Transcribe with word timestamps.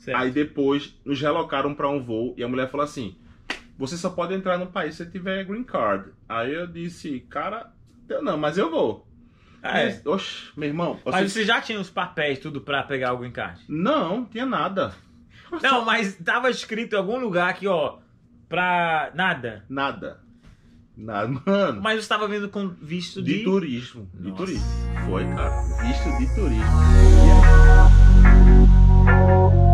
Certo. 0.00 0.16
Aí 0.16 0.30
depois 0.30 0.98
nos 1.04 1.20
relocaram 1.20 1.74
pra 1.74 1.88
um 1.88 2.02
voo 2.02 2.34
e 2.36 2.42
a 2.42 2.48
mulher 2.48 2.70
falou 2.70 2.84
assim: 2.84 3.16
Você 3.78 3.98
só 3.98 4.08
pode 4.08 4.32
entrar 4.34 4.56
no 4.58 4.66
país 4.66 4.94
se 4.94 5.04
tiver 5.04 5.44
green 5.44 5.62
card. 5.62 6.10
Aí 6.26 6.54
eu 6.54 6.66
disse, 6.66 7.20
cara, 7.28 7.70
eu 8.08 8.22
não, 8.22 8.38
mas 8.38 8.56
eu 8.56 8.70
vou. 8.70 9.06
Ah, 9.62 9.78
é. 9.78 10.00
Oxe, 10.06 10.48
meu 10.56 10.70
irmão, 10.70 10.94
você... 11.04 11.10
Mas 11.10 11.32
você 11.32 11.44
já 11.44 11.60
tinha 11.60 11.78
os 11.78 11.90
papéis 11.90 12.38
tudo 12.38 12.62
pra 12.62 12.82
pegar 12.82 13.12
o 13.12 13.18
green 13.18 13.30
card? 13.30 13.60
não, 13.68 14.24
tinha 14.24 14.46
nada. 14.46 14.94
Não, 15.62 15.84
mas 15.84 16.16
tava 16.16 16.48
escrito 16.48 16.94
em 16.94 16.98
algum 16.98 17.18
lugar 17.18 17.50
aqui, 17.50 17.66
ó, 17.66 17.98
pra 18.48 19.10
nada. 19.14 19.66
Nada. 19.68 20.20
Nada, 20.96 21.28
mano. 21.28 21.82
Mas 21.82 21.94
eu 21.94 22.00
estava 22.00 22.26
vindo 22.26 22.48
com 22.48 22.68
visto 22.68 23.20
de... 23.20 23.38
De 23.38 23.44
turismo. 23.44 24.08
De 24.14 24.30
Nossa. 24.30 24.36
turismo. 24.36 24.66
Foi, 25.06 25.24
cara. 25.26 25.62
Visto 25.82 26.18
de 26.18 26.34
turismo. 26.34 26.64
É. 29.66 29.69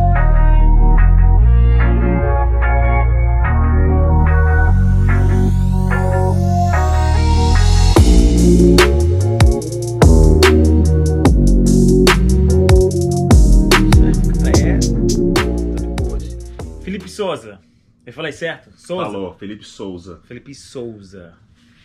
falei 18.16 18.32
certo? 18.32 18.70
Souza? 18.76 19.04
Falou, 19.04 19.34
Felipe 19.34 19.64
Souza. 19.64 20.20
Felipe 20.24 20.54
Souza. 20.54 21.34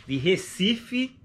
De 0.08 0.18
Recife, 0.18 1.16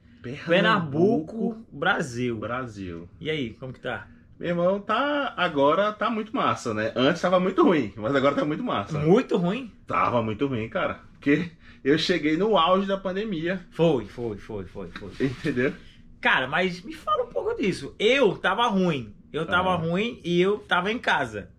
Pernambuco, 0.47 1.57
Brasil. 1.73 2.37
Brasil. 2.39 3.09
E 3.21 3.31
aí, 3.31 3.51
como 3.55 3.73
que 3.73 3.81
tá? 3.81 4.09
Meu 4.39 4.49
irmão, 4.51 4.81
tá. 4.81 5.33
Agora 5.37 5.93
tá 5.93 6.11
muito 6.11 6.35
massa, 6.35 6.75
né? 6.75 6.93
Antes 6.95 7.23
tava 7.23 7.41
muito 7.41 7.63
ruim, 7.63 7.93
mas 7.97 8.15
agora 8.15 8.35
tá 8.35 8.45
muito 8.45 8.63
massa. 8.63 8.99
Muito 8.99 9.37
ruim? 9.37 9.71
Tava 9.87 10.23
muito 10.23 10.47
ruim, 10.47 10.69
cara. 10.69 11.01
Porque 11.13 11.51
eu 11.83 11.97
cheguei 11.99 12.37
no 12.37 12.57
auge 12.59 12.87
da 12.87 12.99
pandemia, 12.99 13.65
Foi, 13.71 14.05
foi, 14.07 14.37
foi, 14.37 14.65
foi, 14.67 14.89
foi. 14.91 15.27
entendeu? 15.27 15.73
Cara, 16.21 16.47
mas 16.49 16.83
me 16.83 16.93
fala 16.93 17.25
um 17.25 17.29
pouco 17.29 17.55
disso. 17.55 17.95
Eu 17.99 18.37
tava 18.37 18.67
ruim. 18.67 19.15
Eu 19.33 19.47
tava 19.47 19.71
Ah. 19.71 19.77
ruim 19.77 20.21
e 20.25 20.41
eu 20.41 20.59
tava 20.59 20.91
em 20.91 20.99
casa. 20.99 21.51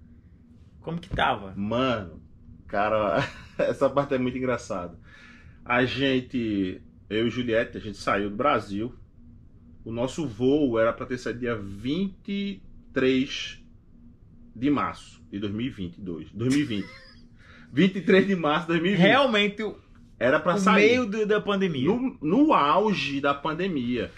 Como 0.82 1.00
que 1.00 1.10
tava? 1.10 1.54
Mano, 1.56 2.22
cara, 2.68 3.28
essa 3.64 3.90
parte 3.90 4.14
é 4.14 4.18
muito 4.18 4.38
engraçada. 4.38 4.98
A 5.66 5.84
gente, 5.86 6.82
eu 7.10 7.28
e 7.28 7.30
Juliette, 7.30 7.78
a 7.78 7.82
gente 7.82 7.98
saiu 7.98 8.30
do 8.30 8.36
Brasil. 8.36 8.94
O 9.84 9.92
nosso 9.92 10.28
voo 10.28 10.78
era 10.80 10.92
pra 10.94 11.06
ter 11.06 11.18
saído 11.18 11.40
dia 11.40 11.56
23 11.56 13.64
de 14.56 14.70
março 14.70 15.22
de 15.32 15.40
2022. 15.40 16.30
2020. 16.32 16.88
23 17.72 18.28
de 18.28 18.36
março 18.36 18.62
de 18.68 18.74
2020. 18.74 19.00
Realmente, 19.00 19.64
Era 20.20 20.40
pra 20.40 20.56
o 20.56 20.58
sair. 20.58 20.88
meio 20.90 21.06
do- 21.06 21.26
da 21.26 21.40
pandemia. 21.40 21.88
No, 21.88 22.18
no 22.22 22.54
auge 22.54 23.22
da 23.22 23.34
pandemia. 23.34 24.12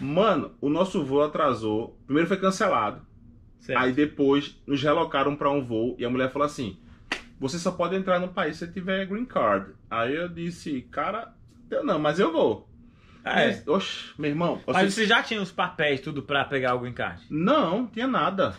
Mano, 0.00 0.52
o 0.60 0.68
nosso 0.68 1.04
voo 1.04 1.22
atrasou. 1.22 1.98
Primeiro 2.06 2.28
foi 2.28 2.36
cancelado. 2.36 3.06
Certo. 3.60 3.78
Aí 3.80 3.92
depois 3.92 4.60
nos 4.66 4.82
relocaram 4.82 5.34
pra 5.36 5.50
um 5.50 5.64
voo 5.64 5.96
e 5.98 6.04
a 6.04 6.10
mulher 6.10 6.30
falou 6.32 6.46
assim: 6.46 6.76
Você 7.40 7.58
só 7.58 7.70
pode 7.70 7.94
entrar 7.94 8.18
no 8.18 8.28
país 8.28 8.56
se 8.56 8.66
tiver 8.68 9.06
green 9.06 9.24
card. 9.24 9.72
Aí 9.90 10.14
eu 10.14 10.28
disse, 10.28 10.82
cara, 10.90 11.32
eu 11.70 11.84
não, 11.84 11.98
mas 11.98 12.18
eu 12.18 12.32
vou. 12.32 12.68
Ah, 13.24 13.40
é. 13.40 13.46
Mas, 13.48 13.68
oxe, 13.68 14.10
meu 14.18 14.30
irmão, 14.30 14.60
você... 14.66 14.72
Mas 14.72 14.94
você 14.94 15.06
já 15.06 15.22
tinha 15.22 15.40
os 15.40 15.52
papéis 15.52 16.00
tudo 16.00 16.22
pra 16.22 16.44
pegar 16.44 16.74
o 16.74 16.80
green 16.80 16.92
card? 16.92 17.22
não, 17.30 17.86
tinha 17.86 18.06
nada. 18.06 18.54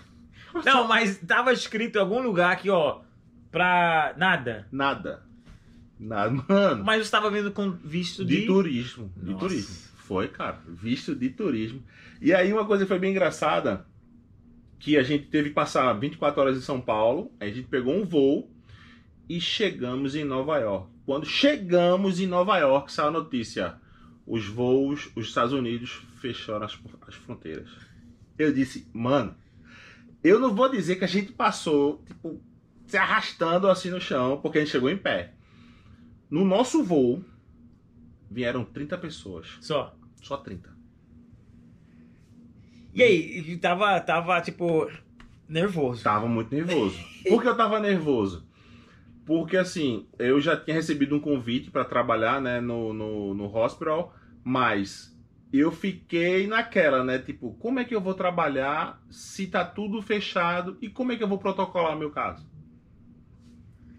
Não, 0.65 0.87
mas 0.87 1.19
tava 1.19 1.53
escrito 1.53 1.97
em 1.97 2.01
algum 2.01 2.23
lugar 2.23 2.51
aqui, 2.51 2.71
ó, 2.71 3.01
pra 3.51 4.15
nada. 4.17 4.67
Nada. 4.71 5.23
Nada, 5.99 6.31
mano. 6.49 6.83
Mas 6.83 6.95
eu 6.97 7.03
estava 7.03 7.29
vindo 7.29 7.51
com 7.51 7.69
visto 7.71 8.25
de... 8.25 8.41
De 8.41 8.45
turismo. 8.47 9.13
De 9.15 9.31
Nossa. 9.33 9.45
turismo. 9.45 9.75
Foi, 9.97 10.27
cara. 10.27 10.57
Visto 10.67 11.13
de 11.13 11.29
turismo. 11.29 11.83
E 12.19 12.33
aí 12.33 12.51
uma 12.51 12.65
coisa 12.65 12.83
que 12.83 12.87
foi 12.87 12.97
bem 12.97 13.11
engraçada, 13.11 13.85
que 14.79 14.97
a 14.97 15.03
gente 15.03 15.27
teve 15.27 15.49
que 15.49 15.55
passar 15.55 15.93
24 15.93 16.41
horas 16.41 16.57
em 16.57 16.61
São 16.61 16.81
Paulo, 16.81 17.31
aí 17.39 17.51
a 17.51 17.53
gente 17.53 17.67
pegou 17.67 17.93
um 17.93 18.03
voo 18.03 18.49
e 19.29 19.39
chegamos 19.39 20.15
em 20.15 20.23
Nova 20.23 20.57
York. 20.57 20.89
Quando 21.05 21.25
chegamos 21.27 22.19
em 22.19 22.25
Nova 22.25 22.57
York, 22.57 22.91
saiu 22.91 23.09
a 23.09 23.11
notícia. 23.11 23.79
Os 24.25 24.47
voos, 24.47 25.09
os 25.15 25.27
Estados 25.27 25.53
Unidos 25.53 26.01
fecharam 26.19 26.65
as, 26.65 26.77
as 27.07 27.15
fronteiras. 27.15 27.69
Eu 28.37 28.51
disse, 28.51 28.87
mano, 28.91 29.35
eu 30.23 30.39
não 30.39 30.55
vou 30.55 30.67
dizer 30.69 30.95
que 30.95 31.05
a 31.05 31.07
gente 31.07 31.31
passou, 31.31 32.03
tipo, 32.07 32.41
se 32.87 32.97
arrastando 32.97 33.69
assim 33.69 33.91
no 33.91 34.01
chão, 34.01 34.39
porque 34.41 34.57
a 34.57 34.61
gente 34.61 34.71
chegou 34.71 34.89
em 34.89 34.97
pé. 34.97 35.33
No 36.29 36.43
nosso 36.43 36.83
voo, 36.83 37.23
vieram 38.29 38.65
30 38.65 38.97
pessoas. 38.97 39.47
Só. 39.61 39.95
Só 40.21 40.37
30. 40.37 40.77
E 42.93 43.03
aí, 43.03 43.57
tava, 43.57 43.99
tava, 44.01 44.41
tipo, 44.41 44.89
nervoso. 45.47 46.03
Tava 46.03 46.27
muito 46.27 46.53
nervoso. 46.53 46.99
Por 47.29 47.41
que 47.41 47.47
eu 47.47 47.55
tava 47.55 47.79
nervoso? 47.79 48.48
Porque 49.29 49.57
assim, 49.57 50.07
eu 50.17 50.41
já 50.41 50.57
tinha 50.57 50.73
recebido 50.75 51.15
um 51.15 51.19
convite 51.19 51.69
para 51.69 51.85
trabalhar, 51.85 52.41
né, 52.41 52.59
no, 52.59 52.91
no, 52.91 53.35
no 53.35 53.55
hospital, 53.55 54.11
mas 54.43 55.15
eu 55.53 55.71
fiquei 55.71 56.47
naquela, 56.47 57.03
né, 57.03 57.19
tipo, 57.19 57.53
como 57.59 57.79
é 57.79 57.85
que 57.85 57.93
eu 57.93 58.01
vou 58.01 58.15
trabalhar 58.15 58.99
se 59.07 59.45
tá 59.45 59.63
tudo 59.63 60.01
fechado 60.01 60.79
e 60.81 60.89
como 60.89 61.11
é 61.11 61.15
que 61.15 61.21
eu 61.23 61.27
vou 61.27 61.37
protocolar 61.37 61.95
meu 61.95 62.09
caso? 62.09 62.43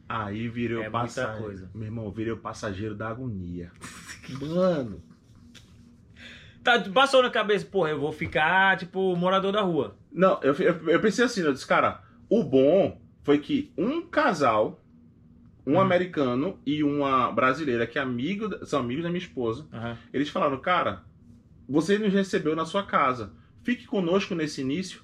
Aí 0.09 0.49
virei 0.49 0.83
É 0.83 0.89
o 0.89 0.91
passageiro. 0.91 1.41
coisa. 1.45 1.71
Meu 1.73 1.85
irmão, 1.85 2.11
virei 2.11 2.33
o 2.33 2.37
passageiro 2.37 2.97
da 2.97 3.09
agonia. 3.09 3.71
Mano, 4.41 5.01
Tá, 6.65 6.81
passou 6.93 7.23
na 7.23 7.31
cabeça, 7.31 7.65
porra, 7.67 7.91
eu 7.91 8.01
vou 8.01 8.11
ficar, 8.11 8.77
tipo, 8.77 9.15
morador 9.15 9.53
da 9.53 9.61
rua. 9.63 9.97
Não, 10.11 10.41
eu, 10.43 10.55
eu, 10.55 10.89
eu 10.91 11.01
pensei 11.01 11.25
assim, 11.25 11.43
eu 11.43 11.53
disse, 11.53 11.67
cara, 11.69 12.03
o 12.29 12.43
bom 12.43 13.01
foi 13.23 13.39
que 13.39 13.73
um 13.79 14.03
casal, 14.03 14.80
um 15.67 15.77
Hum. 15.77 15.81
americano 15.81 16.59
e 16.67 16.83
uma 16.83 17.31
brasileira, 17.33 17.87
que 17.87 17.99
é 17.99 18.03
amigo, 18.03 18.65
são 18.67 18.81
amigos 18.81 19.03
da 19.05 19.11
minha 19.11 19.23
esposa, 19.23 19.67
Aham. 19.73 19.97
eles 20.13 20.29
falaram, 20.29 20.59
cara, 20.61 21.03
você 21.69 21.99
nos 21.99 22.13
recebeu 22.13 22.57
na 22.57 22.65
sua 22.67 22.83
casa, 22.85 23.33
fique 23.63 23.87
conosco 23.87 24.35
nesse 24.35 24.61
início. 24.61 25.03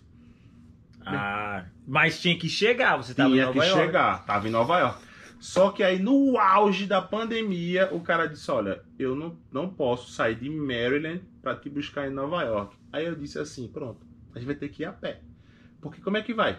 Ah, 1.05 1.67
mas 1.87 2.21
tinha 2.21 2.37
que 2.37 2.49
chegar, 2.49 2.97
você 2.97 3.15
tava 3.15 3.29
em 3.31 3.33
Tinha 3.35 3.47
Nova 3.47 3.61
que 3.61 3.67
York. 3.67 3.85
chegar, 3.87 4.25
tava 4.25 4.49
em 4.49 4.51
Nova 4.51 4.79
York. 4.81 5.07
Só 5.39 5.71
que 5.71 5.83
aí, 5.83 5.99
no 5.99 6.39
auge 6.39 6.87
da 6.87 7.01
pandemia, 7.01 7.89
o 7.93 8.01
cara 8.01 8.27
disse, 8.27 8.51
olha, 8.51 8.83
eu 8.99 9.15
não, 9.15 9.39
não 9.53 9.69
posso 9.69 10.11
sair 10.11 10.35
de 10.35 10.49
Maryland 10.51 11.23
pra 11.43 11.55
te 11.55 11.69
buscar 11.69 12.09
em 12.09 12.11
Nova 12.11 12.43
York. 12.43 12.75
Aí 12.93 13.05
eu 13.05 13.15
disse 13.15 13.39
assim, 13.39 13.69
pronto, 13.69 14.01
a 14.35 14.39
gente 14.39 14.47
vai 14.47 14.57
ter 14.57 14.69
que 14.71 14.83
ir 14.83 14.87
a 14.87 14.93
pé. 14.93 15.21
Porque 15.81 16.01
como 16.01 16.17
é 16.17 16.23
que 16.23 16.35
vai? 16.35 16.59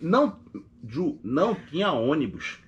Não, 0.00 0.38
Ju, 0.86 1.18
não 1.22 1.54
tinha 1.54 1.92
ônibus. 1.92 2.58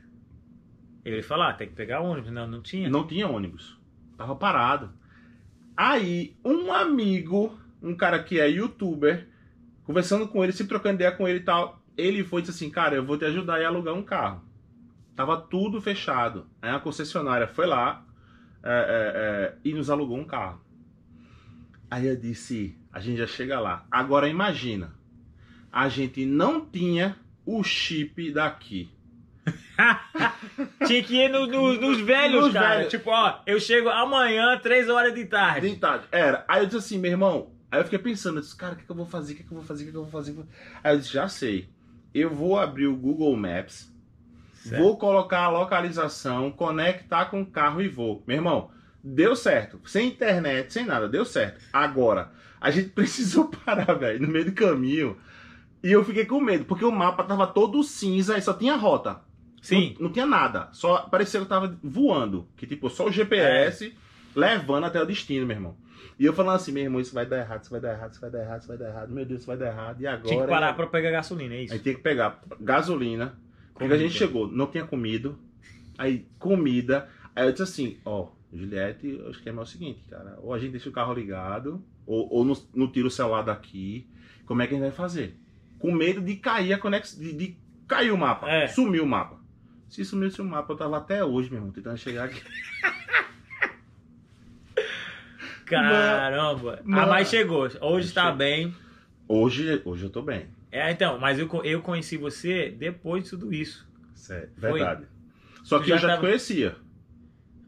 Ele 1.06 1.22
falou, 1.22 1.44
ah, 1.44 1.52
tem 1.52 1.68
que 1.68 1.74
pegar 1.74 2.00
ônibus. 2.00 2.32
Não, 2.32 2.48
não 2.48 2.60
tinha. 2.60 2.90
Não 2.90 3.06
tinha 3.06 3.28
ônibus. 3.28 3.78
Tava 4.18 4.34
parado. 4.34 4.90
Aí, 5.76 6.36
um 6.44 6.72
amigo, 6.72 7.56
um 7.80 7.94
cara 7.94 8.20
que 8.22 8.40
é 8.40 8.48
youtuber, 8.50 9.28
conversando 9.84 10.26
com 10.26 10.42
ele, 10.42 10.52
se 10.52 10.66
trocando 10.66 10.96
ideia 10.96 11.12
com 11.12 11.28
ele 11.28 11.38
e 11.38 11.44
tal, 11.44 11.80
ele 11.96 12.24
foi 12.24 12.40
e 12.40 12.44
disse 12.44 12.56
assim, 12.56 12.72
cara, 12.72 12.96
eu 12.96 13.04
vou 13.04 13.16
te 13.16 13.24
ajudar 13.24 13.60
a 13.60 13.68
alugar 13.68 13.94
um 13.94 14.02
carro. 14.02 14.42
Tava 15.14 15.40
tudo 15.40 15.80
fechado. 15.80 16.46
Aí 16.60 16.70
a 16.70 16.80
concessionária 16.80 17.46
foi 17.46 17.66
lá 17.66 18.04
é, 18.64 18.68
é, 18.68 18.74
é, 18.74 19.58
e 19.64 19.72
nos 19.72 19.88
alugou 19.88 20.18
um 20.18 20.24
carro. 20.24 20.60
Aí 21.88 22.06
eu 22.06 22.16
disse, 22.16 22.76
a 22.92 22.98
gente 22.98 23.18
já 23.18 23.28
chega 23.28 23.60
lá. 23.60 23.86
Agora 23.88 24.28
imagina, 24.28 24.92
a 25.70 25.88
gente 25.88 26.26
não 26.26 26.66
tinha 26.66 27.16
o 27.44 27.62
chip 27.62 28.32
daqui. 28.32 28.90
Tinha 30.86 31.02
que 31.02 31.16
ir 31.16 31.28
no- 31.28 31.46
no- 31.46 31.74
nos 31.80 32.00
velhos, 32.00 32.44
Nos 32.46 32.52
cara. 32.52 32.76
velhos. 32.76 32.90
Tipo, 32.90 33.10
ó, 33.10 33.40
eu 33.46 33.58
chego 33.60 33.88
amanhã, 33.88 34.58
três 34.58 34.88
horas 34.88 35.14
de 35.14 35.24
tarde. 35.26 35.68
De 35.70 35.76
tarde. 35.76 36.04
Era. 36.10 36.44
Aí 36.48 36.60
eu 36.62 36.66
disse 36.66 36.78
assim, 36.78 36.98
meu 36.98 37.10
irmão. 37.10 37.50
Aí 37.70 37.80
eu 37.80 37.84
fiquei 37.84 37.98
pensando, 37.98 38.38
eu 38.38 38.42
disse, 38.42 38.56
cara, 38.56 38.74
o 38.74 38.76
que, 38.76 38.84
que 38.84 38.90
eu 38.90 38.96
vou 38.96 39.06
fazer? 39.06 39.32
O 39.32 39.36
que, 39.36 39.42
que 39.42 39.50
eu 39.52 39.56
vou 39.56 39.66
fazer? 39.66 39.82
O 39.82 39.86
que, 39.86 39.92
que 39.92 39.98
eu 39.98 40.02
vou 40.02 40.10
fazer? 40.10 40.36
Aí 40.82 40.94
eu 40.94 40.98
disse, 40.98 41.12
já 41.12 41.28
sei. 41.28 41.68
Eu 42.14 42.30
vou 42.34 42.58
abrir 42.58 42.86
o 42.86 42.96
Google 42.96 43.36
Maps, 43.36 43.92
Certo. 44.54 44.80
vou 44.82 44.96
colocar 44.96 45.40
a 45.40 45.48
localização, 45.50 46.50
conectar 46.50 47.26
com 47.26 47.42
o 47.42 47.46
carro 47.46 47.82
e 47.82 47.88
vou. 47.88 48.22
Meu 48.26 48.36
irmão, 48.36 48.70
deu 49.04 49.36
certo. 49.36 49.80
Sem 49.84 50.08
internet, 50.08 50.72
sem 50.72 50.84
nada, 50.86 51.08
deu 51.08 51.24
certo. 51.24 51.60
Agora, 51.72 52.30
a 52.60 52.70
gente 52.70 52.88
precisou 52.94 53.48
parar, 53.48 53.92
velho, 53.94 54.22
no 54.22 54.28
meio 54.28 54.46
do 54.46 54.52
caminho. 54.52 55.16
E 55.82 55.92
eu 55.92 56.04
fiquei 56.04 56.24
com 56.24 56.40
medo, 56.40 56.64
porque 56.64 56.84
o 56.84 56.90
mapa 56.90 57.22
tava 57.24 57.46
todo 57.46 57.82
cinza 57.82 58.38
e 58.38 58.42
só 58.42 58.54
tinha 58.54 58.74
rota. 58.76 59.20
Sim. 59.66 59.94
Não, 59.98 60.06
não 60.06 60.12
tinha 60.12 60.26
nada. 60.26 60.68
Só 60.72 61.02
parecia 61.02 61.40
que 61.40 61.44
eu 61.44 61.48
tava 61.48 61.76
voando. 61.82 62.48
Que 62.56 62.66
tipo, 62.66 62.88
só 62.88 63.06
o 63.06 63.12
GPS 63.12 63.94
levando 64.34 64.84
até 64.84 65.02
o 65.02 65.06
destino, 65.06 65.46
meu 65.46 65.56
irmão. 65.56 65.76
E 66.18 66.24
eu 66.24 66.32
falando 66.32 66.56
assim, 66.56 66.72
meu 66.72 66.82
irmão, 66.82 67.00
isso 67.00 67.14
vai 67.14 67.26
dar 67.26 67.38
errado, 67.38 67.62
isso 67.62 67.70
vai 67.70 67.80
dar 67.80 67.92
errado, 67.92 68.12
isso 68.12 68.20
vai 68.20 68.30
dar 68.30 68.40
errado, 68.40 68.60
isso 68.60 68.68
vai 68.68 68.78
dar 68.78 68.88
errado, 68.88 69.12
meu 69.12 69.24
Deus, 69.26 69.40
isso 69.40 69.46
vai 69.46 69.56
dar 69.56 69.66
errado. 69.66 70.00
E 70.00 70.06
agora? 70.06 70.28
Tinha 70.28 70.42
que 70.42 70.48
parar 70.48 70.70
E 70.70 70.74
pra 70.74 70.86
pegar 70.86 71.10
gasolina, 71.10 71.54
é 71.54 71.62
isso? 71.62 71.74
Aí 71.74 71.78
tinha 71.78 71.94
que 71.94 72.00
pegar 72.00 72.40
gasolina. 72.60 73.38
Porque 73.74 73.92
a 73.92 73.98
gente 73.98 74.14
chegou, 74.14 74.48
não 74.50 74.66
tinha 74.66 74.86
comido. 74.86 75.38
Aí, 75.98 76.26
comida. 76.38 77.08
Aí 77.34 77.46
eu 77.46 77.50
disse 77.50 77.64
assim, 77.64 77.98
ó, 78.04 78.28
Juliette, 78.52 79.06
o 79.06 79.30
esquema 79.30 79.60
é 79.60 79.64
o 79.64 79.66
seguinte, 79.66 80.02
cara. 80.08 80.38
Ou 80.42 80.54
a 80.54 80.58
gente 80.58 80.70
deixa 80.70 80.88
o 80.88 80.92
carro 80.92 81.12
ligado, 81.12 81.84
ou, 82.06 82.32
ou 82.32 82.44
não, 82.44 82.56
não 82.74 82.90
tira 82.90 83.06
o 83.06 83.10
celular 83.10 83.42
daqui. 83.42 84.08
Como 84.46 84.62
é 84.62 84.66
que 84.66 84.74
a 84.74 84.78
gente 84.78 84.86
vai 84.86 84.96
fazer? 84.96 85.38
Com 85.78 85.92
medo 85.92 86.22
de 86.22 86.36
cair 86.36 86.72
a 86.72 86.78
conexão, 86.78 87.20
de, 87.20 87.32
de 87.34 87.58
cair 87.86 88.10
o 88.10 88.16
mapa. 88.16 88.48
É. 88.50 88.68
Sumiu 88.68 89.04
o 89.04 89.06
mapa. 89.06 89.38
Se 89.88 90.04
sumisse 90.04 90.40
o 90.40 90.44
mapa, 90.44 90.72
eu 90.72 90.76
tava 90.76 90.96
até 90.98 91.24
hoje, 91.24 91.48
meu 91.48 91.58
irmão, 91.58 91.72
tentando 91.72 91.96
chegar 91.96 92.24
aqui. 92.24 92.42
Caramba. 95.66 96.80
Mano. 96.84 97.02
Ah, 97.02 97.06
mas 97.06 97.28
chegou. 97.28 97.68
Hoje 97.80 98.12
tá 98.12 98.22
Chegou. 98.24 98.36
bem. 98.36 98.74
Hoje, 99.28 99.82
hoje 99.84 100.04
eu 100.04 100.10
tô 100.10 100.22
bem. 100.22 100.46
É, 100.70 100.90
então, 100.90 101.18
mas 101.18 101.38
eu, 101.38 101.48
eu 101.64 101.82
conheci 101.82 102.16
você 102.16 102.70
depois 102.70 103.24
de 103.24 103.30
tudo 103.30 103.52
isso. 103.52 103.86
Sério, 104.14 104.48
Foi. 104.58 104.72
verdade. 104.74 105.06
Só 105.64 105.78
que 105.80 105.88
Já 105.88 105.96
eu 105.96 105.98
já 105.98 106.08
tava- 106.08 106.20
te 106.20 106.26
conhecia. 106.26 106.76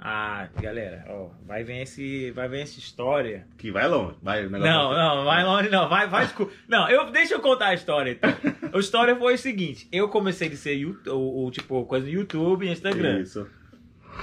Ah, 0.01 0.49
galera, 0.63 1.05
ó, 1.09 1.31
vai 1.45 1.65
ver 1.65 1.83
esse, 1.83 2.31
vai 2.31 2.49
ver 2.49 2.61
essa 2.61 2.79
história. 2.79 3.49
Que 3.57 3.73
vai 3.73 3.89
longe. 3.89 4.17
Vai, 4.23 4.47
Não, 4.47 4.61
não, 4.95 5.25
vai 5.25 5.45
longe 5.45 5.69
não, 5.71 5.89
vai, 5.89 6.07
vai. 6.09 6.29
Não, 6.69 6.89
eu, 6.89 7.11
deixa 7.11 7.35
eu 7.35 7.41
contar 7.41 7.69
a 7.69 7.75
história 7.75 8.13
então. 8.13 8.31
A 8.75 8.79
história 8.79 9.17
foi 9.17 9.35
o 9.35 9.39
seguinte, 9.39 9.89
eu 9.93 10.09
comecei 10.09 10.49
a 10.49 10.57
ser 10.57 10.75
YouTube, 10.75 11.11
o, 11.11 11.47
o, 11.47 11.51
tipo, 11.51 11.85
coisa 11.85 12.07
no 12.07 12.13
YouTube 12.13 12.67
e 12.67 12.71
Instagram. 12.71 13.21
Isso. 13.21 13.47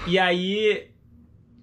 E 0.07 0.19
aí, 0.19 0.89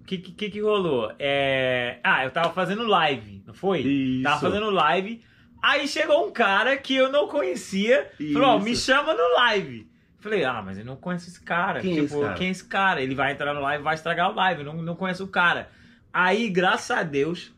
o 0.01 0.05
que, 0.05 0.19
que 0.19 0.51
que 0.51 0.61
rolou? 0.61 1.13
É... 1.19 1.99
Ah, 2.03 2.25
eu 2.25 2.31
tava 2.31 2.53
fazendo 2.53 2.87
live, 2.87 3.43
não 3.47 3.55
foi? 3.55 3.81
Isso. 3.81 4.23
Tava 4.23 4.41
fazendo 4.41 4.71
live, 4.71 5.23
aí 5.63 5.87
chegou 5.87 6.27
um 6.27 6.33
cara 6.33 6.77
que 6.77 6.95
eu 6.95 7.11
não 7.11 7.29
conhecia, 7.29 8.11
falou, 8.33 8.57
Isso. 8.57 8.65
me 8.65 8.77
chama 8.77 9.15
no 9.15 9.35
live. 9.35 9.91
Falei, 10.19 10.45
ah, 10.45 10.63
mas 10.65 10.79
eu 10.79 10.85
não 10.85 10.95
conheço 10.95 11.29
esse 11.29 11.41
cara. 11.41 11.81
Quem 11.81 11.99
é 11.99 12.03
tipo, 12.03 12.07
esse 12.15 12.21
cara? 12.21 12.35
quem 12.35 12.47
é 12.47 12.51
esse 12.51 12.65
cara? 12.65 13.03
Ele 13.03 13.15
vai 13.15 13.33
entrar 13.33 13.53
no 13.53 13.61
live 13.61 13.83
e 13.83 13.85
vai 13.85 13.95
estragar 13.95 14.31
o 14.31 14.35
live, 14.35 14.61
eu 14.63 14.73
não, 14.73 14.81
não 14.81 14.95
conheço 14.95 15.25
o 15.25 15.29
cara. 15.29 15.69
Aí, 16.13 16.49
graças 16.49 16.97
a 16.97 17.03
Deus, 17.03 17.53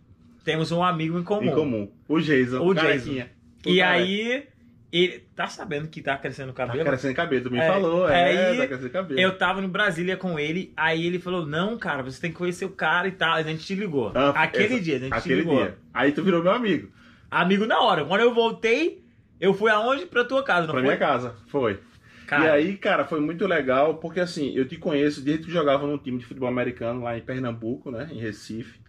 temos 0.44 0.72
um 0.72 0.82
amigo 0.82 1.18
em 1.18 1.22
comum. 1.24 1.50
Em 1.50 1.54
comum. 1.54 1.92
O 2.08 2.20
Jason. 2.20 2.60
O. 2.60 2.68
O 2.68 2.72
E 3.70 3.78
cara- 3.78 3.92
aí, 3.92 4.46
ele 5.02 5.24
tá 5.34 5.46
sabendo 5.46 5.88
que 5.88 6.00
tá 6.02 6.16
crescendo 6.16 6.50
o 6.50 6.52
Tá 6.52 6.66
cabelo? 6.66 6.84
crescendo 6.84 7.14
cabelo, 7.14 7.44
tu 7.44 7.50
me 7.50 7.58
É, 7.58 7.66
falou, 7.66 8.08
é, 8.08 8.50
aí 8.52 8.58
tá 8.58 8.66
crescendo 8.66 8.90
cabelo. 8.90 9.20
Eu 9.20 9.36
tava 9.36 9.62
em 9.62 9.68
Brasília 9.68 10.16
com 10.16 10.38
ele, 10.38 10.72
aí 10.76 11.06
ele 11.06 11.18
falou: 11.18 11.44
Não, 11.46 11.76
cara, 11.78 12.02
você 12.02 12.20
tem 12.20 12.30
que 12.30 12.36
conhecer 12.36 12.64
o 12.64 12.70
cara 12.70 13.08
e 13.08 13.12
tal. 13.12 13.34
A 13.34 13.42
gente 13.42 13.64
te 13.64 13.74
ligou. 13.74 14.12
Ah, 14.14 14.30
Aquele 14.30 14.74
essa- 14.74 14.80
dia, 14.82 14.96
a 14.96 14.98
gente 15.00 15.22
te 15.22 15.34
ligou. 15.34 15.56
dia. 15.56 15.76
Aí 15.92 16.12
tu 16.12 16.22
virou 16.22 16.42
meu 16.42 16.52
amigo. 16.52 16.90
Amigo 17.30 17.66
na 17.66 17.80
hora. 17.80 18.04
Quando 18.04 18.20
eu 18.20 18.32
voltei, 18.32 19.02
eu 19.40 19.52
fui 19.54 19.70
aonde? 19.70 20.06
Pra 20.06 20.24
tua 20.24 20.42
casa, 20.44 20.66
não 20.66 20.74
pra 20.74 20.74
foi? 20.74 20.82
minha 20.82 20.96
casa. 20.96 21.34
Foi. 21.48 21.80
Cara, 22.26 22.44
E 22.44 22.48
aí, 22.50 22.76
cara, 22.76 23.04
foi 23.04 23.20
muito 23.20 23.46
legal, 23.46 23.96
porque 23.96 24.18
assim, 24.20 24.54
eu 24.56 24.66
te 24.66 24.76
conheço 24.78 25.20
desde 25.20 25.44
que 25.44 25.50
jogava 25.52 25.86
num 25.86 25.98
time 25.98 26.18
de 26.18 26.24
futebol 26.24 26.48
americano 26.48 27.02
lá 27.02 27.18
em 27.18 27.20
Pernambuco, 27.20 27.90
né? 27.90 28.08
Em 28.10 28.18
Recife. 28.18 28.80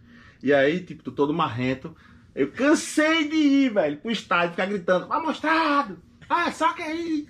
E 0.42 0.54
aí, 0.54 0.80
tipo, 0.80 1.02
tu 1.02 1.10
todo 1.10 1.34
marrento. 1.34 1.94
Eu 2.36 2.52
cansei 2.52 3.28
de 3.28 3.34
ir, 3.34 3.72
velho, 3.72 3.96
pro 3.96 4.10
estádio, 4.10 4.50
ficar 4.50 4.66
gritando, 4.66 5.08
vai 5.08 5.22
mostrado! 5.22 5.98
Ah, 6.28 6.52
só 6.52 6.74
que 6.74 6.82
aí! 6.82 7.26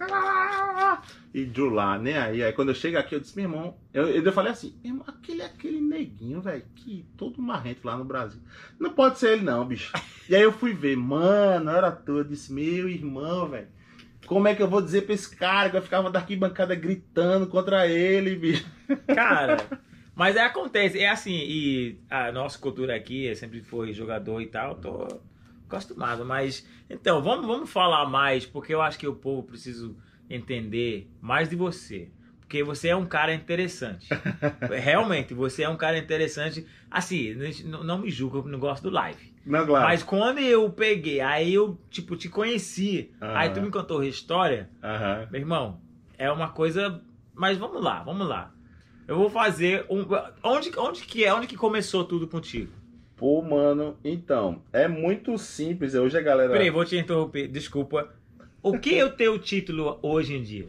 E 1.33 1.45
Drew 1.45 1.71
lá, 1.71 1.97
nem 1.97 2.17
aí. 2.17 2.43
Aí 2.43 2.53
quando 2.53 2.71
eu 2.71 2.75
chego 2.75 2.99
aqui, 2.99 3.15
eu 3.15 3.21
disse, 3.21 3.37
meu 3.37 3.45
irmão, 3.45 3.77
eu, 3.95 4.09
eu 4.09 4.33
falei 4.33 4.51
assim, 4.51 4.75
irmão, 4.83 5.05
aquele 5.07 5.43
é 5.43 5.47
aquele 5.47 5.81
neguinho, 5.81 6.41
velho, 6.41 6.65
que 6.75 7.07
todo 7.17 7.41
marrento 7.41 7.87
lá 7.87 7.97
no 7.97 8.05
Brasil. 8.05 8.41
Não 8.81 8.91
pode 8.91 9.21
ser 9.21 9.35
ele 9.35 9.43
não, 9.43 9.65
bicho. 9.65 9.93
E 10.29 10.35
aí 10.35 10.43
eu 10.43 10.51
fui 10.51 10.73
ver, 10.73 10.97
mano, 10.97 11.71
era 11.71 11.93
toda, 11.93 12.21
eu 12.21 12.25
disse, 12.25 12.53
meu 12.53 12.89
irmão, 12.89 13.49
velho. 13.49 13.69
Como 14.27 14.49
é 14.49 14.57
que 14.57 14.63
eu 14.63 14.69
vou 14.69 14.83
dizer 14.83 15.03
pra 15.03 15.15
esse 15.15 15.37
cara 15.37 15.71
que 15.71 15.77
eu 15.77 15.83
ficava 15.83 16.11
da 16.11 16.19
arquibancada 16.19 16.75
gritando 16.75 17.47
contra 17.47 17.87
ele, 17.87 18.35
bicho? 18.35 18.67
cara. 19.15 19.59
Mas 20.17 20.35
é, 20.35 20.41
acontece, 20.41 20.99
é 20.99 21.11
assim, 21.11 21.35
e 21.35 22.01
a 22.09 22.33
nossa 22.33 22.59
cultura 22.59 22.97
aqui 22.97 23.33
sempre 23.35 23.61
foi 23.61 23.93
jogador 23.93 24.41
e 24.41 24.47
tal, 24.47 24.75
tô 24.77 25.07
acostumado, 25.69 26.25
mas. 26.25 26.67
Então, 26.89 27.23
vamos, 27.23 27.47
vamos 27.47 27.71
falar 27.71 28.07
mais, 28.07 28.47
porque 28.47 28.73
eu 28.73 28.81
acho 28.81 28.99
que 28.99 29.07
o 29.07 29.15
povo 29.15 29.43
precisa 29.43 29.95
entender 30.31 31.07
mais 31.21 31.51
de 31.51 31.55
você. 31.55 32.09
Porque 32.41 32.63
você 32.63 32.89
é 32.89 32.97
um 32.97 33.05
cara 33.05 33.35
interessante. 33.35 34.09
Realmente, 34.71 35.35
você 35.35 35.65
é 35.65 35.69
um 35.69 35.77
cara 35.77 35.99
interessante. 35.99 36.67
Assim, 36.91 37.35
não, 37.65 37.85
não 37.85 37.99
me 37.99 38.09
julga, 38.09 38.39
eu 38.39 38.45
não 38.45 38.59
gosto 38.59 38.85
do 38.85 38.91
live. 38.91 39.35
Não, 39.45 39.67
claro. 39.67 39.85
Mas 39.85 40.03
quando 40.03 40.39
eu 40.39 40.71
peguei, 40.71 41.21
aí 41.21 41.53
eu, 41.53 41.79
tipo, 41.91 42.17
te 42.17 42.29
conheci, 42.29 43.11
aí 43.21 43.51
tu 43.51 43.61
me 43.61 43.71
contou 43.71 44.01
a 44.01 44.07
história, 44.07 44.71
meu 45.31 45.41
irmão, 45.41 45.81
é 46.17 46.31
uma 46.31 46.49
coisa. 46.49 47.03
Mas 47.35 47.59
vamos 47.59 47.83
lá, 47.83 48.03
vamos 48.03 48.27
lá. 48.27 48.56
Eu 49.07 49.17
vou 49.17 49.31
fazer 49.31 49.85
um. 49.89 50.05
Onde, 50.43 50.73
onde 50.79 51.03
que 51.03 51.25
é? 51.25 51.33
Onde 51.33 51.47
que 51.47 51.57
começou 51.57 52.05
tudo 52.05 52.27
contigo? 52.27 52.73
Pô, 53.17 53.41
mano, 53.41 53.97
então, 54.05 54.63
é 54.73 54.87
muito 54.87 55.39
simples. 55.39 55.95
Hoje 55.95 56.19
a 56.19 56.21
galera. 56.21 56.53
Peraí, 56.53 56.71
vou 56.71 56.85
te 56.85 56.97
interromper, 56.97 57.49
desculpa. 57.49 58.15
O 58.63 58.79
que 58.79 58.99
é 58.99 59.05
o 59.05 59.11
teu 59.11 59.39
título 59.39 59.99
hoje 60.03 60.35
em 60.35 60.43
dia? 60.43 60.69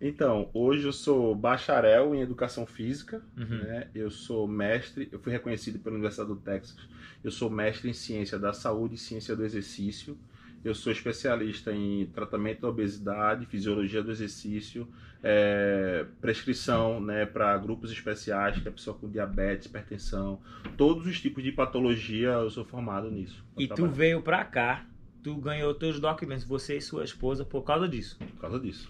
Então, 0.00 0.48
hoje 0.52 0.84
eu 0.86 0.92
sou 0.92 1.34
bacharel 1.34 2.14
em 2.14 2.20
educação 2.20 2.66
física, 2.66 3.22
Uhum. 3.36 3.58
né? 3.58 3.88
Eu 3.94 4.10
sou 4.10 4.48
mestre, 4.48 5.08
eu 5.12 5.18
fui 5.20 5.30
reconhecido 5.32 5.78
pela 5.78 5.94
Universidade 5.94 6.28
do 6.28 6.36
Texas. 6.36 6.76
Eu 7.22 7.30
sou 7.30 7.48
mestre 7.50 7.88
em 7.88 7.92
ciência 7.92 8.36
da 8.38 8.52
saúde 8.52 8.94
e 8.94 8.98
ciência 8.98 9.36
do 9.36 9.44
exercício. 9.44 10.16
Eu 10.64 10.74
sou 10.74 10.92
especialista 10.92 11.72
em 11.72 12.06
tratamento 12.06 12.60
da 12.62 12.68
obesidade, 12.68 13.46
fisiologia 13.46 14.00
do 14.02 14.12
exercício, 14.12 14.86
é, 15.22 16.06
prescrição 16.20 17.00
né, 17.00 17.26
para 17.26 17.56
grupos 17.58 17.90
especiais, 17.90 18.60
que 18.60 18.68
é 18.68 18.70
pessoa 18.70 18.96
com 18.96 19.08
diabetes, 19.10 19.66
hipertensão, 19.66 20.40
todos 20.76 21.06
os 21.06 21.20
tipos 21.20 21.42
de 21.42 21.50
patologia 21.50 22.28
eu 22.30 22.50
sou 22.50 22.64
formado 22.64 23.10
nisso. 23.10 23.44
E 23.58 23.66
tu 23.66 23.74
trabalho 23.74 23.94
veio 23.94 24.22
pra 24.22 24.44
cá, 24.44 24.86
tu 25.22 25.34
ganhou 25.36 25.74
teus 25.74 25.98
documentos, 25.98 26.44
você 26.44 26.76
e 26.76 26.80
sua 26.80 27.02
esposa, 27.04 27.44
por 27.44 27.62
causa 27.62 27.88
disso. 27.88 28.16
por 28.18 28.40
causa 28.40 28.60
disso. 28.60 28.88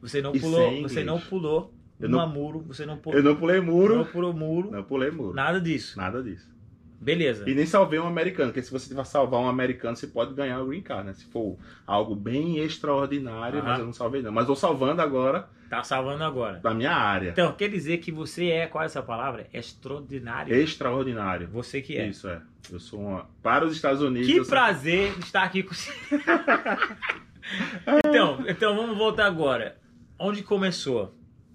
Você 0.00 0.20
não 0.22 0.34
E 0.34 0.40
pulou, 0.40 0.82
você 0.82 1.02
não 1.04 1.18
pulou 1.20 1.74
Eu 1.98 2.08
não- 2.08 2.28
muro, 2.28 2.60
você 2.60 2.84
não 2.84 2.98
pulou, 2.98 3.18
Eu 3.18 3.24
não 3.24 3.34
pulei 3.36 3.60
muro, 3.60 3.96
não 3.96 4.04
pulou 4.04 4.32
muro, 4.34 4.70
não 4.70 4.84
pulei 4.84 5.10
muro, 5.10 5.34
nada 5.34 5.60
disso. 5.60 5.96
nada 5.96 6.22
disso. 6.22 6.54
Beleza. 7.00 7.48
E 7.48 7.54
nem 7.54 7.66
salvei 7.66 7.98
um 7.98 8.06
americano, 8.06 8.50
porque 8.50 8.62
se 8.62 8.70
você 8.72 8.94
salvar 9.04 9.40
um 9.40 9.48
americano, 9.48 9.96
você 9.96 10.06
pode 10.06 10.34
ganhar 10.34 10.60
o 10.60 10.66
green 10.66 10.80
card, 10.82 11.06
né? 11.06 11.12
Se 11.12 11.24
for 11.26 11.56
algo 11.86 12.14
bem 12.16 12.58
extraordinário, 12.58 13.58
Aham. 13.60 13.68
mas 13.68 13.78
eu 13.80 13.84
não 13.86 13.92
salvei 13.92 14.22
não. 14.22 14.32
Mas 14.32 14.46
vou 14.46 14.56
salvando 14.56 15.02
agora 15.02 15.48
Tá 15.68 15.82
salvando 15.82 16.22
agora. 16.22 16.58
da 16.60 16.72
minha 16.72 16.92
área. 16.92 17.30
Então, 17.30 17.52
quer 17.52 17.68
dizer 17.68 17.98
que 17.98 18.12
você 18.12 18.46
é, 18.50 18.66
qual 18.68 18.82
é 18.82 18.86
essa 18.86 19.02
palavra? 19.02 19.46
Extraordinário. 19.52 20.54
Extraordinário. 20.54 21.48
Você 21.48 21.82
que 21.82 21.96
é. 21.96 22.06
Isso 22.08 22.28
é. 22.28 22.40
Eu 22.72 22.78
sou 22.80 23.00
uma... 23.00 23.28
Para 23.42 23.64
os 23.64 23.74
Estados 23.74 24.00
Unidos. 24.00 24.28
Que 24.28 24.36
eu 24.36 24.44
sou- 24.44 24.50
prazer 24.52 25.12
estar 25.18 25.42
aqui 25.42 25.62
com 25.64 25.74
você. 25.74 25.92
então, 28.06 28.44
então, 28.48 28.74
vamos 28.76 28.96
voltar 28.96 29.26
agora. 29.26 29.76
Onde 30.18 30.42
começou? 30.42 31.14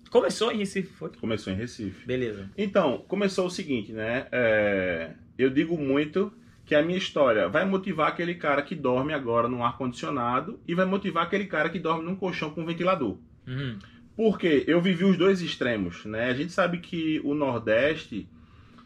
Começou 0.10 0.52
em 0.52 0.58
Recife, 0.58 0.90
foi? 0.94 1.10
Começou 1.20 1.54
em 1.54 1.56
Recife. 1.56 2.06
Beleza. 2.06 2.50
Então, 2.58 3.04
começou 3.08 3.48
o 3.48 3.50
seguinte, 3.50 3.92
né? 3.94 4.28
É, 4.32 5.12
Eu 5.44 5.50
digo 5.50 5.78
muito 5.78 6.32
que 6.66 6.76
a 6.76 6.82
minha 6.82 6.98
história 6.98 7.50
vai 7.50 7.66
motivar 7.66 8.10
aquele 8.10 8.36
cara 8.36 8.62
que 8.62 8.76
dorme 8.76 9.14
agora 9.14 9.48
num 9.48 9.64
ar-condicionado 9.64 10.60
e 10.68 10.74
vai 10.76 10.86
motivar 10.86 11.24
aquele 11.24 11.46
cara 11.46 11.70
que 11.70 11.80
dorme 11.80 12.04
num 12.06 12.16
colchão 12.16 12.50
com 12.52 12.66
ventilador. 12.66 13.18
Uhum. 13.48 13.78
Porque 14.16 14.64
eu 14.68 14.80
vivi 14.82 15.04
os 15.04 15.18
dois 15.18 15.42
extremos, 15.42 16.06
né? 16.06 16.26
A 16.30 16.34
gente 16.34 16.52
sabe 16.52 16.78
que 16.78 17.20
o 17.24 17.34
Nordeste 17.34 18.28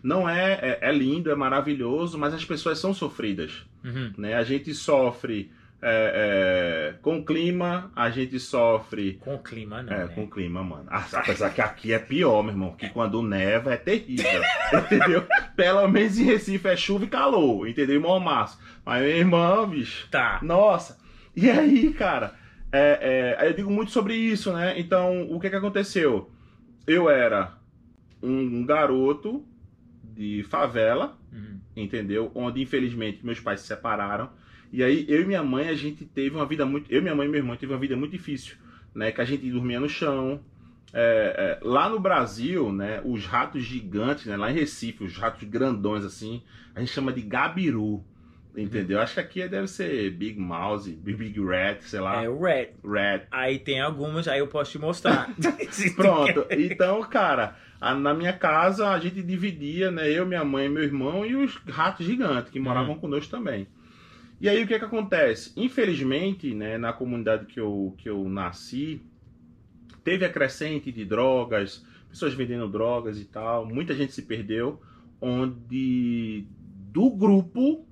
não 0.01 0.29
é, 0.29 0.53
é, 0.62 0.89
é 0.89 0.91
lindo, 0.91 1.29
é 1.29 1.35
maravilhoso, 1.35 2.17
mas 2.17 2.33
as 2.33 2.45
pessoas 2.45 2.79
são 2.79 2.93
sofridas, 2.93 3.65
Uhum. 3.83 4.13
né? 4.17 4.35
A 4.35 4.43
gente 4.43 4.74
sofre 4.74 5.51
é, 5.87 6.91
é, 6.93 6.97
com 7.01 7.19
o 7.19 7.23
clima, 7.25 7.91
a 7.95 8.09
gente 8.09 8.39
sofre 8.39 9.13
Com 9.21 9.35
o 9.35 9.39
clima, 9.43 9.83
não. 9.83 9.93
é, 9.93 10.05
né? 10.05 10.07
com 10.15 10.23
o 10.23 10.29
clima, 10.29 10.63
mano. 10.63 10.85
Ah, 10.89 11.05
Apesar 11.13 11.51
que 11.53 11.61
aqui 11.61 11.93
é 11.93 11.99
pior, 11.99 12.41
meu 12.41 12.51
irmão, 12.53 12.71
que 12.75 12.89
quando 12.89 13.21
neva 13.21 13.71
é 13.73 13.77
terrível, 13.77 14.41
entendeu? 14.73 15.23
Pelo 15.55 15.87
menos 15.87 16.17
em 16.17 16.23
Recife 16.23 16.67
é 16.67 16.75
chuva 16.75 17.05
e 17.05 17.07
calor, 17.07 17.67
entendeu? 17.69 17.95
E 17.97 17.99
mormaço. 17.99 18.59
Mas, 18.83 19.01
meu 19.03 19.11
irmão, 19.15 19.67
bicho, 19.69 20.07
Tá. 20.09 20.39
nossa! 20.41 20.97
E 21.35 21.49
aí, 21.51 21.93
cara, 21.93 22.33
é, 22.71 23.35
é, 23.41 23.47
eu 23.49 23.53
digo 23.53 23.69
muito 23.69 23.91
sobre 23.91 24.15
isso, 24.15 24.51
né? 24.53 24.73
Então, 24.79 25.27
o 25.31 25.39
que 25.39 25.49
que 25.51 25.55
aconteceu? 25.55 26.31
Eu 26.87 27.09
era 27.09 27.53
um 28.23 28.65
garoto 28.65 29.45
de 30.03 30.43
favela, 30.49 31.17
Uhum. 31.31 31.59
entendeu? 31.75 32.31
Onde, 32.33 32.61
infelizmente, 32.61 33.23
meus 33.25 33.39
pais 33.39 33.59
se 33.61 33.67
separaram. 33.67 34.29
E 34.75 34.84
aí, 34.84 35.05
eu 35.08 35.22
e 35.22 35.25
minha 35.25 35.41
mãe, 35.44 35.70
a 35.70 35.74
gente 35.75 36.03
teve 36.05 36.36
uma 36.36 36.46
vida 36.46 36.65
muito... 36.65 36.91
Eu, 36.91 37.01
minha 37.01 37.15
mãe 37.15 37.27
e 37.27 37.29
meu 37.29 37.39
irmão 37.39 37.55
teve 37.55 37.72
uma 37.74 37.79
vida 37.79 37.96
muito 37.96 38.12
difícil, 38.12 38.55
né? 38.94 39.12
Que 39.12 39.22
a 39.22 39.25
gente 39.25 39.50
dormia 39.50 39.79
no 39.79 39.88
chão, 39.89 40.41
É, 40.94 41.60
é, 41.62 41.67
lá 41.67 41.89
no 41.89 42.00
Brasil, 42.00 42.72
né, 42.72 43.01
os 43.03 43.25
ratos 43.25 43.63
gigantes, 43.63 44.25
né, 44.27 44.38
lá 44.38 44.50
em 44.50 44.53
Recife, 44.53 45.03
os 45.03 45.17
ratos 45.17 45.44
grandões 45.48 46.05
assim, 46.05 46.41
a 46.74 46.79
gente 46.79 46.91
chama 46.94 47.12
de 47.12 47.22
gabiru. 47.22 48.01
Entendeu? 48.58 49.01
Acho 49.01 49.15
que 49.15 49.20
aqui 49.20 49.48
deve 49.50 49.67
ser 49.67 50.12
Big 50.12 50.39
Mouse, 50.39 50.89
Big 50.89 51.38
Rat, 51.44 51.82
sei 51.82 52.00
lá. 52.00 52.24
É 52.24 52.29
o 52.29 52.39
Red. 52.41 52.70
Rat. 52.86 53.24
Aí 53.29 53.60
tem 53.60 53.82
algumas, 53.82 54.25
aí 54.29 54.39
eu 54.39 54.48
posso 54.48 54.72
te 54.72 54.79
mostrar. 54.79 55.29
Pronto. 55.98 56.46
Então, 56.51 57.01
cara, 57.03 57.58
a- 57.82 57.94
na 57.94 58.13
minha 58.13 58.32
casa 58.32 58.89
a 58.91 58.98
gente 59.00 59.22
dividia, 59.22 59.91
né? 59.91 60.10
Eu, 60.10 60.25
minha 60.25 60.46
mãe, 60.46 60.70
meu 60.70 60.84
irmão 60.84 61.25
e 61.25 61.36
os 61.36 61.55
ratos 61.67 62.05
gigantes 62.05 62.50
que 62.50 62.60
moravam 62.60 62.96
conosco 62.98 63.29
também. 63.29 63.67
E 64.45 64.49
aí 64.49 64.63
o 64.63 64.67
que 64.67 64.77
que 64.77 64.85
acontece? 64.85 65.51
Infelizmente, 65.57 66.53
né, 66.53 66.77
na 66.77 66.93
comunidade 66.93 67.45
que 67.47 67.59
eu, 67.59 67.95
que 67.97 68.09
eu 68.09 68.27
nasci, 68.29 69.01
teve 70.03 70.25
a 70.25 70.31
crescente 70.31 70.91
de 70.91 71.03
drogas, 71.05 71.85
pessoas 72.09 72.33
vendendo 72.33 72.67
drogas 72.67 73.19
e 73.19 73.25
tal, 73.25 73.65
muita 73.65 73.93
gente 73.95 74.13
se 74.13 74.21
perdeu, 74.21 74.81
onde 75.19 76.45
do 76.91 77.09
grupo, 77.09 77.85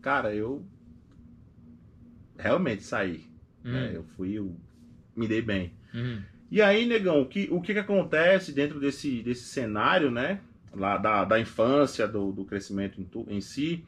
cara, 0.00 0.34
eu 0.34 0.64
realmente 2.38 2.82
saí. 2.82 3.24
né? 3.64 3.90
Hum, 3.90 3.94
Eu 3.94 4.04
fui, 4.16 4.32
eu 4.38 4.56
me 5.16 5.26
dei 5.28 5.42
bem. 5.42 5.72
hum, 5.94 6.22
E 6.50 6.62
aí, 6.62 6.86
negão, 6.86 7.22
o 7.22 7.26
que, 7.26 7.48
o 7.50 7.60
que, 7.60 7.72
que 7.72 7.78
acontece 7.78 8.52
dentro 8.52 8.80
desse, 8.80 9.22
desse 9.22 9.44
cenário, 9.44 10.10
né? 10.10 10.40
Lá 10.74 10.98
da, 10.98 11.24
da 11.24 11.40
infância, 11.40 12.06
do, 12.08 12.32
do 12.32 12.44
crescimento 12.44 13.00
em, 13.00 13.04
tu- 13.04 13.26
em 13.28 13.40
si, 13.40 13.84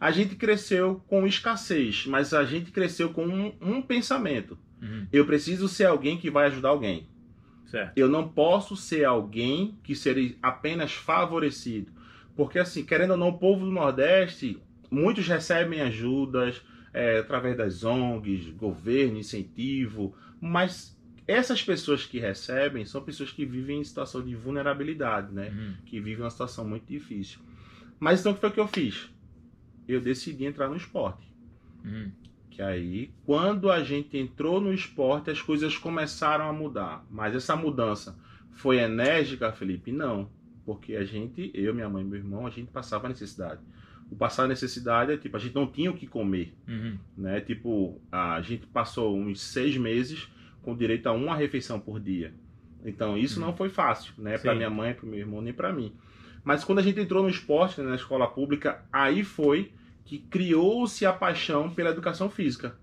a 0.00 0.10
gente 0.10 0.34
cresceu 0.34 1.02
com 1.06 1.26
escassez, 1.26 2.06
mas 2.06 2.32
a 2.32 2.42
gente 2.44 2.70
cresceu 2.70 3.10
com 3.10 3.26
um, 3.26 3.52
um 3.60 3.82
pensamento. 3.82 4.58
hum. 4.82 5.06
Eu 5.12 5.26
preciso 5.26 5.68
ser 5.68 5.84
alguém 5.84 6.16
que 6.16 6.30
vai 6.30 6.46
ajudar 6.46 6.70
alguém. 6.70 7.06
Certo. 7.66 7.96
Eu 7.96 8.08
não 8.08 8.26
posso 8.26 8.74
ser 8.76 9.04
alguém 9.04 9.78
que 9.84 9.94
seria 9.94 10.34
apenas 10.42 10.92
favorecido. 10.92 11.92
Porque, 12.34 12.58
assim, 12.58 12.84
querendo 12.84 13.12
ou 13.12 13.16
não, 13.16 13.28
o 13.28 13.38
povo 13.38 13.64
do 13.66 13.70
Nordeste, 13.70 14.58
muitos 14.90 15.28
recebem 15.28 15.80
ajudas 15.82 16.62
é, 16.92 17.18
através 17.18 17.56
das 17.56 17.84
ONGs, 17.84 18.50
governo, 18.50 19.18
incentivo, 19.18 20.16
mas 20.40 20.98
essas 21.28 21.62
pessoas 21.62 22.04
que 22.04 22.18
recebem 22.18 22.84
são 22.84 23.02
pessoas 23.02 23.30
que 23.30 23.44
vivem 23.44 23.80
em 23.80 23.84
situação 23.84 24.24
de 24.24 24.34
vulnerabilidade, 24.34 25.32
né? 25.32 25.52
Hum, 25.54 25.74
Que 25.86 26.00
vivem 26.00 26.24
uma 26.24 26.30
situação 26.30 26.66
muito 26.66 26.86
difícil. 26.86 27.38
Mas 28.00 28.18
então 28.20 28.32
o 28.32 28.34
que 28.34 28.40
foi 28.40 28.50
que 28.50 28.58
eu 28.58 28.66
fiz? 28.66 29.08
Eu 29.88 30.00
decidi 30.00 30.44
entrar 30.44 30.68
no 30.68 30.76
esporte. 30.76 31.26
hum. 31.84 32.10
Que 32.50 32.62
aí, 32.62 33.10
quando 33.24 33.70
a 33.70 33.82
gente 33.82 34.18
entrou 34.18 34.60
no 34.60 34.72
esporte, 34.74 35.30
as 35.30 35.40
coisas 35.40 35.76
começaram 35.78 36.48
a 36.48 36.52
mudar. 36.52 37.06
Mas 37.08 37.34
essa 37.34 37.54
mudança 37.56 38.18
foi 38.52 38.78
enérgica, 38.78 39.52
Felipe? 39.52 39.92
Não. 39.92 40.28
Porque 40.66 40.94
a 40.96 41.04
gente, 41.04 41.50
eu, 41.54 41.72
minha 41.74 41.88
mãe 41.88 42.02
e 42.02 42.06
meu 42.06 42.18
irmão, 42.18 42.46
a 42.46 42.50
gente 42.50 42.70
passava 42.70 43.08
necessidade. 43.08 43.60
O 44.10 44.16
passar 44.16 44.48
necessidade 44.48 45.12
é 45.12 45.16
tipo, 45.16 45.36
a 45.36 45.40
gente 45.40 45.54
não 45.54 45.66
tinha 45.66 45.90
o 45.90 45.94
que 45.94 46.06
comer, 46.06 46.52
Uhum. 46.68 46.98
né? 47.16 47.40
Tipo, 47.40 48.00
a 48.10 48.40
gente 48.42 48.66
passou 48.66 49.16
uns 49.16 49.40
seis 49.40 49.76
meses 49.76 50.28
com 50.60 50.76
direito 50.76 51.06
a 51.06 51.12
uma 51.12 51.36
refeição 51.36 51.78
por 51.80 52.00
dia. 52.00 52.34
Então, 52.84 53.16
isso 53.16 53.38
Uhum. 53.40 53.46
não 53.46 53.56
foi 53.56 53.68
fácil, 53.68 54.12
né? 54.18 54.36
Para 54.36 54.54
minha 54.54 54.68
mãe, 54.70 54.92
para 54.92 55.06
meu 55.08 55.18
irmão, 55.20 55.40
nem 55.40 55.52
para 55.52 55.72
mim. 55.72 55.92
Mas 56.44 56.64
quando 56.64 56.78
a 56.78 56.82
gente 56.82 57.00
entrou 57.00 57.22
no 57.22 57.28
esporte, 57.28 57.80
né, 57.80 57.88
na 57.88 57.96
escola 57.96 58.26
pública, 58.26 58.84
aí 58.92 59.22
foi 59.24 59.72
que 60.04 60.18
criou-se 60.18 61.04
a 61.06 61.12
paixão 61.12 61.70
pela 61.70 61.90
educação 61.90 62.28
física. 62.30 62.76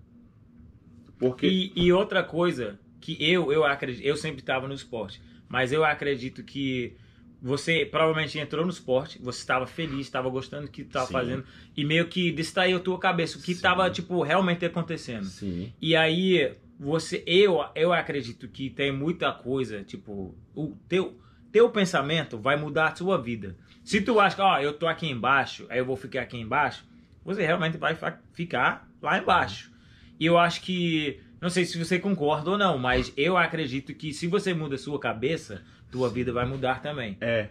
Porque 1.18 1.46
E, 1.46 1.72
e 1.74 1.92
outra 1.92 2.22
coisa 2.22 2.78
que 3.00 3.16
eu 3.20 3.52
eu 3.52 3.64
acredito, 3.64 4.04
eu 4.04 4.16
sempre 4.16 4.40
estava 4.40 4.68
no 4.68 4.74
esporte, 4.74 5.20
mas 5.48 5.72
eu 5.72 5.84
acredito 5.84 6.42
que 6.42 6.96
você 7.40 7.86
provavelmente 7.86 8.38
entrou 8.38 8.64
no 8.64 8.70
esporte, 8.70 9.18
você 9.22 9.38
estava 9.38 9.66
feliz, 9.66 10.00
estava 10.00 10.28
gostando 10.28 10.66
do 10.66 10.70
que 10.70 10.82
estava 10.82 11.06
fazendo 11.06 11.44
e 11.76 11.84
meio 11.84 12.08
que 12.08 12.32
distraiu 12.32 12.78
a 12.78 12.80
tua 12.80 12.98
cabeça 12.98 13.38
o 13.38 13.42
que 13.42 13.52
estava 13.52 13.88
tipo 13.90 14.22
realmente 14.22 14.64
acontecendo. 14.64 15.24
sim, 15.24 15.72
E 15.80 15.94
aí 15.94 16.54
você 16.78 17.22
eu 17.26 17.64
eu 17.74 17.92
acredito 17.92 18.48
que 18.48 18.70
tem 18.70 18.92
muita 18.92 19.32
coisa, 19.32 19.82
tipo, 19.84 20.34
o 20.54 20.76
teu 20.88 21.16
teu 21.52 21.70
pensamento 21.70 22.38
vai 22.38 22.56
mudar 22.56 22.88
a 22.88 22.94
sua 22.94 23.20
vida. 23.20 23.56
Se 23.84 24.00
tu 24.00 24.20
acha 24.20 24.36
que, 24.36 24.42
ó, 24.42 24.58
eu 24.58 24.72
tô 24.72 24.86
aqui 24.86 25.08
embaixo, 25.08 25.66
aí 25.68 25.78
eu 25.78 25.84
vou 25.84 25.96
ficar 25.96 26.22
aqui 26.22 26.36
embaixo, 26.36 26.84
você 27.24 27.44
realmente 27.44 27.76
vai 27.76 27.96
ficar 28.32 28.88
lá 29.00 29.18
embaixo. 29.18 29.72
E 30.18 30.26
eu 30.26 30.36
acho 30.38 30.60
que, 30.60 31.20
não 31.40 31.48
sei 31.48 31.64
se 31.64 31.78
você 31.78 31.98
concorda 31.98 32.50
ou 32.50 32.58
não, 32.58 32.78
mas 32.78 33.12
eu 33.16 33.36
acredito 33.36 33.94
que 33.94 34.12
se 34.12 34.26
você 34.26 34.52
muda 34.52 34.74
a 34.74 34.78
sua 34.78 34.98
cabeça, 34.98 35.62
tua 35.90 36.08
vida 36.08 36.32
vai 36.32 36.46
mudar 36.46 36.82
também. 36.82 37.16
é. 37.20 37.48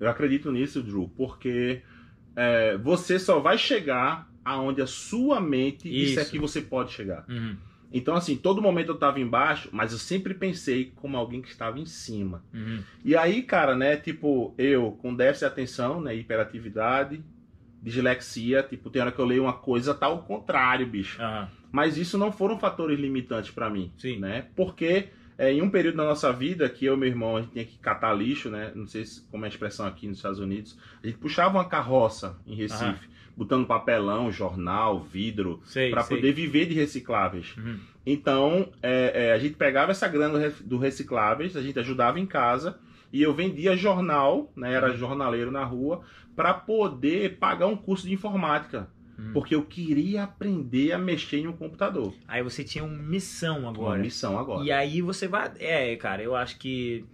Eu 0.00 0.08
acredito 0.08 0.50
nisso, 0.50 0.82
Drew, 0.82 1.12
porque 1.14 1.82
é, 2.34 2.74
você 2.78 3.18
só 3.18 3.38
vai 3.38 3.58
chegar 3.58 4.26
aonde 4.42 4.80
a 4.80 4.86
sua 4.86 5.40
mente 5.40 5.88
Isso. 5.88 6.30
que 6.30 6.38
você 6.38 6.62
pode 6.62 6.92
chegar. 6.92 7.26
Uhum, 7.28 7.54
Então, 7.92 8.14
assim, 8.14 8.36
todo 8.36 8.62
momento 8.62 8.88
eu 8.88 8.94
estava 8.94 9.18
embaixo, 9.20 9.68
mas 9.72 9.92
eu 9.92 9.98
sempre 9.98 10.32
pensei 10.34 10.92
como 10.96 11.16
alguém 11.16 11.42
que 11.42 11.48
estava 11.48 11.78
em 11.78 11.86
cima. 11.86 12.44
uhum, 12.54 12.84
E 13.04 13.16
aí, 13.16 13.42
cara, 13.42 13.74
né, 13.74 13.96
tipo, 13.96 14.54
eu 14.58 14.92
com 14.92 15.14
déficit 15.14 15.40
de 15.40 15.52
atenção, 15.52 16.00
né, 16.00 16.14
hiperatividade, 16.14 17.22
dislexia, 17.82 18.62
tipo, 18.62 18.90
tem 18.90 19.02
hora 19.02 19.12
que 19.12 19.18
eu 19.18 19.24
leio 19.24 19.44
uma 19.44 19.52
coisa, 19.54 19.94
tá 19.94 20.06
ao 20.06 20.22
contrário, 20.22 20.86
bicho. 20.86 21.18
aham, 21.18 21.48
Mas 21.72 21.96
isso 21.96 22.18
não 22.18 22.32
foram 22.32 22.58
fatores 22.58 22.98
limitantes 22.98 23.50
pra 23.50 23.70
mim, 23.70 23.92
Sim. 23.96 24.18
né? 24.18 24.46
Porque 24.56 25.08
é, 25.38 25.52
em 25.52 25.62
um 25.62 25.70
período 25.70 25.96
da 25.96 26.04
nossa 26.04 26.32
vida 26.32 26.68
que 26.68 26.84
eu 26.84 26.94
e 26.94 26.96
meu 26.98 27.08
irmão 27.08 27.36
a 27.36 27.40
gente 27.42 27.52
tinha 27.52 27.64
que 27.64 27.78
catar 27.78 28.12
lixo, 28.12 28.50
né? 28.50 28.72
Não 28.74 28.86
sei 28.86 29.04
se, 29.04 29.22
como 29.30 29.44
é 29.44 29.48
a 29.48 29.50
expressão 29.50 29.86
aqui 29.86 30.06
nos 30.06 30.18
Estados 30.18 30.40
Unidos, 30.40 30.78
a 31.02 31.06
gente 31.06 31.18
puxava 31.18 31.56
uma 31.56 31.64
carroça 31.68 32.38
em 32.46 32.54
Recife, 32.54 33.08
botando 33.36 33.66
papelão, 33.66 34.30
jornal, 34.30 35.00
vidro, 35.00 35.60
sei. 35.64 35.90
poder 36.16 36.32
viver 36.32 36.66
de 36.66 36.74
recicláveis. 36.74 37.54
Uhum, 37.56 37.78
Então, 38.04 38.68
é, 38.82 39.28
é, 39.28 39.32
a 39.32 39.38
gente 39.38 39.54
pegava 39.56 39.92
essa 39.92 40.08
grana 40.08 40.34
do 40.34 40.38
re- 40.38 40.64
do 40.64 40.78
recicláveis, 40.78 41.56
a 41.56 41.62
gente 41.62 41.78
ajudava 41.78 42.18
em 42.20 42.26
casa 42.26 42.78
e 43.12 43.22
eu 43.22 43.32
vendia 43.34 43.76
jornal, 43.76 44.52
né, 44.56 44.72
era 44.72 44.96
jornaleiro 44.96 45.50
na 45.50 45.64
rua, 45.64 46.02
para 46.36 46.54
poder 46.54 47.38
pagar 47.38 47.66
um 47.66 47.76
curso 47.76 48.06
de 48.06 48.12
informática, 48.14 48.88
uhum. 49.18 49.32
porque 49.32 49.54
eu 49.54 49.62
queria 49.64 50.24
aprender 50.24 50.92
a 50.92 50.98
mexer 50.98 51.38
em 51.38 51.46
um 51.48 51.52
computador. 51.52 52.14
Aí 52.28 52.42
você 52.42 52.62
tinha 52.62 52.84
uma 52.84 52.96
missão 53.02 53.60
Uma 53.60 53.70
agora. 53.70 54.00
missão 54.00 54.38
agora. 54.38 54.64
E 54.64 54.70
aí 54.70 55.02
você 55.02 55.26
vai. 55.26 55.50
É, 55.58 55.96
cara, 55.96 56.22
eu 56.22 56.34
acho 56.36 56.58
que. 56.58 57.04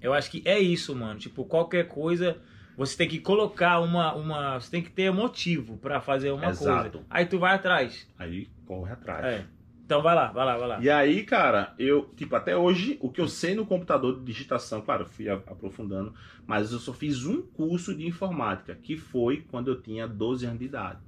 Eu 0.00 0.12
acho 0.12 0.30
que 0.30 0.42
é 0.44 0.58
isso, 0.58 0.94
mano. 0.94 1.18
Tipo, 1.18 1.44
qualquer 1.44 1.88
coisa. 1.88 2.36
Você 2.80 2.96
tem 2.96 3.06
que 3.06 3.18
colocar 3.18 3.78
uma. 3.80 4.14
uma 4.14 4.58
você 4.58 4.70
tem 4.70 4.82
que 4.82 4.90
ter 4.90 5.12
motivo 5.12 5.76
pra 5.76 6.00
fazer 6.00 6.30
uma 6.30 6.48
Exato. 6.48 6.92
coisa. 6.92 7.06
Aí 7.10 7.26
tu 7.26 7.38
vai 7.38 7.54
atrás. 7.54 8.08
Aí 8.18 8.48
corre 8.64 8.90
atrás. 8.90 9.22
É. 9.22 9.44
Então 9.84 10.00
vai 10.00 10.14
lá, 10.14 10.32
vai 10.32 10.46
lá, 10.46 10.56
vai 10.56 10.66
lá. 10.66 10.80
E 10.80 10.88
aí, 10.88 11.22
cara, 11.24 11.74
eu, 11.78 12.08
tipo, 12.16 12.34
até 12.34 12.56
hoje, 12.56 12.96
o 13.02 13.10
que 13.10 13.20
eu 13.20 13.28
sei 13.28 13.54
no 13.54 13.66
computador 13.66 14.18
de 14.18 14.24
digitação, 14.24 14.80
claro, 14.80 15.02
eu 15.02 15.08
fui 15.08 15.28
aprofundando, 15.28 16.14
mas 16.46 16.72
eu 16.72 16.78
só 16.78 16.94
fiz 16.94 17.26
um 17.26 17.42
curso 17.42 17.94
de 17.94 18.06
informática, 18.06 18.74
que 18.74 18.96
foi 18.96 19.44
quando 19.50 19.68
eu 19.68 19.82
tinha 19.82 20.08
12 20.08 20.46
anos 20.46 20.58
de 20.60 20.64
idade. 20.64 21.00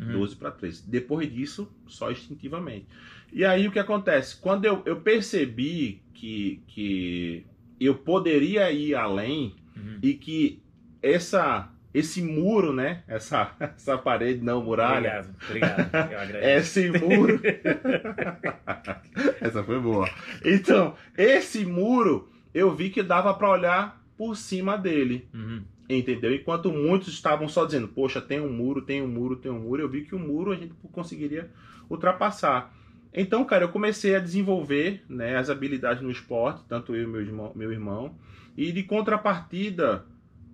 Uhum. 0.00 0.18
12 0.18 0.34
para 0.34 0.50
13. 0.50 0.90
Depois 0.90 1.32
disso, 1.32 1.70
só 1.86 2.10
instintivamente. 2.10 2.86
E 3.32 3.44
aí 3.44 3.68
o 3.68 3.70
que 3.70 3.78
acontece? 3.78 4.36
Quando 4.40 4.64
eu, 4.64 4.82
eu 4.84 5.00
percebi 5.00 6.02
que, 6.12 6.60
que 6.66 7.46
eu 7.78 7.94
poderia 7.94 8.72
ir 8.72 8.96
além 8.96 9.54
Uhum. 9.76 9.98
e 10.02 10.14
que 10.14 10.62
essa, 11.04 11.68
esse 11.92 12.22
muro, 12.22 12.72
né? 12.72 13.02
Essa, 13.06 13.52
essa 13.76 13.98
parede 13.98 14.42
não 14.42 14.62
muralha. 14.62 15.26
Obrigado, 15.48 15.80
obrigado. 15.80 16.12
Eu 16.12 16.20
agradeço. 16.20 16.80
Esse 16.80 16.90
muro. 16.90 17.40
Essa 19.40 19.62
foi 19.62 19.78
boa. 19.78 20.08
Então, 20.44 20.94
esse 21.16 21.64
muro, 21.64 22.28
eu 22.54 22.74
vi 22.74 22.90
que 22.90 23.02
dava 23.02 23.34
para 23.34 23.50
olhar 23.50 24.02
por 24.16 24.36
cima 24.36 24.76
dele. 24.76 25.28
Uhum. 25.34 25.62
Entendeu? 25.88 26.34
Enquanto 26.34 26.72
muitos 26.72 27.08
estavam 27.08 27.46
só 27.46 27.66
dizendo, 27.66 27.88
poxa, 27.88 28.20
tem 28.20 28.40
um 28.40 28.50
muro, 28.50 28.80
tem 28.82 29.02
um 29.02 29.08
muro, 29.08 29.36
tem 29.36 29.52
um 29.52 29.60
muro, 29.60 29.82
eu 29.82 29.88
vi 29.88 30.02
que 30.02 30.14
o 30.14 30.18
muro 30.18 30.52
a 30.52 30.56
gente 30.56 30.72
conseguiria 30.90 31.50
ultrapassar. 31.90 32.74
Então, 33.12 33.44
cara, 33.44 33.64
eu 33.64 33.68
comecei 33.68 34.16
a 34.16 34.18
desenvolver 34.18 35.04
né, 35.08 35.36
as 35.36 35.50
habilidades 35.50 36.02
no 36.02 36.10
esporte, 36.10 36.64
tanto 36.68 36.96
eu 36.96 37.04
e 37.04 37.06
meu 37.06 37.20
irmão, 37.20 37.52
meu 37.54 37.70
irmão. 37.70 38.16
E 38.56 38.72
de 38.72 38.82
contrapartida, 38.82 40.04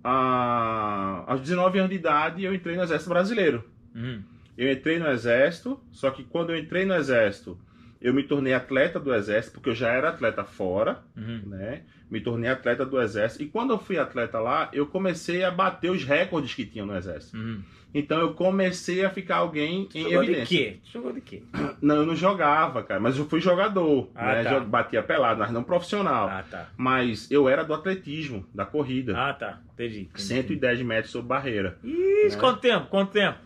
a, 0.03 1.23
aos 1.27 1.41
19 1.41 1.79
anos 1.79 1.89
de 1.91 1.95
idade, 1.97 2.43
eu 2.43 2.53
entrei 2.53 2.75
no 2.75 2.83
Exército 2.83 3.09
Brasileiro. 3.09 3.63
Uhum. 3.95 4.21
Eu 4.57 4.71
entrei 4.71 4.99
no 4.99 5.07
Exército, 5.07 5.79
só 5.91 6.11
que 6.11 6.23
quando 6.23 6.51
eu 6.51 6.57
entrei 6.57 6.85
no 6.85 6.93
Exército, 6.93 7.57
eu 8.01 8.13
me 8.13 8.23
tornei 8.23 8.53
atleta 8.53 8.99
do 8.99 9.13
exército, 9.13 9.53
porque 9.55 9.69
eu 9.69 9.75
já 9.75 9.89
era 9.91 10.09
atleta 10.09 10.43
fora, 10.43 11.03
Uhum. 11.15 11.43
né? 11.45 11.83
Me 12.11 12.19
tornei 12.19 12.49
atleta 12.51 12.85
do 12.85 13.01
exército. 13.01 13.41
E 13.43 13.47
quando 13.47 13.71
eu 13.71 13.79
fui 13.79 13.97
atleta 13.97 14.37
lá, 14.39 14.69
eu 14.73 14.85
comecei 14.85 15.43
a 15.45 15.49
bater 15.49 15.89
os 15.89 16.03
recordes 16.03 16.53
que 16.53 16.65
tinha 16.65 16.85
no 16.85 16.95
exército. 16.95 17.37
Uhum. 17.37 17.61
Então 17.93 18.19
eu 18.19 18.33
comecei 18.33 19.03
a 19.03 19.09
ficar 19.09 19.37
alguém 19.37 19.87
em 19.95 20.03
Jogou 20.03 20.23
de 20.23 20.31
evidência. 20.31 20.45
quê? 20.57 20.77
Jogou 20.93 21.11
de 21.13 21.21
quê? 21.21 21.41
Não, 21.81 21.95
eu 21.95 22.05
não 22.05 22.15
jogava, 22.15 22.83
cara, 22.83 22.99
mas 23.01 23.17
eu 23.17 23.25
fui 23.25 23.41
jogador, 23.41 24.09
Ah, 24.15 24.33
né? 24.35 24.43
tá. 24.43 24.59
Batia 24.61 25.01
pelado, 25.03 25.39
mas 25.41 25.51
não 25.51 25.63
profissional. 25.63 26.27
Ah, 26.29 26.43
tá. 26.49 26.69
Mas 26.77 27.29
eu 27.31 27.49
era 27.49 27.63
do 27.63 27.73
atletismo, 27.73 28.45
da 28.53 28.65
corrida. 28.65 29.17
Ah, 29.17 29.33
tá. 29.33 29.59
Entendi. 29.73 30.01
entendi. 30.01 30.21
110 30.23 30.81
metros 30.83 31.11
sobre 31.11 31.27
barreira. 31.29 31.77
Isso, 31.83 32.35
né? 32.35 32.39
quanto 32.41 32.59
tempo? 32.61 32.87
Quanto 32.87 33.11
tempo? 33.11 33.39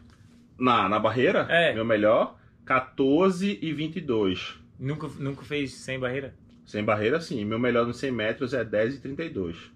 Na, 0.60 0.88
na 0.90 1.00
barreira, 1.00 1.48
É. 1.50 1.74
meu 1.74 1.86
melhor, 1.86 2.36
14 2.66 3.58
e 3.62 3.74
22. 3.74 4.60
Nunca, 4.80 5.08
nunca 5.20 5.44
fez 5.44 5.74
sem 5.74 5.98
barreira? 6.00 6.34
Sem 6.66 6.84
barreira, 6.84 7.20
sim. 7.22 7.46
Meu 7.46 7.60
melhor 7.60 7.86
nos 7.86 7.98
100 7.98 8.12
metros 8.12 8.54
é 8.54 8.64
10 8.64 8.96
e 8.96 9.00
32. 9.00 9.72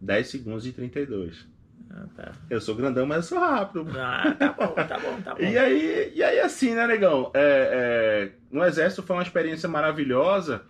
10 0.00 0.28
segundos 0.28 0.66
e 0.66 0.72
32. 0.72 1.46
Ah, 1.90 2.06
tá. 2.16 2.32
Eu 2.48 2.60
sou 2.60 2.74
grandão, 2.74 3.06
mas 3.06 3.18
eu 3.18 3.22
sou 3.22 3.38
rápido. 3.38 3.86
Ah, 3.96 4.34
tá 4.38 4.52
bom, 4.52 4.74
tá 4.74 4.98
bom, 4.98 5.20
tá 5.22 5.34
bom. 5.36 5.42
E 5.42 5.58
aí, 5.58 6.12
e 6.14 6.22
aí 6.22 6.40
assim, 6.40 6.74
né, 6.74 6.86
negão? 6.86 7.30
É, 7.34 7.40
é, 7.40 8.32
no 8.50 8.64
exército 8.64 9.02
foi 9.02 9.16
uma 9.16 9.22
experiência 9.22 9.68
maravilhosa, 9.68 10.62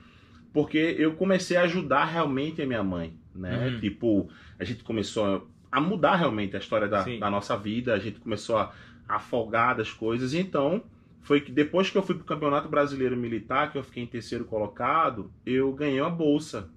porque 0.53 0.97
eu 0.99 1.15
comecei 1.15 1.57
a 1.57 1.63
ajudar 1.63 2.05
realmente 2.07 2.61
a 2.61 2.67
minha 2.67 2.83
mãe, 2.83 3.15
né? 3.35 3.69
Uhum. 3.69 3.81
Tipo, 3.81 4.29
a 4.59 4.65
gente 4.65 4.83
começou 4.83 5.49
a 5.71 5.81
mudar 5.81 6.17
realmente 6.17 6.57
a 6.57 6.59
história 6.59 6.89
da, 6.89 7.03
da 7.05 7.31
nossa 7.31 7.57
vida, 7.57 7.95
a 7.95 7.99
gente 7.99 8.21
começou 8.21 8.59
a 8.59 8.73
afogar 9.09 9.77
das 9.77 9.93
coisas, 9.93 10.33
e 10.33 10.39
então 10.39 10.83
foi 11.23 11.41
que 11.41 11.53
depois 11.53 11.89
que 11.89 11.97
eu 11.97 12.03
fui 12.03 12.15
pro 12.15 12.25
Campeonato 12.25 12.69
Brasileiro 12.69 13.17
Militar, 13.17 13.71
que 13.71 13.79
eu 13.79 13.85
fiquei 13.85 14.03
em 14.03 14.07
terceiro 14.07 14.45
colocado, 14.45 15.33
eu 15.47 15.73
ganhei 15.73 16.01
uma 16.01 16.11
bolsa 16.11 16.69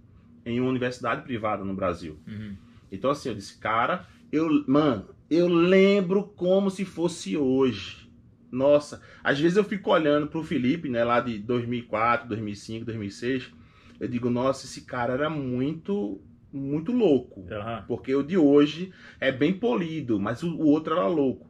em 0.46 0.60
uma 0.60 0.70
universidade 0.70 1.24
privada 1.24 1.64
no 1.64 1.74
Brasil. 1.74 2.20
Uhum. 2.28 2.56
Então, 2.92 3.10
assim, 3.10 3.30
eu 3.30 3.36
disse, 3.36 3.58
cara, 3.58 4.06
eu, 4.32 4.64
mano, 4.68 5.10
eu 5.30 5.48
lembro 5.48 6.24
como 6.24 6.70
se 6.70 6.86
fosse 6.86 7.36
hoje. 7.36 8.10
Nossa, 8.52 9.02
às 9.24 9.40
vezes 9.40 9.58
eu 9.58 9.64
fico 9.64 9.92
olhando 9.92 10.28
pro 10.28 10.44
Felipe, 10.44 10.88
né, 10.88 11.04
lá 11.04 11.20
de 11.20 11.40
2004, 11.40 12.28
2005, 12.30 12.86
2006, 12.86 13.52
eu 14.00 14.08
digo, 14.08 14.30
nossa, 14.30 14.66
esse 14.66 14.82
cara 14.82 15.14
era 15.14 15.30
muito, 15.30 16.22
muito 16.54 16.92
louco. 16.92 17.46
Aham. 17.52 17.84
Porque 17.88 18.14
o 18.16 18.24
de 18.24 18.38
hoje 18.38 18.94
é 19.20 19.32
bem 19.32 19.54
polido, 19.54 20.20
mas 20.20 20.44
o, 20.44 20.56
o 20.56 20.68
outro 20.68 20.94
era 20.94 21.08
louco. 21.08 21.45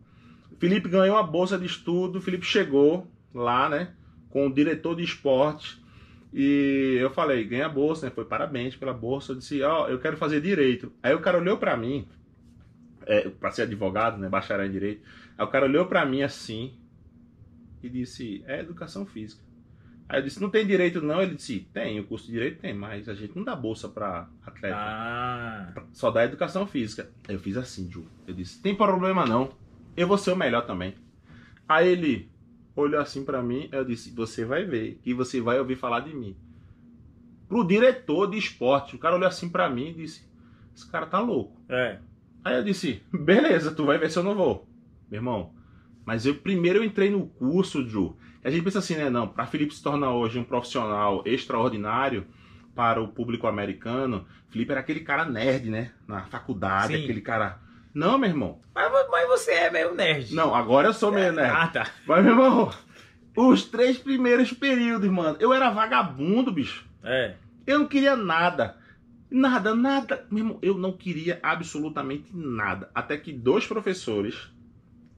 Felipe 0.59 0.89
ganhou 0.89 1.17
a 1.17 1.23
bolsa 1.23 1.57
de 1.57 1.65
estudo, 1.65 2.21
Felipe 2.21 2.45
chegou 2.45 3.07
lá, 3.33 3.69
né, 3.69 3.93
com 4.29 4.47
o 4.47 4.53
diretor 4.53 4.95
de 4.95 5.03
esporte, 5.03 5.81
e 6.33 6.97
eu 6.99 7.09
falei, 7.11 7.43
ganha 7.45 7.65
a 7.65 7.69
bolsa, 7.69 8.05
né, 8.05 8.11
foi 8.13 8.25
parabéns 8.25 8.75
pela 8.75 8.93
bolsa, 8.93 9.31
eu 9.31 9.37
disse, 9.37 9.61
ó, 9.61 9.87
eu 9.87 9.99
quero 9.99 10.17
fazer 10.17 10.41
direito. 10.41 10.91
Aí 11.01 11.13
o 11.13 11.21
cara 11.21 11.37
olhou 11.37 11.57
pra 11.57 11.77
mim, 11.77 12.07
é, 13.05 13.29
pra 13.29 13.51
ser 13.51 13.63
advogado, 13.63 14.17
né, 14.17 14.29
bacharel 14.29 14.65
em 14.65 14.71
direito, 14.71 15.01
aí 15.37 15.45
o 15.45 15.49
cara 15.49 15.65
olhou 15.65 15.85
pra 15.85 16.05
mim 16.05 16.23
assim, 16.23 16.73
e 17.83 17.89
disse, 17.89 18.43
é 18.47 18.59
educação 18.59 19.05
física. 19.05 19.43
Aí 20.07 20.19
eu 20.19 20.23
disse, 20.23 20.39
não 20.39 20.49
tem 20.49 20.65
direito 20.65 21.01
não? 21.01 21.21
Ele 21.21 21.35
disse, 21.35 21.67
tem, 21.73 21.99
o 21.99 22.05
curso 22.05 22.27
de 22.27 22.33
direito 22.33 22.61
tem, 22.61 22.73
mas 22.73 23.09
a 23.09 23.15
gente 23.15 23.35
não 23.35 23.43
dá 23.43 23.55
bolsa 23.55 23.89
pra 23.89 24.29
atleta 24.45 24.75
Ah, 24.77 25.73
só 25.93 26.11
dá 26.11 26.23
educação 26.23 26.67
física. 26.67 27.09
Eu 27.27 27.39
fiz 27.39 27.57
assim, 27.57 27.89
Ju. 27.91 28.05
Eu 28.27 28.33
disse, 28.33 28.61
tem 28.61 28.75
problema 28.75 29.25
não. 29.25 29.49
Eu 29.95 30.07
vou 30.07 30.17
ser 30.17 30.31
o 30.31 30.35
melhor 30.35 30.65
também. 30.65 30.95
Aí 31.67 31.87
ele 31.87 32.29
olhou 32.75 32.99
assim 32.99 33.23
pra 33.23 33.41
mim, 33.41 33.69
eu 33.71 33.85
disse, 33.85 34.11
você 34.11 34.43
vai 34.43 34.65
ver 34.65 34.99
e 35.05 35.13
você 35.13 35.39
vai 35.39 35.57
ouvir 35.59 35.75
falar 35.75 36.01
de 36.01 36.13
mim. 36.13 36.35
Pro 37.47 37.65
diretor 37.65 38.29
de 38.29 38.37
esporte, 38.37 38.95
o 38.95 38.99
cara 38.99 39.15
olhou 39.15 39.27
assim 39.27 39.47
pra 39.49 39.69
mim 39.69 39.89
e 39.89 39.93
disse, 39.93 40.27
esse 40.75 40.89
cara 40.89 41.05
tá 41.05 41.19
louco. 41.19 41.59
é. 41.69 41.99
Aí 42.43 42.57
eu 42.57 42.63
disse, 42.63 43.01
beleza, 43.11 43.71
tu 43.71 43.85
vai 43.85 43.97
ver 43.97 44.11
se 44.11 44.19
eu 44.19 44.23
não 44.23 44.35
vou. 44.35 44.67
Meu 45.09 45.17
irmão, 45.17 45.51
mas 46.05 46.27
eu 46.27 46.35
primeiro 46.35 46.77
eu 46.77 46.83
entrei 46.83 47.09
no 47.09 47.25
curso, 47.25 47.87
Ju. 47.87 48.15
A 48.43 48.51
gente 48.51 48.63
pensa 48.63 48.77
assim, 48.77 48.95
né, 48.95 49.09
não, 49.09 49.27
pra 49.27 49.47
Felipe 49.47 49.73
se 49.73 49.81
tornar 49.81 50.11
hoje 50.13 50.37
um 50.37 50.43
profissional 50.43 51.23
extraordinário 51.25 52.27
para 52.75 53.01
o 53.01 53.07
público 53.07 53.47
americano, 53.47 54.27
Felipe 54.49 54.71
era 54.71 54.81
aquele 54.81 54.99
cara 54.99 55.25
nerd, 55.25 55.71
né, 55.71 55.91
na 56.07 56.25
faculdade, 56.25 56.95
Sim. 56.95 57.03
aquele 57.03 57.21
cara... 57.21 57.59
Não, 57.95 58.17
meu 58.17 58.29
irmão. 58.29 58.59
Mas, 58.75 58.91
mas 59.09 59.27
você 59.29 59.51
é 59.51 59.71
meio 59.71 59.95
nerd. 59.95 60.35
Não, 60.35 60.53
agora 60.53 60.89
eu 60.89 60.93
sou 60.93 61.11
meio 61.13 61.31
nerd. 61.31 61.49
Ah, 61.55 61.67
tá. 61.69 61.89
Mas, 62.05 62.23
meu 62.25 62.33
irmão, 62.33 62.69
os 63.37 63.63
três 63.63 63.97
primeiros 63.97 64.51
períodos, 64.51 65.09
mano, 65.09 65.37
eu 65.39 65.53
era 65.53 65.69
vagabundo, 65.69 66.51
bicho. 66.51 66.85
É. 67.01 67.35
Eu 67.65 67.79
não 67.79 67.87
queria 67.87 68.15
nada. 68.17 68.77
Nada, 69.31 69.73
nada. 69.73 70.27
Meu 70.29 70.43
irmão, 70.43 70.59
eu 70.61 70.77
não 70.77 70.91
queria 70.91 71.39
absolutamente 71.41 72.35
nada. 72.35 72.91
Até 72.93 73.17
que 73.17 73.31
dois 73.31 73.65
professores, 73.65 74.35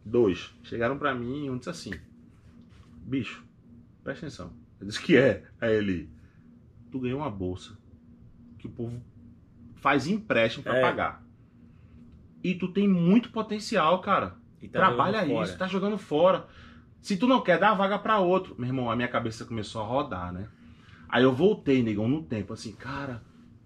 dois, 0.06 0.54
chegaram 0.64 0.98
pra 1.00 1.16
mim 1.16 1.46
e 1.46 1.50
um 1.50 1.58
disse 1.58 1.70
assim: 1.72 1.92
Bicho, 3.02 3.44
presta 4.04 4.28
atenção. 4.28 4.54
Eu 4.80 4.86
disse 4.86 5.02
que 5.02 5.18
é. 5.18 5.44
Aí 5.60 5.74
ele: 5.74 6.10
Tu 6.92 7.00
ganhou 7.00 7.20
uma 7.22 7.30
bolsa 7.30 7.76
que 8.60 8.68
o 8.68 8.72
povo 8.72 9.02
faz 9.76 10.08
empréstimo 10.08 10.64
pra 10.64 10.78
É. 10.78 10.82
pagar. 10.82 11.27
E 12.44 12.56
tu 12.56 12.68
tem 12.68 12.88
muito 12.88 13.32
potencial, 13.32 14.00
cara. 14.02 14.36
E 14.62 14.68
tá 14.68 14.80
Trabalha 14.80 15.26
isso, 15.44 15.58
tá 15.58 15.68
jogando 15.68 15.98
fora. 15.98 16.48
Se 17.02 17.18
tu 17.18 17.28
não 17.28 17.42
quer, 17.42 17.60
dá 17.60 17.72
a 17.72 17.76
vaga 17.76 17.98
pra 18.00 18.20
outro. 18.20 18.56
Meu 18.58 18.68
irmão, 18.68 18.90
a 18.90 18.96
minha 18.96 19.08
cabeça 19.08 19.46
começou 19.46 19.82
a 19.82 19.86
rodar, 19.86 20.34
né? 20.34 20.48
Aí 21.10 21.24
eu 21.24 21.34
voltei, 21.34 21.82
negão, 21.82 22.08
no 22.08 22.22
tempo, 22.24 22.54
assim, 22.54 22.74
cara, 22.74 23.24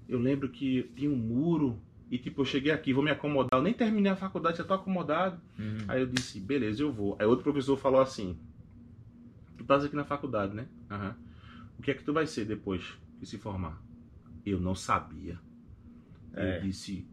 eu 0.08 0.20
lembro 0.20 0.50
que 0.50 0.92
tinha 0.96 1.10
um 1.10 1.16
muro 1.16 1.82
e, 2.10 2.18
tipo, 2.18 2.42
eu 2.42 2.46
cheguei 2.46 2.72
aqui, 2.72 2.94
vou 2.94 3.04
me 3.04 3.10
acomodar. 3.10 3.58
Eu 3.58 3.64
nem 3.64 3.74
terminei 3.74 4.12
a 4.12 4.16
faculdade, 4.16 4.58
já 4.58 4.64
tô 4.64 4.74
acomodado. 4.74 5.40
Uhum. 5.58 5.86
Aí 5.88 6.02
eu 6.02 6.06
disse, 6.06 6.40
beleza, 6.40 6.84
eu 6.84 6.92
vou. 6.92 7.16
Aí 7.20 7.26
outro 7.26 7.44
professor 7.44 7.78
falou 7.78 8.02
assim, 8.02 8.38
tu 9.58 9.64
estás 9.64 9.86
aqui 9.86 9.96
na 9.96 10.04
faculdade, 10.04 10.54
né? 10.54 10.68
Aham. 10.90 11.16
O 11.80 11.82
que 11.82 11.90
é 11.90 11.94
que 11.94 12.04
tu 12.04 12.14
vai 12.14 12.28
ser 12.28 12.46
depois 12.46 12.84
que 13.20 13.26
se 13.26 13.38
formar? 13.38 13.82
Eu 14.46 14.60
não 14.60 14.76
sabia. 14.76 15.40
É. 16.34 16.58
Eu 16.58 16.62
disse, 16.62 17.08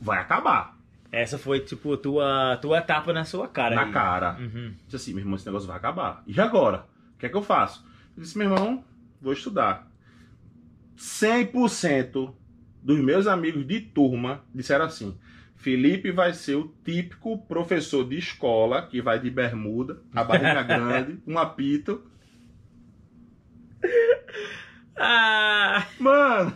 vai 0.00 0.18
acabar. 0.18 0.76
Essa 1.10 1.38
foi, 1.38 1.60
tipo, 1.60 1.96
tua, 1.96 2.58
tua 2.60 2.82
tapa 2.82 3.12
na 3.12 3.24
sua 3.24 3.48
cara. 3.48 3.74
na 3.74 3.84
aí. 3.84 3.92
cara. 3.92 4.36
Uhum. 4.38 4.74
Disse 4.84 4.96
assim, 4.96 5.10
meu 5.12 5.20
irmão, 5.22 5.36
esse 5.36 5.46
negócio 5.46 5.68
vai 5.68 5.76
acabar. 5.76 6.22
E 6.26 6.38
agora? 6.40 6.86
O 7.14 7.18
que 7.18 7.26
é 7.26 7.28
que 7.28 7.36
eu 7.36 7.42
faço? 7.42 7.84
Eu 8.16 8.22
disse, 8.22 8.36
meu 8.36 8.50
irmão, 8.50 8.84
vou 9.20 9.32
estudar. 9.32 9.86
100% 10.96 12.34
dos 12.82 12.98
meus 12.98 13.26
amigos 13.26 13.66
de 13.66 13.80
turma 13.80 14.42
disseram 14.54 14.84
assim: 14.84 15.18
Felipe 15.56 16.10
vai 16.10 16.32
ser 16.32 16.54
o 16.54 16.74
típico 16.84 17.38
professor 17.46 18.08
de 18.08 18.16
escola 18.16 18.86
que 18.86 19.02
vai 19.02 19.18
de 19.18 19.30
bermuda, 19.30 20.00
a 20.14 20.24
barriga 20.24 20.62
grande, 20.64 21.18
um 21.26 21.38
apito. 21.38 22.02
Ah! 24.96 25.86
Mano, 25.98 26.52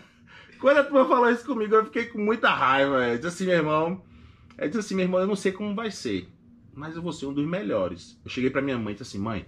quando 0.60 0.78
a 0.78 0.84
turma 0.84 1.06
falou 1.06 1.30
isso 1.30 1.44
comigo, 1.44 1.74
eu 1.74 1.84
fiquei 1.86 2.06
com 2.06 2.18
muita 2.18 2.50
raiva. 2.50 3.06
Eu 3.08 3.16
disse 3.16 3.28
assim, 3.28 3.46
meu 3.46 3.54
irmão. 3.54 4.02
Eu 4.58 4.66
disse 4.68 4.80
assim, 4.80 4.94
meu 4.94 5.04
irmão, 5.04 5.20
eu 5.20 5.26
não 5.26 5.36
sei 5.36 5.52
como 5.52 5.74
vai 5.74 5.90
ser, 5.90 6.28
mas 6.74 6.94
eu 6.94 7.02
vou 7.02 7.12
ser 7.12 7.26
um 7.26 7.32
dos 7.32 7.46
melhores. 7.46 8.20
Eu 8.24 8.30
cheguei 8.30 8.50
pra 8.50 8.60
minha 8.60 8.78
mãe 8.78 8.92
e 8.92 8.96
disse 8.96 9.16
assim, 9.16 9.22
mãe, 9.22 9.46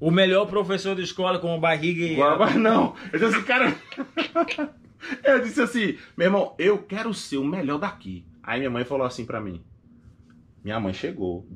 O 0.00 0.10
melhor 0.10 0.46
professor 0.46 0.96
de 0.96 1.02
escola 1.02 1.38
com 1.38 1.60
barriga 1.60 2.04
e. 2.04 2.16
Não. 2.58 2.94
Eu 3.12 3.18
disse 3.18 3.36
assim, 3.36 3.44
cara. 3.44 3.76
eu 5.22 5.40
disse 5.42 5.60
assim, 5.60 5.98
meu 6.16 6.26
irmão, 6.26 6.54
eu 6.58 6.78
quero 6.78 7.12
ser 7.12 7.36
o 7.36 7.44
melhor 7.44 7.78
daqui. 7.78 8.26
Aí 8.42 8.58
minha 8.58 8.70
mãe 8.70 8.84
falou 8.84 9.06
assim 9.06 9.24
pra 9.24 9.40
mim. 9.40 9.62
Minha 10.62 10.80
mãe 10.80 10.94
chegou. 10.94 11.46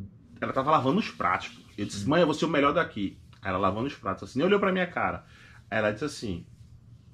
Ela 0.40 0.52
tava 0.52 0.70
lavando 0.70 1.00
os 1.00 1.11
pratos. 1.11 1.59
Eu 1.76 1.87
disse, 1.87 2.09
mãe, 2.09 2.20
eu 2.20 2.26
vou 2.26 2.35
ser 2.35 2.44
o 2.44 2.48
melhor 2.48 2.72
daqui. 2.72 3.18
Aí 3.40 3.50
ela 3.50 3.59
lavando 3.59 3.87
os 3.87 3.94
pratos, 3.94 4.28
assim, 4.28 4.38
nem 4.38 4.46
olhou 4.46 4.61
pra 4.61 4.72
minha 4.72 4.87
cara. 4.87 5.24
Aí 5.70 5.78
ela 5.78 5.90
disse 5.90 6.04
assim: 6.04 6.46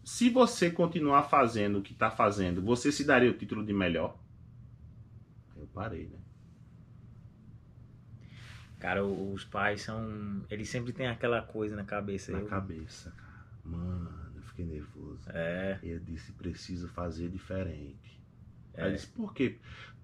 se 0.05 0.31
você 0.31 0.71
continuar 0.71 1.25
fazendo 1.25 1.79
o 1.79 1.83
que 1.83 1.95
tá 1.95 2.11
fazendo, 2.11 2.63
você 2.63 2.93
se 2.93 3.05
daria 3.05 3.31
o 3.31 3.35
título 3.35 3.65
de 3.65 3.73
melhor? 3.73 4.17
Eu 5.57 5.67
parei, 5.69 6.07
né? 6.07 6.19
Cara, 8.79 9.03
os 9.05 9.45
pais 9.45 9.81
são. 9.83 10.45
Eles 10.51 10.69
sempre 10.69 10.93
têm 10.93 11.07
aquela 11.07 11.41
coisa 11.41 11.75
na 11.75 11.85
cabeça. 11.85 12.33
Na 12.33 12.41
Eu- 12.41 12.47
cabeça, 12.47 13.11
cara. 13.13 13.33
Mano, 13.65 14.13
eu 14.37 14.43
fiquei 14.43 14.67
nervoso. 14.67 15.23
É. 15.31 15.79
Eu 15.83 15.99
disse, 16.01 16.33
preciso 16.33 16.87
fazer 16.89 17.31
diferente. 17.31 18.21
É. 18.75 18.83
Aí 18.83 18.91
eu 18.91 18.95
disse, 18.95 19.07
por 19.07 19.33
quê? 19.33 19.59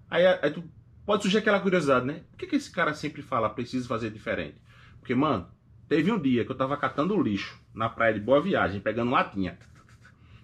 Aí, 0.09 0.25
aí 0.25 0.51
tu 0.51 0.63
pode 1.05 1.21
surgir 1.21 1.37
aquela 1.37 1.59
curiosidade, 1.59 2.07
né? 2.07 2.23
Por 2.31 2.37
que, 2.39 2.47
que 2.47 2.55
esse 2.55 2.71
cara 2.71 2.93
sempre 2.95 3.21
fala, 3.21 3.49
preciso 3.51 3.87
fazer 3.87 4.09
diferente? 4.09 4.59
Porque, 4.99 5.13
mano, 5.13 5.47
teve 5.87 6.11
um 6.11 6.19
dia 6.19 6.43
que 6.43 6.51
eu 6.51 6.57
tava 6.57 6.75
catando 6.75 7.21
lixo 7.21 7.61
na 7.75 7.87
praia 7.87 8.15
de 8.15 8.19
Boa 8.19 8.41
Viagem, 8.41 8.81
pegando 8.81 9.11
latinha. 9.11 9.59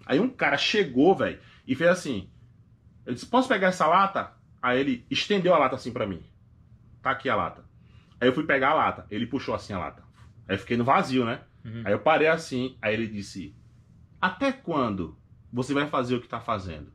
Aí 0.08 0.18
um 0.18 0.30
cara 0.30 0.56
chegou, 0.56 1.14
velho, 1.14 1.38
e 1.66 1.74
fez 1.74 1.90
assim. 1.90 2.30
Eu 3.04 3.12
disse, 3.12 3.26
posso 3.26 3.46
pegar 3.46 3.68
essa 3.68 3.86
lata? 3.86 4.32
Aí 4.62 4.80
ele 4.80 5.06
estendeu 5.10 5.54
a 5.54 5.58
lata 5.58 5.76
assim 5.76 5.92
pra 5.92 6.06
mim. 6.06 6.24
Tá 7.02 7.10
aqui 7.10 7.28
a 7.28 7.36
lata. 7.36 7.62
Aí 8.18 8.26
eu 8.26 8.32
fui 8.32 8.44
pegar 8.44 8.70
a 8.70 8.74
lata. 8.74 9.06
Ele 9.10 9.26
puxou 9.26 9.54
assim 9.54 9.74
a 9.74 9.78
lata. 9.78 10.02
Aí 10.48 10.54
eu 10.54 10.58
fiquei 10.58 10.78
no 10.78 10.84
vazio, 10.84 11.26
né? 11.26 11.42
Uhum. 11.62 11.82
Aí 11.84 11.92
eu 11.92 11.98
parei 11.98 12.26
assim, 12.26 12.78
aí 12.80 12.94
ele 12.94 13.06
disse: 13.06 13.54
Até 14.18 14.50
quando 14.50 15.18
você 15.52 15.74
vai 15.74 15.86
fazer 15.86 16.16
o 16.16 16.20
que 16.22 16.28
tá 16.28 16.40
fazendo? 16.40 16.90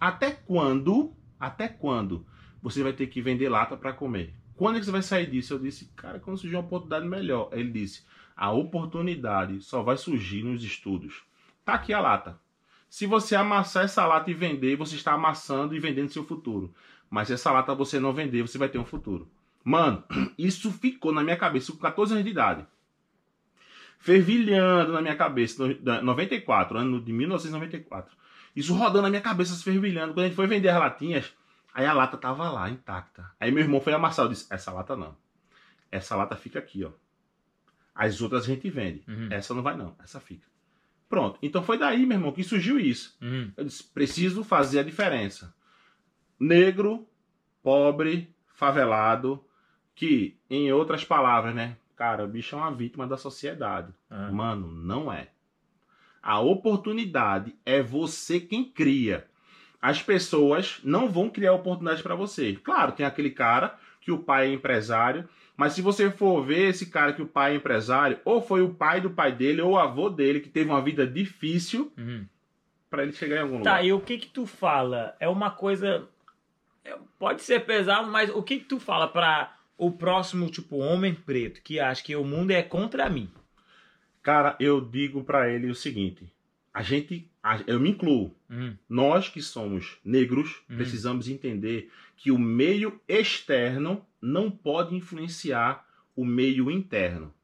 Até 0.00 0.30
quando, 0.30 1.14
até 1.38 1.68
quando 1.68 2.26
você 2.62 2.82
vai 2.82 2.94
ter 2.94 3.08
que 3.08 3.20
vender 3.20 3.50
lata 3.50 3.76
para 3.76 3.92
comer? 3.92 4.34
Quando 4.56 4.76
é 4.76 4.78
que 4.78 4.86
você 4.86 4.92
vai 4.92 5.02
sair 5.02 5.30
disso? 5.30 5.54
Eu 5.54 5.58
disse, 5.58 5.92
cara, 5.94 6.18
quando 6.18 6.38
surgir 6.38 6.56
uma 6.56 6.62
oportunidade 6.62 7.06
melhor. 7.06 7.50
Aí 7.52 7.60
ele 7.60 7.72
disse, 7.72 8.04
a 8.34 8.50
oportunidade 8.52 9.60
só 9.60 9.82
vai 9.82 9.96
surgir 9.96 10.42
nos 10.42 10.64
estudos. 10.64 11.22
Tá 11.64 11.74
aqui 11.74 11.92
a 11.92 12.00
lata. 12.00 12.38
Se 12.88 13.06
você 13.06 13.34
amassar 13.34 13.84
essa 13.84 14.04
lata 14.06 14.30
e 14.30 14.34
vender, 14.34 14.76
você 14.76 14.96
está 14.96 15.12
amassando 15.12 15.74
e 15.74 15.78
vendendo 15.80 16.10
seu 16.10 16.24
futuro. 16.24 16.74
Mas 17.08 17.28
se 17.28 17.34
essa 17.34 17.50
lata 17.52 17.74
você 17.74 17.98
não 18.00 18.12
vender, 18.12 18.42
você 18.42 18.58
vai 18.58 18.68
ter 18.68 18.78
um 18.78 18.84
futuro. 18.84 19.30
Mano, 19.64 20.02
isso 20.36 20.70
ficou 20.72 21.12
na 21.12 21.22
minha 21.22 21.36
cabeça 21.36 21.72
com 21.72 21.78
14 21.78 22.12
anos 22.12 22.24
de 22.24 22.30
idade. 22.30 22.66
Fervilhando 23.98 24.92
na 24.92 25.00
minha 25.00 25.14
cabeça, 25.16 25.64
no- 25.66 26.02
94, 26.02 26.76
ano 26.76 27.00
de 27.00 27.12
1994. 27.12 28.16
Isso 28.54 28.74
rodando 28.74 29.02
na 29.02 29.10
minha 29.10 29.22
cabeça, 29.22 29.54
se 29.54 29.62
fervilhando. 29.62 30.12
Quando 30.12 30.24
a 30.24 30.28
gente 30.28 30.34
foi 30.36 30.46
vender 30.46 30.68
as 30.68 30.78
latinhas, 30.78 31.32
aí 31.72 31.86
a 31.86 31.92
lata 31.92 32.16
tava 32.16 32.50
lá, 32.50 32.68
intacta. 32.68 33.30
Aí 33.38 33.50
meu 33.52 33.62
irmão 33.62 33.80
foi 33.80 33.92
amassar, 33.92 34.26
eu 34.26 34.30
disse, 34.30 34.46
essa 34.50 34.72
lata 34.72 34.96
não. 34.96 35.16
Essa 35.90 36.16
lata 36.16 36.36
fica 36.36 36.58
aqui, 36.58 36.84
ó. 36.84 36.90
As 37.94 38.20
outras 38.20 38.44
a 38.44 38.46
gente 38.46 38.68
vende. 38.70 39.04
Uhum. 39.06 39.28
Essa 39.30 39.54
não 39.54 39.62
vai 39.62 39.76
não, 39.76 39.94
essa 40.02 40.18
fica. 40.18 40.46
Pronto. 41.12 41.38
Então 41.42 41.62
foi 41.62 41.76
daí, 41.76 42.06
meu 42.06 42.16
irmão, 42.16 42.32
que 42.32 42.42
surgiu 42.42 42.80
isso. 42.80 43.18
Uhum. 43.20 43.52
Eu 43.54 43.64
disse, 43.66 43.84
preciso 43.84 44.42
fazer 44.42 44.78
a 44.78 44.82
diferença. 44.82 45.54
Negro, 46.40 47.06
pobre, 47.62 48.34
favelado, 48.54 49.44
que, 49.94 50.38
em 50.48 50.72
outras 50.72 51.04
palavras, 51.04 51.54
né? 51.54 51.76
Cara, 51.96 52.24
o 52.24 52.28
bicho 52.28 52.56
é 52.56 52.58
uma 52.58 52.74
vítima 52.74 53.06
da 53.06 53.18
sociedade. 53.18 53.92
Ah. 54.08 54.32
Mano, 54.32 54.72
não 54.72 55.12
é. 55.12 55.28
A 56.22 56.40
oportunidade 56.40 57.54
é 57.66 57.82
você 57.82 58.40
quem 58.40 58.64
cria. 58.64 59.26
As 59.82 60.02
pessoas 60.02 60.80
não 60.82 61.10
vão 61.10 61.28
criar 61.28 61.52
oportunidades 61.52 62.00
para 62.00 62.14
você. 62.14 62.54
Claro, 62.54 62.92
tem 62.92 63.04
aquele 63.04 63.32
cara 63.32 63.78
que 64.00 64.10
o 64.10 64.18
pai 64.18 64.48
é 64.48 64.54
empresário, 64.54 65.28
mas 65.62 65.74
se 65.74 65.80
você 65.82 66.10
for 66.10 66.44
ver 66.44 66.70
esse 66.70 66.86
cara 66.86 67.12
que 67.12 67.22
o 67.22 67.26
pai 67.26 67.52
é 67.52 67.56
empresário, 67.56 68.18
ou 68.24 68.42
foi 68.42 68.62
o 68.62 68.74
pai 68.74 69.00
do 69.00 69.10
pai 69.10 69.30
dele 69.30 69.60
ou 69.62 69.72
o 69.72 69.78
avô 69.78 70.10
dele 70.10 70.40
que 70.40 70.48
teve 70.48 70.68
uma 70.70 70.82
vida 70.82 71.06
difícil 71.06 71.92
Uhum. 71.96 72.26
para 72.90 73.04
ele 73.04 73.12
chegar 73.12 73.36
em 73.36 73.40
algum 73.40 73.62
Tá, 73.62 73.70
lugar. 73.76 73.84
e 73.84 73.92
o 73.92 74.00
que 74.00 74.18
que 74.18 74.26
tu 74.26 74.44
fala? 74.46 75.14
É 75.20 75.28
uma 75.28 75.50
coisa. 75.50 76.08
é- 76.84 76.98
Pode 77.18 77.42
ser 77.42 77.60
pesado, 77.64 78.10
mas 78.10 78.28
o 78.30 78.42
que 78.42 78.58
que 78.58 78.64
tu 78.64 78.80
fala 78.80 79.06
pra 79.06 79.56
o 79.78 79.90
próximo, 79.92 80.50
tipo, 80.50 80.76
homem 80.78 81.14
preto 81.14 81.62
que 81.62 81.78
acha 81.78 82.02
que 82.02 82.14
o 82.16 82.24
mundo 82.24 82.50
é 82.50 82.62
contra 82.62 83.08
mim? 83.08 83.30
Cara, 84.20 84.56
eu 84.60 84.80
digo 84.80 85.22
para 85.24 85.48
ele 85.48 85.70
o 85.70 85.74
seguinte: 85.74 86.28
a 86.74 86.82
gente, 86.82 87.30
eu 87.68 87.78
me 87.78 87.90
incluo. 87.90 88.34
Uhum. 88.50 88.76
Nós 88.88 89.28
que 89.28 89.40
somos 89.40 89.98
negros 90.04 90.62
Uhum. 90.68 90.76
precisamos 90.76 91.28
entender 91.28 91.90
que 92.16 92.30
o 92.32 92.38
meio 92.38 93.00
externo 93.08 94.04
não 94.22 94.50
pode 94.50 94.94
influenciar 94.94 95.84
o 96.14 96.24
meio 96.24 96.70
interno. 96.70 97.34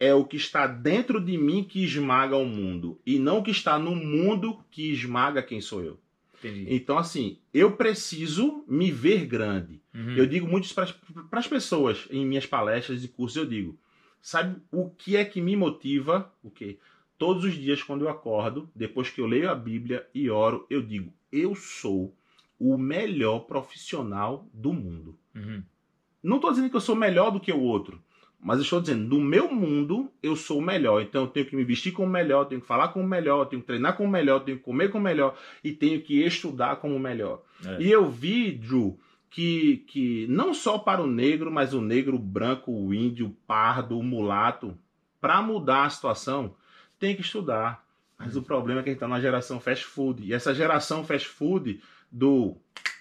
É 0.00 0.14
o 0.14 0.24
que 0.24 0.36
está 0.36 0.66
dentro 0.66 1.20
de 1.20 1.36
mim 1.36 1.62
que 1.62 1.84
esmaga 1.84 2.36
o 2.36 2.46
mundo 2.46 2.98
e 3.04 3.18
não 3.18 3.38
o 3.38 3.42
que 3.42 3.50
está 3.50 3.78
no 3.78 3.94
mundo 3.94 4.58
que 4.70 4.90
esmaga 4.90 5.42
quem 5.42 5.60
sou 5.60 5.84
eu. 5.84 5.98
Entendi. 6.38 6.66
Então, 6.74 6.98
assim, 6.98 7.38
eu 7.52 7.72
preciso 7.72 8.64
me 8.68 8.90
ver 8.90 9.26
grande. 9.26 9.80
Uhum. 9.94 10.16
Eu 10.16 10.26
digo 10.26 10.46
muito 10.46 10.64
isso 10.64 10.74
para 10.74 11.38
as 11.38 11.48
pessoas 11.48 12.06
em 12.10 12.26
minhas 12.26 12.46
palestras 12.46 13.02
e 13.02 13.08
cursos. 13.08 13.36
Eu 13.36 13.46
digo, 13.46 13.78
sabe 14.20 14.60
o 14.70 14.90
que 14.90 15.16
é 15.16 15.24
que 15.24 15.40
me 15.40 15.56
motiva? 15.56 16.30
O 16.42 16.50
quê? 16.50 16.78
Todos 17.18 17.44
os 17.44 17.54
dias 17.54 17.82
quando 17.82 18.04
eu 18.04 18.10
acordo, 18.10 18.68
depois 18.74 19.08
que 19.08 19.20
eu 19.20 19.26
leio 19.26 19.50
a 19.50 19.54
Bíblia 19.54 20.06
e 20.14 20.28
oro, 20.28 20.66
eu 20.68 20.82
digo, 20.82 21.10
eu 21.32 21.54
sou 21.54 22.14
o 22.58 22.76
melhor 22.76 23.40
profissional 23.40 24.46
do 24.52 24.72
mundo. 24.72 25.18
Uhum. 25.34 25.62
Não 26.22 26.36
estou 26.36 26.50
dizendo 26.50 26.70
que 26.70 26.76
eu 26.76 26.80
sou 26.80 26.96
melhor 26.96 27.30
do 27.30 27.40
que 27.40 27.52
o 27.52 27.60
outro, 27.60 28.00
mas 28.40 28.60
estou 28.60 28.80
dizendo, 28.80 29.16
no 29.16 29.20
meu 29.20 29.52
mundo, 29.52 30.10
eu 30.22 30.36
sou 30.36 30.58
o 30.58 30.62
melhor. 30.62 31.02
Então 31.02 31.22
eu 31.22 31.28
tenho 31.28 31.46
que 31.46 31.56
me 31.56 31.64
vestir 31.64 31.92
como 31.92 32.08
o 32.08 32.10
melhor, 32.10 32.44
tenho 32.44 32.60
que 32.60 32.66
falar 32.66 32.88
como 32.88 33.04
o 33.04 33.08
melhor, 33.08 33.46
tenho 33.46 33.60
que 33.60 33.66
treinar 33.66 33.96
como 33.96 34.08
o 34.08 34.12
melhor, 34.12 34.40
tenho 34.40 34.58
que 34.58 34.64
comer 34.64 34.90
como 34.90 35.02
o 35.02 35.04
melhor 35.04 35.36
e 35.64 35.72
tenho 35.72 36.00
que 36.00 36.22
estudar 36.22 36.76
como 36.76 36.94
o 36.94 37.00
melhor. 37.00 37.42
É. 37.64 37.82
E 37.82 37.90
eu 37.90 38.08
vi, 38.08 38.52
Drew, 38.52 38.98
que, 39.30 39.84
que 39.88 40.26
não 40.28 40.54
só 40.54 40.78
para 40.78 41.02
o 41.02 41.06
negro, 41.06 41.50
mas 41.50 41.74
o 41.74 41.80
negro, 41.80 42.16
o 42.16 42.20
branco, 42.20 42.70
o 42.70 42.94
índio, 42.94 43.26
o 43.26 43.36
pardo, 43.46 43.98
o 43.98 44.02
mulato, 44.02 44.76
para 45.20 45.42
mudar 45.42 45.84
a 45.84 45.90
situação, 45.90 46.54
tem 46.98 47.16
que 47.16 47.22
estudar. 47.22 47.84
Mas 48.18 48.36
o 48.36 48.42
problema 48.42 48.80
é 48.80 48.82
que 48.82 48.90
a 48.90 48.92
gente 48.92 48.96
está 48.98 49.08
na 49.08 49.20
geração 49.20 49.60
fast 49.60 49.84
food. 49.84 50.24
E 50.24 50.32
essa 50.32 50.54
geração 50.54 51.04
fast 51.04 51.28
food 51.28 51.80
do 52.10 52.56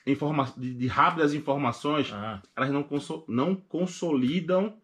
informa 0.06 0.52
de, 0.58 0.74
de 0.74 0.88
rápidas 0.88 1.34
informações, 1.34 2.12
Ah, 2.14 2.42
elas 2.56 2.70
não, 2.72 2.84
conso- 2.84 3.24
não 3.28 3.56
consolidam 3.56 4.78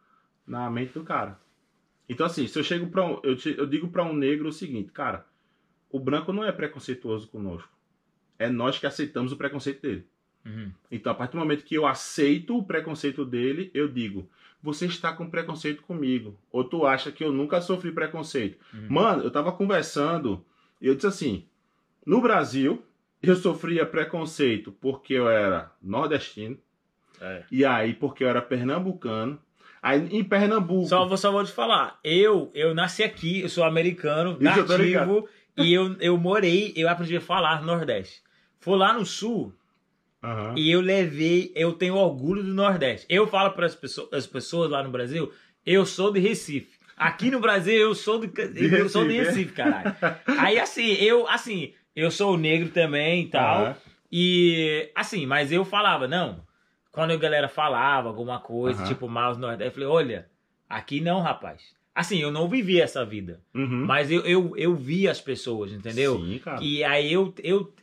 na 0.48 0.70
mente 0.70 0.94
do 0.94 1.04
cara. 1.04 1.40
Então, 2.10 2.26
assim, 2.26 2.48
se 2.48 2.58
eu 2.60 2.64
chego 2.64 2.88
para 2.88 3.06
um, 3.06 3.20
eu, 3.24 3.36
te- 3.36 3.56
eu 3.58 3.66
digo 3.66 3.88
para 3.88 4.04
um 4.04 4.14
negro 4.14 4.50
o 4.50 4.54
seguinte, 4.54 4.92
cara, 4.92 5.26
o 5.90 6.00
branco 6.00 6.34
não 6.34 6.44
é 6.44 6.52
preconceituoso 6.52 7.28
conosco. 7.28 7.70
É 8.40 8.50
nós 8.50 8.80
que 8.80 8.88
aceitamos 8.88 9.32
o 9.32 9.38
preconceito 9.38 9.82
dele. 9.82 10.08
uhum. 10.46 10.72
Então, 10.90 11.12
a 11.12 11.16
partir 11.16 11.34
do 11.34 11.40
momento 11.40 11.64
que 11.64 11.76
eu 11.76 11.86
aceito 11.86 12.58
o 12.58 12.64
preconceito 12.64 13.24
dele, 13.24 13.70
eu 13.74 13.88
digo: 13.88 14.28
você 14.62 14.88
está 14.88 15.14
com 15.14 15.30
preconceito 15.30 15.84
comigo. 15.84 16.36
Ou 16.52 16.64
tu 16.64 16.86
acha 16.86 17.12
que 17.12 17.24
eu 17.24 17.32
nunca 17.32 17.62
sofri 17.62 17.92
preconceito. 17.92 18.58
Uhum. 18.74 18.88
Mano, 18.90 19.24
eu 19.24 19.32
tava 19.32 19.52
conversando 19.52 20.44
e 20.82 20.88
eu 20.88 20.96
disse 20.96 21.08
assim: 21.08 21.46
no 22.06 22.20
Brasil, 22.20 22.84
eu 23.22 23.36
sofria 23.36 23.86
preconceito 23.86 24.72
porque 24.72 25.14
eu 25.14 25.30
era 25.30 25.72
nordestino, 25.82 26.58
É. 27.22 27.44
e 27.52 27.64
aí 27.66 27.94
porque 27.94 28.24
eu 28.24 28.30
era 28.30 28.42
pernambucano. 28.42 29.40
Aí 29.82 30.08
em 30.12 30.24
Pernambuco. 30.24 30.88
Só, 30.88 31.08
vou, 31.08 31.18
só 31.18 31.32
vou 31.32 31.44
te 31.44 31.52
falar, 31.52 32.00
eu, 32.04 32.52
eu 32.54 32.76
nasci 32.76 33.02
aqui, 33.02 33.42
eu 33.42 33.50
sou 33.50 33.64
americano, 33.64 34.38
Isso 34.40 34.60
eu 34.60 34.68
nativo, 34.68 35.30
e 35.58 35.74
eu, 35.74 35.96
eu 36.00 36.18
morei, 36.18 36.72
eu 36.76 36.88
aprendi 36.88 37.18
a 37.18 37.22
falar 37.22 37.64
Nordeste. 37.64 38.22
Fui 38.60 38.78
lá 38.78 38.94
no 38.94 39.04
Sul, 39.04 39.52
Aham. 40.24 40.54
E 40.56 40.70
eu 40.70 40.82
levei, 40.82 41.52
eu 41.56 41.74
tenho 41.74 41.96
orgulho 41.96 42.44
do 42.44 42.54
Nordeste. 42.54 43.08
Eu 43.10 43.26
falo 43.26 43.52
para 43.52 43.66
as 43.66 43.74
pessoas, 43.76 44.14
as 44.14 44.28
pessoas 44.28 44.70
lá 44.70 44.84
no 44.84 44.92
Brasil, 44.92 45.32
eu 45.66 45.86
sou 45.86 46.12
de 46.14 46.20
Recife. 46.20 46.80
Aqui 46.96 47.32
no 47.32 47.40
Brasil 47.40 47.74
eu 47.74 47.96
sou 47.96 48.20
de, 48.20 48.30
eu 48.76 48.88
sou 48.88 49.08
de 49.08 49.14
Recife, 49.14 49.32
Recife, 49.40 49.54
caralho. 49.54 49.96
Aí 50.38 50.60
assim, 50.60 50.92
eu 50.94 51.28
assim, 51.28 51.74
eu 51.96 52.10
sou 52.12 52.38
negro 52.38 52.70
também 52.70 53.24
e 53.24 53.28
tal. 53.30 53.62
Aham. 53.66 53.76
E 54.12 54.92
assim, 54.94 55.26
mas 55.26 55.52
eu 55.52 55.64
falava, 55.64 56.08
não. 56.08 56.44
Quando 56.92 57.12
a 57.12 57.18
galera 57.18 57.48
falava 57.48 58.10
alguma 58.10 58.40
coisa, 58.40 58.80
Aham. 58.82 58.88
tipo 58.88 59.08
mal 59.08 59.36
Nordeste, 59.38 59.66
eu 59.66 59.72
falei, 59.72 59.88
olha, 59.88 60.30
aqui 60.70 61.00
não, 61.00 61.22
rapaz. 61.22 61.74
Assim, 61.96 62.20
eu 62.20 62.32
não 62.32 62.48
vivi 62.48 62.80
essa 62.82 63.06
vida, 63.06 63.42
Uhum. 63.54 63.86
mas 63.86 64.10
eu, 64.12 64.22
eu, 64.26 64.54
eu 64.58 64.76
vi 64.76 65.08
as 65.08 65.20
pessoas, 65.22 65.72
entendeu? 65.72 66.18
Sim, 66.20 66.40
cara. 66.40 66.62
E 66.64 66.84
aí 66.84 67.12
eu, 67.12 67.34
eu, 67.44 67.74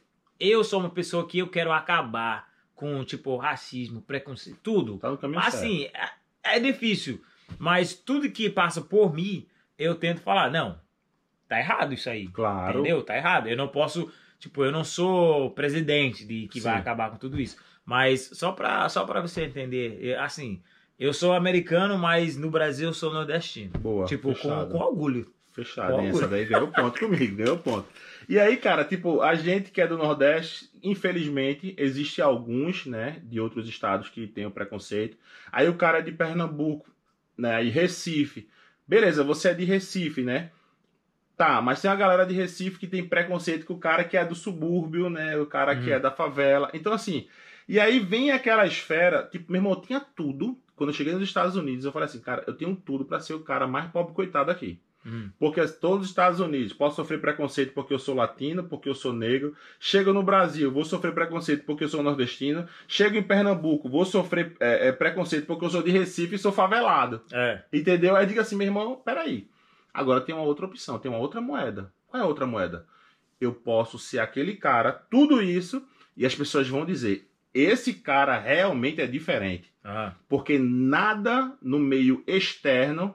eu 0.41 0.65
sou 0.65 0.81
uma 0.81 0.91
pessoa 0.91 1.27
que 1.27 1.39
eu 1.39 1.49
quero 1.49 1.73
acabar 1.73 2.49
com, 2.75 3.03
tipo, 3.05 3.37
racismo, 3.37 4.01
preconceito, 4.03 4.59
tudo. 4.63 4.99
Tá 4.99 5.11
no 5.11 5.19
caminho 5.19 5.41
certo. 5.43 5.57
Assim, 5.57 5.85
é, 6.43 6.57
é 6.57 6.61
difícil. 6.61 7.23
Mas 7.59 7.95
tudo 7.95 8.31
que 8.31 8.49
passa 8.49 8.81
por 8.81 9.15
mim, 9.15 9.47
eu 9.79 9.95
tento 9.95 10.21
falar, 10.21 10.51
não, 10.51 10.79
tá 11.49 11.59
errado 11.59 11.95
isso 11.95 12.09
aí. 12.11 12.29
Claro. 12.29 12.81
Entendeu? 12.81 13.03
Tá 13.03 13.17
errado. 13.17 13.49
Eu 13.49 13.57
não 13.57 13.69
posso, 13.69 14.13
tipo, 14.39 14.65
eu 14.65 14.71
não 14.71 14.85
sou 14.85 15.51
presidente 15.51 16.25
de 16.25 16.47
que 16.49 16.61
vai 16.61 16.75
Sim. 16.75 16.81
acabar 16.81 17.11
com 17.11 17.17
tudo 17.17 17.41
isso. 17.41 17.57
Mas 17.85 18.31
só 18.35 18.53
pra, 18.53 18.89
só 18.89 19.05
pra 19.05 19.21
você 19.21 19.45
entender, 19.45 20.15
assim, 20.19 20.61
eu 20.99 21.15
sou 21.15 21.33
americano, 21.33 21.97
mas 21.97 22.37
no 22.37 22.51
Brasil 22.51 22.89
eu 22.89 22.95
sou 22.95 23.13
nordestino. 23.13 23.71
Boa. 23.79 24.05
tipo, 24.05 24.29
com, 24.29 24.35
fechado. 24.35 24.71
com 24.71 24.79
orgulho. 24.79 25.33
Fechado, 25.53 25.93
hein? 25.93 25.99
orgulho? 25.99 26.17
Essa 26.17 26.29
daí 26.29 26.45
ganhou 26.45 26.69
ponto 26.69 26.99
comigo, 27.01 27.37
ganhou 27.37 27.59
ponto. 27.59 27.89
E 28.29 28.39
aí, 28.39 28.59
cara, 28.59 28.85
tipo, 28.85 29.23
a 29.23 29.35
gente 29.35 29.71
que 29.71 29.81
é 29.81 29.87
do 29.87 29.97
Nordeste, 29.97 30.69
infelizmente, 30.83 31.75
existe 31.79 32.21
alguns, 32.21 32.85
né, 32.85 33.23
de 33.25 33.41
outros 33.41 33.67
estados 33.67 34.11
que 34.11 34.27
tem 34.27 34.45
o 34.45 34.51
preconceito. 34.51 35.17
Aí 35.51 35.67
o 35.67 35.75
cara 35.75 36.01
é 36.01 36.03
de 36.03 36.13
Pernambuco, 36.13 36.91
né, 37.39 37.65
e 37.65 37.71
Recife. 37.71 38.49
Beleza, 38.87 39.25
você 39.25 39.49
é 39.49 39.55
de 39.55 39.65
Recife, 39.65 40.23
né? 40.23 40.51
Tá, 41.39 41.63
mas 41.63 41.81
tem 41.81 41.89
uma 41.89 41.97
galera 41.97 42.27
de 42.27 42.35
Recife 42.35 42.79
que 42.81 42.87
tem 42.89 43.07
preconceito 43.07 43.65
com 43.65 43.75
o 43.75 43.79
cara 43.79 44.03
que 44.03 44.17
é 44.17 44.25
do 44.25 44.35
subúrbio, 44.35 45.09
né? 45.09 45.39
O 45.39 45.47
cara 45.47 45.77
que 45.77 45.89
Uhum. 45.89 45.95
é 45.97 46.01
da 46.01 46.11
favela. 46.11 46.69
Então, 46.75 46.93
assim, 46.93 47.29
e 47.69 47.79
aí 47.79 48.01
vem 48.01 48.33
aquela 48.33 48.67
esfera, 48.67 49.23
tipo, 49.31 49.53
meu 49.53 49.61
irmão, 49.61 49.73
eu 49.73 49.81
tinha 49.81 50.01
tudo. 50.01 50.59
Quando 50.75 50.91
eu 50.91 50.95
cheguei 50.95 51.13
nos 51.13 51.23
Estados 51.23 51.55
Unidos, 51.55 51.85
eu 51.85 51.93
falei 51.93 52.07
assim, 52.07 52.21
cara, 52.21 52.43
eu 52.47 52.55
tenho 52.55 52.75
tudo 52.75 53.05
pra 53.05 53.21
ser 53.21 53.35
o 53.35 53.41
cara 53.41 53.69
mais 53.69 53.89
pobre 53.91 54.15
coitado 54.15 54.51
aqui. 54.51 54.81
Hum. 55.07 55.31
Porque 55.39 55.65
todos 55.69 56.05
os 56.07 56.09
Estados 56.11 56.41
Unidos 56.41 56.73
posso 56.73 56.97
sofrer 56.97 57.21
preconceito 57.21 57.73
porque 57.73 57.95
eu 57.95 57.99
sou 58.01 58.17
latino, 58.17 58.65
porque 58.65 58.89
eu 58.89 58.95
sou 58.95 59.13
negro. 59.13 59.55
Chego 59.79 60.13
no 60.13 60.25
Brasil, 60.25 60.73
vou 60.73 60.85
sofrer 60.85 61.15
preconceito 61.15 61.65
porque 61.65 61.85
eu 61.85 61.89
sou 61.89 62.03
nordestino. 62.03 62.67
Chego 62.89 63.17
em 63.17 63.23
Pernambuco, 63.23 63.89
vou 63.89 64.05
sofrer 64.05 64.57
é, 64.59 64.89
é, 64.89 64.93
preconceito 64.93 65.47
porque 65.47 65.65
eu 65.65 65.71
sou 65.71 65.83
de 65.85 65.91
Recife 65.93 66.35
e 66.35 66.39
sou 66.39 66.51
favelado. 66.51 67.23
É. 67.33 67.63
Entendeu? 67.73 68.17
Aí 68.17 68.27
diga 68.27 68.41
assim, 68.41 68.57
meu 68.57 68.67
irmão, 68.67 69.01
peraí. 69.05 69.47
Agora 69.99 70.21
tem 70.21 70.35
uma 70.35 70.45
outra 70.45 70.67
opção, 70.67 70.99
tem 70.99 71.11
uma 71.11 71.19
outra 71.21 71.41
moeda. 71.41 71.93
Qual 72.07 72.21
é 72.23 72.25
a 72.25 72.29
outra 72.29 72.47
moeda? 72.47 72.87
Eu 73.41 73.53
posso 73.53 73.99
ser 73.99 74.19
aquele 74.21 74.55
cara, 74.57 74.93
tudo 74.93 75.43
isso, 75.43 75.83
e 76.17 76.25
as 76.25 76.35
pessoas 76.35 76.69
vão 76.69 76.85
dizer: 76.85 77.29
esse 77.53 77.95
cara 77.95 78.39
realmente 78.39 79.01
é 79.01 79.07
diferente. 79.07 79.73
Ah, 79.85 80.13
Porque 80.29 80.59
nada 80.59 81.57
no 81.63 81.79
meio 81.79 82.23
externo 82.27 83.15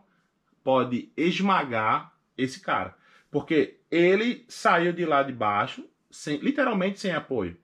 pode 0.63 1.11
esmagar 1.15 2.13
esse 2.37 2.59
cara. 2.61 2.95
Porque 3.29 3.77
ele 3.91 4.43
saiu 4.47 4.91
de 4.93 5.05
lá 5.05 5.23
de 5.23 5.33
baixo, 5.33 5.85
sem, 6.09 6.37
literalmente 6.37 6.99
sem 6.99 7.11
apoio. 7.11 7.57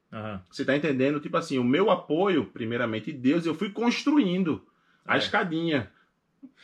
Você 0.49 0.65
tá 0.65 0.75
entendendo? 0.75 1.19
Tipo 1.19 1.37
assim, 1.37 1.57
o 1.59 1.63
meu 1.63 1.89
apoio, 1.91 2.45
primeiramente 2.45 3.11
Deus, 3.11 3.45
eu 3.45 3.53
fui 3.53 3.69
construindo 3.69 4.65
a 5.05 5.15
É. 5.15 5.17
escadinha. 5.19 5.91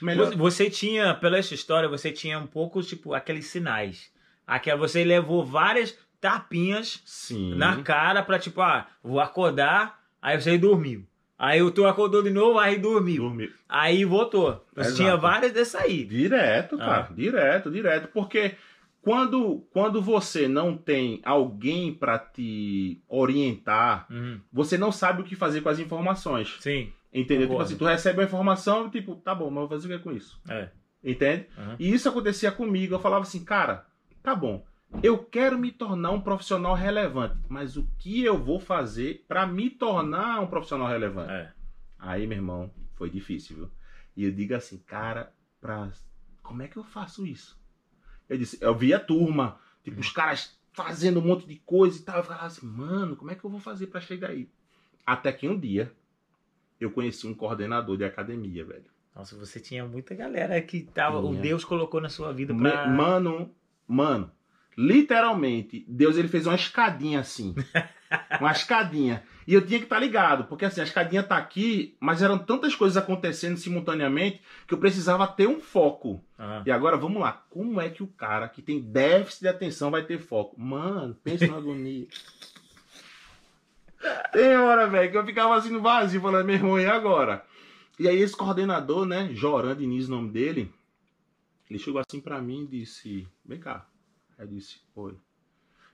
Melhor. 0.01 0.27
Você, 0.27 0.35
você 0.35 0.69
tinha, 0.69 1.13
pela 1.13 1.37
essa 1.37 1.53
história, 1.53 1.87
você 1.89 2.11
tinha 2.11 2.37
um 2.39 2.47
pouco, 2.47 2.81
tipo, 2.83 3.13
aqueles 3.13 3.47
sinais. 3.47 4.11
Aquela, 4.45 4.77
você 4.77 5.03
levou 5.03 5.43
várias 5.45 5.97
tapinhas 6.21 7.01
Sim. 7.05 7.55
na 7.55 7.81
cara 7.81 8.21
pra, 8.23 8.37
tipo, 8.39 8.61
ah, 8.61 8.87
vou 9.03 9.19
acordar, 9.19 9.99
aí 10.21 10.39
você 10.39 10.57
dormiu. 10.57 11.05
Aí 11.37 11.61
o 11.61 11.69
tu 11.69 11.85
acordou 11.85 12.23
de 12.23 12.29
novo, 12.29 12.57
aí 12.57 12.77
dormiu. 12.79 13.23
Dormir. 13.23 13.53
Aí 13.67 14.05
voltou. 14.05 14.65
Você 14.73 14.81
Exato. 14.89 14.95
tinha 14.95 15.17
várias 15.17 15.51
dessa 15.51 15.79
aí. 15.81 16.05
Direto, 16.05 16.75
Ah. 16.75 16.85
cara. 16.85 17.09
Direto, 17.13 17.69
direto. 17.69 18.07
Porque 18.13 18.55
quando, 19.01 19.65
quando 19.71 20.01
você 20.01 20.47
não 20.47 20.77
tem 20.77 21.21
alguém 21.25 21.93
pra 21.93 22.17
te 22.17 23.01
orientar, 23.07 24.07
Uhum. 24.09 24.39
você 24.51 24.77
não 24.77 24.91
sabe 24.91 25.21
o 25.21 25.25
que 25.25 25.35
fazer 25.35 25.59
com 25.61 25.69
as 25.69 25.77
informações. 25.79 26.55
Sim. 26.59 26.91
Entendeu? 27.15 27.47
Tipo 27.47 27.61
assim, 27.61 27.77
tu 27.77 27.85
recebe 27.85 28.19
uma 28.19 28.25
informação, 28.25 28.89
tipo, 28.89 29.15
tá 29.15 29.33
bom, 29.33 29.49
mas 29.49 29.55
eu 29.55 29.67
vou 29.67 29.69
fazer 29.69 29.87
o 29.87 29.97
que 29.97 30.03
com 30.03 30.11
isso? 30.11 30.41
É. 30.49 30.69
Entende? 31.01 31.47
Uhum. 31.57 31.75
E 31.79 31.93
isso 31.93 32.09
acontecia 32.09 32.51
comigo. 32.51 32.93
Eu 32.93 32.99
falava 32.99 33.23
assim, 33.23 33.45
cara, 33.45 33.85
tá 34.21 34.35
bom. 34.35 34.65
Eu 35.01 35.17
quero 35.17 35.57
me 35.57 35.71
tornar 35.71 36.11
um 36.11 36.19
profissional 36.19 36.73
relevante, 36.73 37.37
mas 37.47 37.77
o 37.77 37.87
que 37.97 38.21
eu 38.21 38.37
vou 38.37 38.59
fazer 38.59 39.23
pra 39.29 39.47
me 39.47 39.69
tornar 39.69 40.41
um 40.41 40.47
profissional 40.47 40.89
relevante? 40.89 41.31
É. 41.31 41.53
Aí, 41.97 42.27
meu 42.27 42.37
irmão, 42.37 42.69
foi 42.95 43.09
difícil, 43.09 43.55
viu? 43.55 43.71
E 44.17 44.25
eu 44.25 44.31
digo 44.31 44.53
assim, 44.53 44.77
cara, 44.79 45.31
pra... 45.61 45.89
como 46.43 46.63
é 46.63 46.67
que 46.67 46.75
eu 46.75 46.83
faço 46.83 47.25
isso? 47.25 47.57
Eu 48.27 48.37
disse, 48.37 48.57
eu 48.59 48.75
vi 48.75 48.93
a 48.93 48.99
turma, 48.99 49.57
tipo, 49.83 50.01
os 50.01 50.11
caras 50.11 50.59
fazendo 50.73 51.21
um 51.21 51.23
monte 51.23 51.47
de 51.47 51.55
coisa 51.55 51.97
e 51.97 52.01
tal. 52.01 52.17
Eu 52.17 52.23
falava 52.23 52.45
assim, 52.45 52.65
mano, 52.65 53.15
como 53.15 53.31
é 53.31 53.35
que 53.35 53.43
eu 53.43 53.49
vou 53.49 53.61
fazer 53.61 53.87
pra 53.87 54.01
chegar 54.01 54.31
aí? 54.31 54.49
Até 55.05 55.31
que 55.31 55.47
um 55.47 55.57
dia 55.57 55.93
eu 56.79 56.91
conheci 56.91 57.27
um 57.27 57.33
coordenador 57.33 57.97
de 57.97 58.03
academia, 58.03 58.65
velho. 58.65 58.95
Nossa, 59.15 59.35
você 59.37 59.59
tinha 59.59 59.85
muita 59.85 60.13
galera 60.13 60.59
que 60.61 60.81
tava. 60.81 61.19
O 61.19 61.29
Tinha. 61.29 61.41
Deus 61.41 61.63
colocou 61.63 62.01
na 62.01 62.09
sua 62.09 62.33
vida 62.33 62.53
pra. 62.53 62.87
Mano, 62.87 63.49
mano, 63.87 64.29
literalmente, 64.77 65.85
Deus 65.87 66.17
ele 66.17 66.27
fez 66.27 66.45
uma 66.45 66.55
escadinha 66.55 67.21
assim. 67.21 67.55
uma 68.41 68.51
escadinha. 68.51 69.23
E 69.47 69.53
eu 69.53 69.65
tinha 69.65 69.79
que 69.79 69.85
estar 69.85 69.99
ligado, 69.99 70.45
porque 70.45 70.65
assim, 70.65 70.81
a 70.81 70.83
escadinha 70.83 71.21
tá 71.21 71.37
aqui, 71.37 71.95
mas 71.99 72.21
eram 72.21 72.37
tantas 72.37 72.75
coisas 72.75 72.97
acontecendo 72.97 73.57
simultaneamente 73.57 74.41
que 74.67 74.73
eu 74.73 74.77
precisava 74.79 75.27
ter 75.27 75.47
um 75.47 75.59
foco. 75.59 76.21
Aham. 76.37 76.63
E 76.65 76.71
agora 76.71 76.97
vamos 76.97 77.21
lá, 77.21 77.45
como 77.49 77.79
é 77.79 77.89
que 77.89 78.03
o 78.03 78.07
cara 78.07 78.49
que 78.49 78.61
tem 78.61 78.81
déficit 78.81 79.41
de 79.41 79.47
atenção 79.47 79.91
vai 79.91 80.03
ter 80.03 80.17
foco? 80.17 80.59
Mano, 80.59 81.15
pensa 81.23 81.47
na 81.47 81.57
agonia. 81.57 82.07
Tem 84.31 84.55
hora, 84.57 84.87
velho, 84.87 85.11
que 85.11 85.17
eu 85.17 85.25
ficava 85.25 85.55
assim 85.55 85.69
no 85.69 85.81
vazio, 85.81 86.21
falando, 86.21 86.45
meu 86.45 86.55
irmão, 86.55 86.79
e 86.79 86.85
agora? 86.85 87.45
E 87.99 88.07
aí 88.07 88.17
esse 88.17 88.35
coordenador, 88.35 89.05
né, 89.05 89.29
Joran 89.33 89.75
Diniz, 89.75 90.07
o 90.07 90.11
nome 90.11 90.29
dele, 90.29 90.71
ele 91.69 91.79
chegou 91.79 92.01
assim 92.01 92.19
pra 92.19 92.41
mim 92.41 92.63
e 92.63 92.67
disse, 92.67 93.27
vem 93.45 93.59
cá. 93.59 93.87
Aí 94.37 94.45
eu 94.45 94.49
disse, 94.49 94.81
oi, 94.95 95.15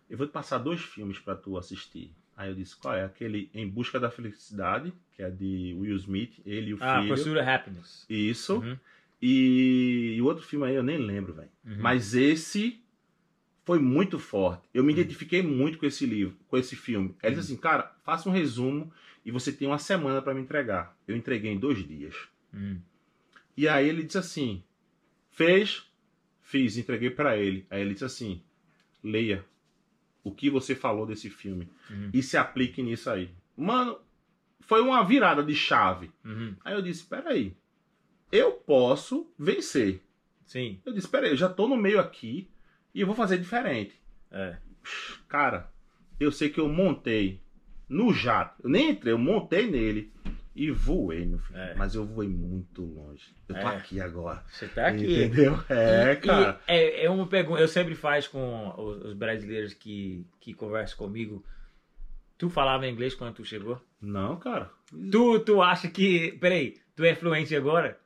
eu 0.10 0.18
vou 0.18 0.28
te 0.28 0.32
passar 0.32 0.58
dois 0.58 0.82
filmes 0.82 1.20
pra 1.20 1.36
tu 1.36 1.58
assistir. 1.58 2.14
Aí 2.36 2.50
eu 2.50 2.56
disse, 2.56 2.76
qual 2.76 2.96
é? 2.96 3.04
Aquele 3.04 3.50
Em 3.54 3.68
Busca 3.68 4.00
da 4.00 4.10
Felicidade, 4.10 4.92
que 5.16 5.22
é 5.22 5.30
de 5.30 5.76
Will 5.80 5.96
Smith, 5.98 6.42
ele 6.46 6.72
e 6.72 6.74
o 6.74 6.78
Ah, 6.82 6.98
filho. 7.02 7.10
Pursuit 7.14 7.38
of 7.38 7.48
Happiness. 7.48 8.06
Isso. 8.10 8.58
Uhum. 8.58 8.78
E, 9.22 10.16
e 10.18 10.22
o 10.22 10.26
outro 10.26 10.44
filme 10.44 10.66
aí 10.66 10.74
eu 10.74 10.82
nem 10.82 10.98
lembro, 10.98 11.34
velho. 11.34 11.52
Uhum. 11.64 11.78
Mas 11.80 12.16
esse 12.16 12.81
foi 13.64 13.80
muito 13.80 14.18
forte. 14.20 14.68
Eu 14.74 14.84
me 14.84 14.92
identifiquei 14.94 15.42
muito 15.42 15.78
com 15.78 15.86
esse 15.86 16.06
livro, 16.06 16.36
com 16.48 16.58
esse 16.58 16.76
filme. 16.76 17.16
Ele 17.22 17.36
disse 17.36 17.52
assim, 17.52 17.62
cara, 17.62 17.96
faça 18.04 18.28
um 18.28 18.32
resumo 18.32 18.92
e 19.26 19.32
você 19.32 19.52
tem 19.52 19.68
uma 19.68 19.78
semana 19.78 20.22
pra 20.22 20.34
me 20.34 20.42
entregar. 20.42 20.98
Eu 21.08 21.16
entreguei 21.16 21.52
em 21.52 21.60
dois 21.60 21.86
dias. 21.88 22.16
Uhum. 22.54 22.80
E 23.56 23.68
aí 23.68 23.88
ele 23.88 24.04
disse 24.04 24.18
assim, 24.18 24.64
fez, 25.30 25.84
fiz, 26.42 26.78
entreguei 26.78 27.10
pra 27.12 27.38
ele. 27.38 27.66
Aí 27.70 27.82
ele 27.82 27.94
disse 27.94 28.06
assim, 28.06 28.42
leia 29.04 29.46
o 30.24 30.32
que 30.32 30.50
você 30.50 30.76
falou 30.76 31.06
desse 31.06 31.30
filme 31.30 31.68
Uhum. 31.90 32.10
e 32.14 32.24
se 32.24 32.38
aplique 32.38 32.82
nisso 32.82 33.10
aí. 33.10 33.30
Mano, 33.56 34.00
foi 34.62 34.82
uma 34.82 35.04
virada 35.04 35.44
de 35.44 35.54
chave. 35.54 36.12
Uhum. 36.26 36.56
Aí 36.64 36.74
eu 36.74 36.82
disse, 36.82 37.04
peraí, 37.04 37.56
eu 38.32 38.54
posso 38.54 39.30
vencer. 39.38 40.02
Sim. 40.46 40.80
Eu 40.86 40.94
disse, 40.94 41.08
peraí, 41.08 41.30
eu 41.32 41.38
já 41.38 41.48
tô 41.50 41.68
no 41.68 41.78
meio 41.78 42.00
aqui 42.00 42.50
e 42.94 43.02
eu 43.02 43.08
vou 43.08 43.16
fazer 43.16 43.38
diferente. 43.38 44.00
É. 44.32 44.58
Cara, 45.28 45.70
eu 46.20 46.32
sei 46.32 46.50
que 46.50 46.60
eu 46.60 46.68
montei 46.70 47.42
no 47.88 48.14
jato. 48.14 48.62
Eu 48.64 48.70
nem 48.70 48.92
entrei, 48.92 49.14
eu 49.14 49.18
montei 49.18 49.70
nele 49.70 50.12
e 50.56 50.72
voei, 50.72 51.26
meu 51.26 51.40
filho. 51.40 51.60
É. 51.60 51.76
Mas 51.76 51.96
eu 51.96 52.06
voei 52.06 52.28
muito 52.28 52.84
longe. 52.84 53.36
Eu 53.48 53.56
tô 53.56 53.62
É. 53.68 53.76
aqui 53.76 54.02
agora. 54.02 54.44
Você 54.50 54.68
tá 54.68 54.88
aqui. 54.88 55.26
Entendeu? 55.26 55.60
É, 55.70 56.14
E- 56.14 56.16
cara. 56.18 56.60
e 56.68 56.72
é, 56.72 57.06
é 57.06 57.10
uma 57.10 57.28
pergunta. 57.28 57.62
Eu 57.62 57.68
sempre 57.68 57.96
faço 57.96 58.32
com 58.32 58.74
os, 58.78 59.06
os 59.06 59.14
brasileiros 59.14 59.74
que, 59.74 60.26
que 60.40 60.54
conversam 60.54 60.98
comigo. 60.98 61.46
Tu 62.38 62.50
falava 62.50 62.88
inglês 62.88 63.14
quando 63.14 63.36
tu 63.36 63.46
chegou? 63.46 63.80
Não, 64.02 64.38
cara. 64.38 64.70
Tu, 65.12 65.40
tu 65.42 65.62
acha 65.62 65.88
que. 65.90 66.32
Peraí, 66.40 66.78
tu 66.96 67.04
é 67.06 67.14
fluente 67.16 67.56
agora? 67.56 68.00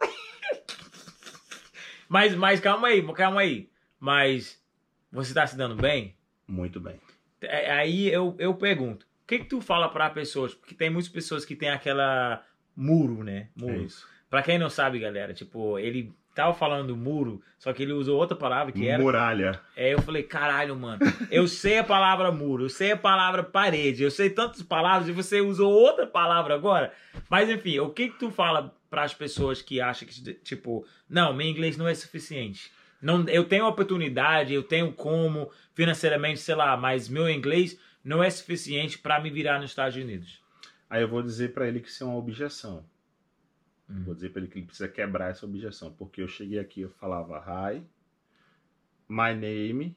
mas, 2.08 2.34
mas 2.34 2.60
calma 2.60 2.88
aí, 2.88 3.02
calma 3.12 3.40
aí. 3.42 3.68
Mas 3.98 4.62
você 5.10 5.32
tá 5.34 5.46
se 5.46 5.56
dando 5.56 5.74
bem? 5.74 6.14
Muito 6.46 6.80
bem. 6.80 7.00
É, 7.40 7.70
Aí 7.72 8.08
eu, 8.08 8.34
eu 8.38 8.54
pergunto: 8.54 9.04
o 9.04 9.26
que, 9.26 9.38
que 9.40 9.44
tu 9.46 9.60
fala 9.60 9.88
pra 9.88 10.10
pessoas? 10.10 10.54
Porque 10.54 10.74
tem 10.74 10.90
muitas 10.90 11.10
pessoas 11.10 11.44
que 11.44 11.56
tem 11.56 11.70
aquela 11.70 12.42
muro, 12.76 13.22
né? 13.24 13.48
É 13.56 13.60
Muro. 13.60 13.82
isso. 13.82 14.06
Pra 14.30 14.42
quem 14.42 14.58
não 14.58 14.68
sabe, 14.68 14.98
galera, 14.98 15.32
tipo, 15.32 15.78
ele 15.78 16.12
tava 16.34 16.54
falando 16.54 16.96
muro, 16.96 17.42
só 17.58 17.72
que 17.72 17.82
ele 17.82 17.92
usou 17.92 18.16
outra 18.16 18.36
palavra 18.36 18.72
que 18.72 18.86
era. 18.86 19.02
Muralha. 19.02 19.60
É, 19.74 19.92
eu 19.92 20.00
falei, 20.00 20.22
caralho, 20.22 20.76
mano, 20.76 21.00
eu 21.30 21.48
sei 21.48 21.78
a 21.78 21.84
palavra 21.84 22.30
muro, 22.30 22.66
eu 22.66 22.68
sei 22.68 22.92
a 22.92 22.96
palavra 22.96 23.42
parede, 23.42 24.04
eu 24.04 24.10
sei 24.10 24.30
tantas 24.30 24.62
palavras 24.62 25.08
e 25.08 25.12
você 25.12 25.40
usou 25.40 25.72
outra 25.72 26.06
palavra 26.06 26.54
agora. 26.54 26.92
Mas 27.28 27.48
enfim, 27.50 27.80
o 27.80 27.90
que 27.90 28.10
que 28.10 28.18
tu 28.18 28.30
fala 28.30 28.72
para 28.88 29.02
as 29.02 29.12
pessoas 29.12 29.60
que 29.60 29.80
acham 29.80 30.06
que, 30.06 30.34
tipo, 30.34 30.86
não, 31.08 31.32
meu 31.34 31.46
inglês 31.46 31.76
não 31.76 31.88
é 31.88 31.94
suficiente. 31.94 32.70
Não, 33.00 33.28
eu 33.28 33.44
tenho 33.44 33.66
oportunidade, 33.66 34.52
eu 34.52 34.62
tenho 34.62 34.92
como 34.92 35.50
financeiramente, 35.74 36.40
sei 36.40 36.54
lá, 36.54 36.76
mas 36.76 37.08
meu 37.08 37.28
inglês 37.30 37.78
não 38.02 38.22
é 38.22 38.30
suficiente 38.30 38.98
para 38.98 39.20
me 39.20 39.30
virar 39.30 39.60
nos 39.60 39.70
Estados 39.70 39.96
Unidos. 39.96 40.42
Aí 40.90 41.02
eu 41.02 41.08
vou 41.08 41.22
dizer 41.22 41.52
pra 41.52 41.68
ele 41.68 41.80
que 41.80 41.88
isso 41.88 42.02
é 42.02 42.06
uma 42.06 42.16
objeção. 42.16 42.84
Hum. 43.88 44.04
Vou 44.04 44.14
dizer 44.14 44.30
pra 44.30 44.40
ele 44.40 44.50
que 44.50 44.58
ele 44.58 44.66
precisa 44.66 44.88
quebrar 44.88 45.30
essa 45.30 45.46
objeção. 45.46 45.92
Porque 45.92 46.22
eu 46.22 46.28
cheguei 46.28 46.58
aqui, 46.58 46.80
eu 46.80 46.90
falava 46.90 47.38
hi, 47.46 47.82
my 49.08 49.34
name, 49.34 49.96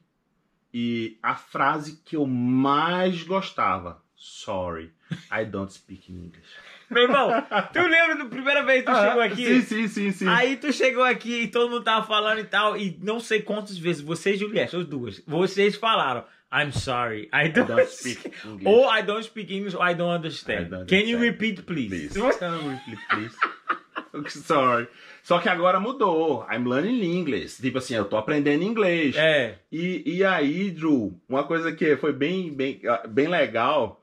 e 0.74 1.18
a 1.22 1.36
frase 1.36 2.02
que 2.04 2.16
eu 2.16 2.26
mais 2.26 3.24
gostava, 3.24 4.02
sorry, 4.16 4.94
I 5.32 5.44
don't 5.46 5.72
speak 5.74 6.12
English. 6.12 6.56
Meu 6.92 7.04
irmão, 7.04 7.30
tu 7.74 7.80
lembra 7.80 8.16
da 8.18 8.26
primeira 8.26 8.64
vez 8.64 8.84
que 8.84 8.92
tu 8.92 8.98
chegou 9.00 9.22
aqui? 9.22 9.46
Sim, 9.46 9.62
sim, 9.62 9.88
sim, 9.88 10.12
sim. 10.12 10.28
Aí 10.28 10.58
tu 10.58 10.72
chegou 10.74 11.04
aqui 11.04 11.44
e 11.44 11.48
todo 11.48 11.70
mundo 11.70 11.84
tava 11.84 12.06
falando 12.06 12.40
e 12.40 12.44
tal, 12.44 12.76
e 12.78 12.98
não 13.02 13.20
sei 13.20 13.42
quantas 13.42 13.78
vezes, 13.78 14.02
você 14.02 14.34
e 14.34 14.38
Juliette, 14.38 14.76
as 14.76 14.86
duas, 14.86 15.24
vocês 15.26 15.76
falaram, 15.76 16.24
I'm 16.54 16.72
sorry, 16.74 17.30
I 17.34 17.46
I 17.46 17.50
don't, 17.50 17.68
don't 17.72 17.88
speak 17.90 18.30
English. 18.46 18.66
Or 18.68 18.90
I 18.94 19.02
don't 19.04 19.24
speak 19.24 19.54
English 19.56 19.76
or 19.76 19.90
I 19.90 19.94
don't 19.96 20.14
understand. 20.14 20.66
I 20.66 20.70
don't 20.70 20.86
Can 20.90 20.98
you 21.08 21.18
understand. 21.18 21.22
repeat, 21.22 21.62
please? 21.66 21.90
Please. 22.14 22.38
Can 22.38 22.52
you 22.62 22.70
repeat, 22.72 23.00
please? 23.10 23.36
Sorry. 24.46 24.88
Só 25.24 25.40
que 25.40 25.48
agora 25.48 25.80
mudou. 25.80 26.46
I'm 26.52 26.68
learning 26.68 27.02
English. 27.02 27.62
Tipo 27.62 27.78
assim, 27.78 27.96
eu 27.96 28.04
tô 28.04 28.18
aprendendo 28.18 28.64
inglês. 28.64 29.16
É, 29.16 29.56
E, 29.72 30.04
e 30.18 30.24
aí, 30.26 30.70
Drew, 30.72 31.18
uma 31.30 31.46
coisa 31.46 31.72
que 31.72 31.96
foi 31.96 32.12
bem, 32.12 32.52
bem, 32.54 32.82
bem 33.08 33.28
legal 33.30 34.01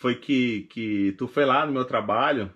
foi 0.00 0.14
que, 0.14 0.62
que 0.70 1.12
tu 1.18 1.28
foi 1.28 1.44
lá 1.44 1.66
no 1.66 1.72
meu 1.72 1.84
trabalho, 1.84 2.50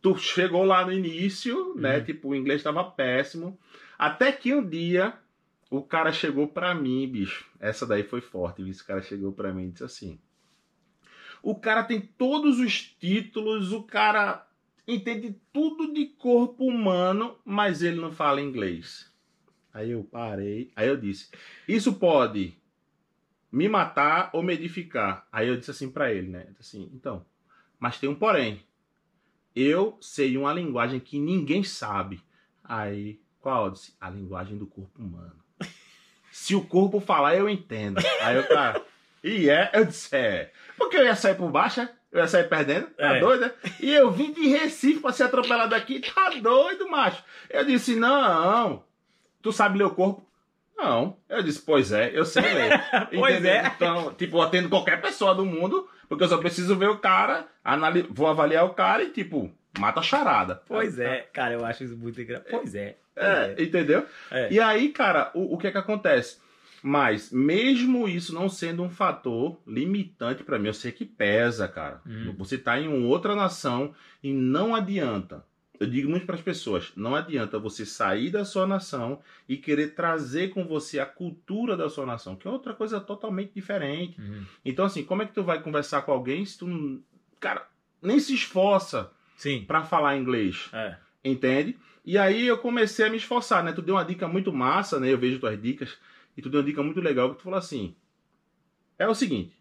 tu 0.00 0.16
chegou 0.16 0.64
lá 0.64 0.84
no 0.84 0.90
início, 0.90 1.74
né? 1.76 1.98
Uhum. 1.98 2.04
Tipo, 2.04 2.28
o 2.30 2.34
inglês 2.34 2.62
tava 2.62 2.82
péssimo. 2.82 3.58
Até 3.98 4.32
que 4.32 4.54
um 4.54 4.66
dia 4.66 5.12
o 5.70 5.82
cara 5.82 6.10
chegou 6.10 6.48
pra 6.48 6.74
mim, 6.74 7.06
bicho. 7.06 7.44
Essa 7.60 7.86
daí 7.86 8.02
foi 8.02 8.22
forte? 8.22 8.66
Esse 8.66 8.82
cara 8.82 9.02
chegou 9.02 9.30
pra 9.30 9.52
mim 9.52 9.66
e 9.66 9.70
disse 9.72 9.84
assim: 9.84 10.18
O 11.42 11.54
cara 11.54 11.84
tem 11.84 12.00
todos 12.00 12.58
os 12.58 12.80
títulos, 12.80 13.72
o 13.72 13.82
cara 13.82 14.48
entende 14.88 15.36
tudo 15.52 15.92
de 15.92 16.06
corpo 16.06 16.64
humano, 16.64 17.36
mas 17.44 17.82
ele 17.82 18.00
não 18.00 18.10
fala 18.10 18.40
inglês. 18.40 19.12
Aí 19.70 19.90
eu 19.90 20.02
parei. 20.02 20.72
Aí 20.74 20.88
eu 20.88 20.96
disse: 20.96 21.28
Isso 21.68 21.92
pode 21.92 22.56
me 23.50 23.68
matar 23.68 24.30
ou 24.32 24.42
me 24.42 24.52
edificar. 24.54 25.26
Aí 25.32 25.48
eu 25.48 25.56
disse 25.56 25.70
assim 25.70 25.90
pra 25.90 26.12
ele, 26.12 26.28
né? 26.28 26.46
Assim, 26.58 26.90
então, 26.94 27.24
mas 27.78 27.98
tem 27.98 28.08
um 28.08 28.14
porém. 28.14 28.62
Eu 29.54 29.96
sei 30.00 30.36
uma 30.36 30.52
linguagem 30.52 31.00
que 31.00 31.18
ninguém 31.18 31.62
sabe. 31.64 32.22
Aí, 32.62 33.18
qual? 33.40 33.66
Eu 33.66 33.70
disse, 33.72 33.94
a 34.00 34.10
linguagem 34.10 34.58
do 34.58 34.66
corpo 34.66 35.00
humano. 35.02 35.36
Se 36.30 36.54
o 36.54 36.62
corpo 36.64 37.00
falar, 37.00 37.34
eu 37.36 37.48
entendo. 37.48 37.98
Aí 38.20 38.38
o 38.38 38.46
cara, 38.46 38.84
e 39.24 39.48
é? 39.48 39.70
Eu 39.72 39.84
disse, 39.86 40.14
é. 40.14 40.52
Porque 40.76 40.96
eu 40.96 41.04
ia 41.04 41.16
sair 41.16 41.36
por 41.36 41.50
baixo, 41.50 41.80
é? 41.80 41.90
eu 42.12 42.20
ia 42.20 42.28
sair 42.28 42.48
perdendo, 42.48 42.88
tá 42.90 43.16
É. 43.16 43.20
doido, 43.20 43.40
né? 43.42 43.52
E 43.80 43.92
eu 43.92 44.10
vim 44.10 44.32
de 44.32 44.46
Recife 44.48 45.00
pra 45.00 45.12
ser 45.12 45.24
atropelado 45.24 45.74
aqui, 45.74 46.00
tá 46.00 46.30
doido, 46.30 46.88
macho. 46.90 47.22
Eu 47.48 47.64
disse, 47.64 47.96
não, 47.96 48.84
tu 49.40 49.52
sabe 49.52 49.78
ler 49.78 49.84
o 49.84 49.94
corpo? 49.94 50.26
Não. 50.76 51.16
Eu 51.28 51.42
disse, 51.42 51.60
pois 51.62 51.90
é, 51.92 52.10
eu 52.12 52.24
sei 52.24 52.42
ler. 52.42 52.80
Pois 53.12 53.34
Entendeu? 53.34 53.52
é. 53.52 53.72
Então, 53.74 54.12
tipo, 54.14 54.36
eu 54.36 54.42
atendo 54.42 54.68
qualquer 54.68 55.00
pessoa 55.00 55.34
do 55.34 55.44
mundo, 55.44 55.88
porque 56.08 56.24
eu 56.24 56.28
só 56.28 56.38
preciso 56.38 56.76
ver 56.76 56.88
o 56.90 56.98
cara, 56.98 57.46
anali- 57.64 58.06
vou 58.10 58.26
avaliar 58.26 58.64
o 58.64 58.74
cara 58.74 59.02
e, 59.02 59.10
tipo, 59.10 59.50
mata 59.78 60.00
a 60.00 60.02
charada. 60.02 60.62
Pois 60.66 60.98
é, 60.98 61.28
cara, 61.32 61.54
eu 61.54 61.64
acho 61.64 61.84
isso 61.84 61.96
muito 61.96 62.20
engraçado. 62.20 62.50
Pois 62.50 62.74
é. 62.74 62.96
É, 63.16 63.56
entendeu? 63.62 64.04
É. 64.30 64.52
E 64.52 64.60
aí, 64.60 64.90
cara, 64.90 65.30
o, 65.34 65.54
o 65.54 65.58
que 65.58 65.66
é 65.68 65.72
que 65.72 65.78
acontece? 65.78 66.38
Mas, 66.82 67.32
mesmo 67.32 68.06
isso 68.06 68.34
não 68.34 68.48
sendo 68.48 68.82
um 68.82 68.90
fator 68.90 69.58
limitante 69.66 70.44
pra 70.44 70.58
mim, 70.58 70.68
eu 70.68 70.74
sei 70.74 70.92
que 70.92 71.04
pesa, 71.06 71.66
cara. 71.66 72.00
Uhum. 72.06 72.34
Você 72.38 72.58
tá 72.58 72.78
em 72.78 73.04
outra 73.06 73.34
nação 73.34 73.94
e 74.22 74.32
não 74.32 74.74
adianta. 74.74 75.42
Eu 75.78 75.86
digo 75.88 76.08
muito 76.08 76.26
para 76.26 76.34
as 76.36 76.40
pessoas, 76.40 76.92
não 76.96 77.14
adianta 77.14 77.58
você 77.58 77.84
sair 77.84 78.30
da 78.30 78.44
sua 78.44 78.66
nação 78.66 79.20
e 79.48 79.56
querer 79.56 79.94
trazer 79.94 80.48
com 80.48 80.64
você 80.66 80.98
a 80.98 81.06
cultura 81.06 81.76
da 81.76 81.88
sua 81.88 82.06
nação, 82.06 82.34
que 82.36 82.46
é 82.46 82.50
outra 82.50 82.72
coisa 82.74 83.00
totalmente 83.00 83.52
diferente. 83.54 84.20
Uhum. 84.20 84.44
Então, 84.64 84.84
assim, 84.84 85.04
como 85.04 85.22
é 85.22 85.26
que 85.26 85.34
tu 85.34 85.42
vai 85.42 85.62
conversar 85.62 86.02
com 86.02 86.12
alguém 86.12 86.44
se 86.44 86.58
tu, 86.58 86.66
não- 86.66 87.00
cara, 87.38 87.66
nem 88.00 88.18
se 88.18 88.34
esforça 88.34 89.10
pra 89.66 89.82
falar 89.84 90.16
inglês? 90.16 90.68
É. 90.72 90.96
Entende? 91.24 91.76
E 92.04 92.16
aí 92.16 92.46
eu 92.46 92.56
comecei 92.58 93.06
a 93.06 93.10
me 93.10 93.16
esforçar, 93.16 93.64
né? 93.64 93.72
Tu 93.72 93.82
deu 93.82 93.96
uma 93.96 94.04
dica 94.04 94.28
muito 94.28 94.52
massa, 94.52 95.00
né? 95.00 95.12
Eu 95.12 95.18
vejo 95.18 95.40
tuas 95.40 95.60
dicas. 95.60 95.98
E 96.36 96.42
tu 96.42 96.48
deu 96.48 96.60
uma 96.60 96.66
dica 96.66 96.82
muito 96.82 97.00
legal 97.00 97.30
que 97.30 97.38
tu 97.38 97.42
falou 97.42 97.58
assim: 97.58 97.96
é 98.98 99.08
o 99.08 99.14
seguinte, 99.14 99.56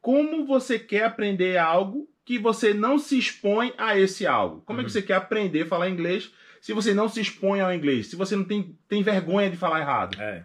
como 0.00 0.46
você 0.46 0.78
quer 0.78 1.04
aprender 1.04 1.58
algo 1.58 2.08
que 2.24 2.38
você 2.38 2.72
não 2.72 2.98
se 2.98 3.18
expõe 3.18 3.72
a 3.76 3.98
esse 3.98 4.26
algo? 4.26 4.62
Como 4.64 4.78
é 4.78 4.82
Uhum. 4.82 4.86
que 4.86 4.92
você 4.92 5.02
quer 5.02 5.14
aprender 5.14 5.62
a 5.62 5.66
falar 5.66 5.88
inglês 5.88 6.32
se 6.60 6.72
você 6.72 6.94
não 6.94 7.08
se 7.08 7.20
expõe 7.20 7.60
ao 7.60 7.72
inglês? 7.74 8.06
Se 8.08 8.16
você 8.16 8.34
não 8.34 8.44
tem, 8.44 8.76
tem 8.88 9.02
vergonha 9.02 9.50
de 9.50 9.56
falar 9.56 9.80
errado? 9.80 10.20
É. 10.20 10.44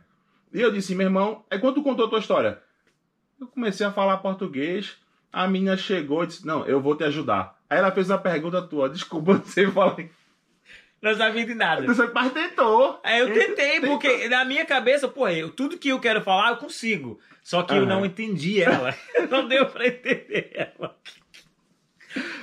E 0.54 0.60
eu 0.60 0.72
disse, 0.72 0.94
meu 0.96 1.08
irmão, 1.08 1.46
é 1.50 1.58
quando 1.58 1.76
tu 1.76 1.84
contou 1.84 2.06
a 2.08 2.10
tua 2.10 2.20
história. 2.20 2.60
Eu 3.40 3.48
comecei 3.48 3.86
a 3.86 3.92
falar 3.92 4.18
português, 4.18 4.98
a 5.32 5.48
menina 5.48 5.78
chegou 5.78 6.24
e 6.24 6.28
disse, 6.28 6.46
não, 6.46 6.66
eu 6.66 6.82
vou 6.82 6.96
te 6.96 7.04
ajudar. 7.06 7.58
Aí 7.70 7.78
ela 7.78 7.92
fez 7.92 8.10
uma 8.10 8.18
pergunta 8.18 8.62
tua, 8.62 8.90
desculpa, 8.90 9.32
eu 9.32 9.36
não 9.38 9.46
sei 9.46 9.68
falar. 9.72 9.96
Não 11.02 11.16
sabia 11.16 11.46
de 11.46 11.54
nada. 11.54 11.86
Mas 12.14 12.34
tentou. 12.34 13.00
É, 13.06 13.22
eu 13.22 13.32
tentei, 13.34 13.80
Tentou. 13.80 13.92
porque 13.92 14.28
na 14.28 14.44
minha 14.44 14.66
cabeça, 14.66 15.08
pô, 15.08 15.30
eu, 15.30 15.50
tudo 15.50 15.78
que 15.78 15.88
eu 15.88 16.00
quero 16.00 16.22
falar, 16.22 16.50
eu 16.50 16.58
consigo. 16.58 17.18
Só 17.42 17.64
que 17.64 17.72
eu 17.74 17.78
Aham. 17.84 17.86
não 17.86 18.06
entendi 18.06 18.62
ela. 18.62 18.94
não 19.32 19.48
deu 19.48 19.66
pra 19.68 19.88
entender 19.88 20.52
ela. 20.54 20.98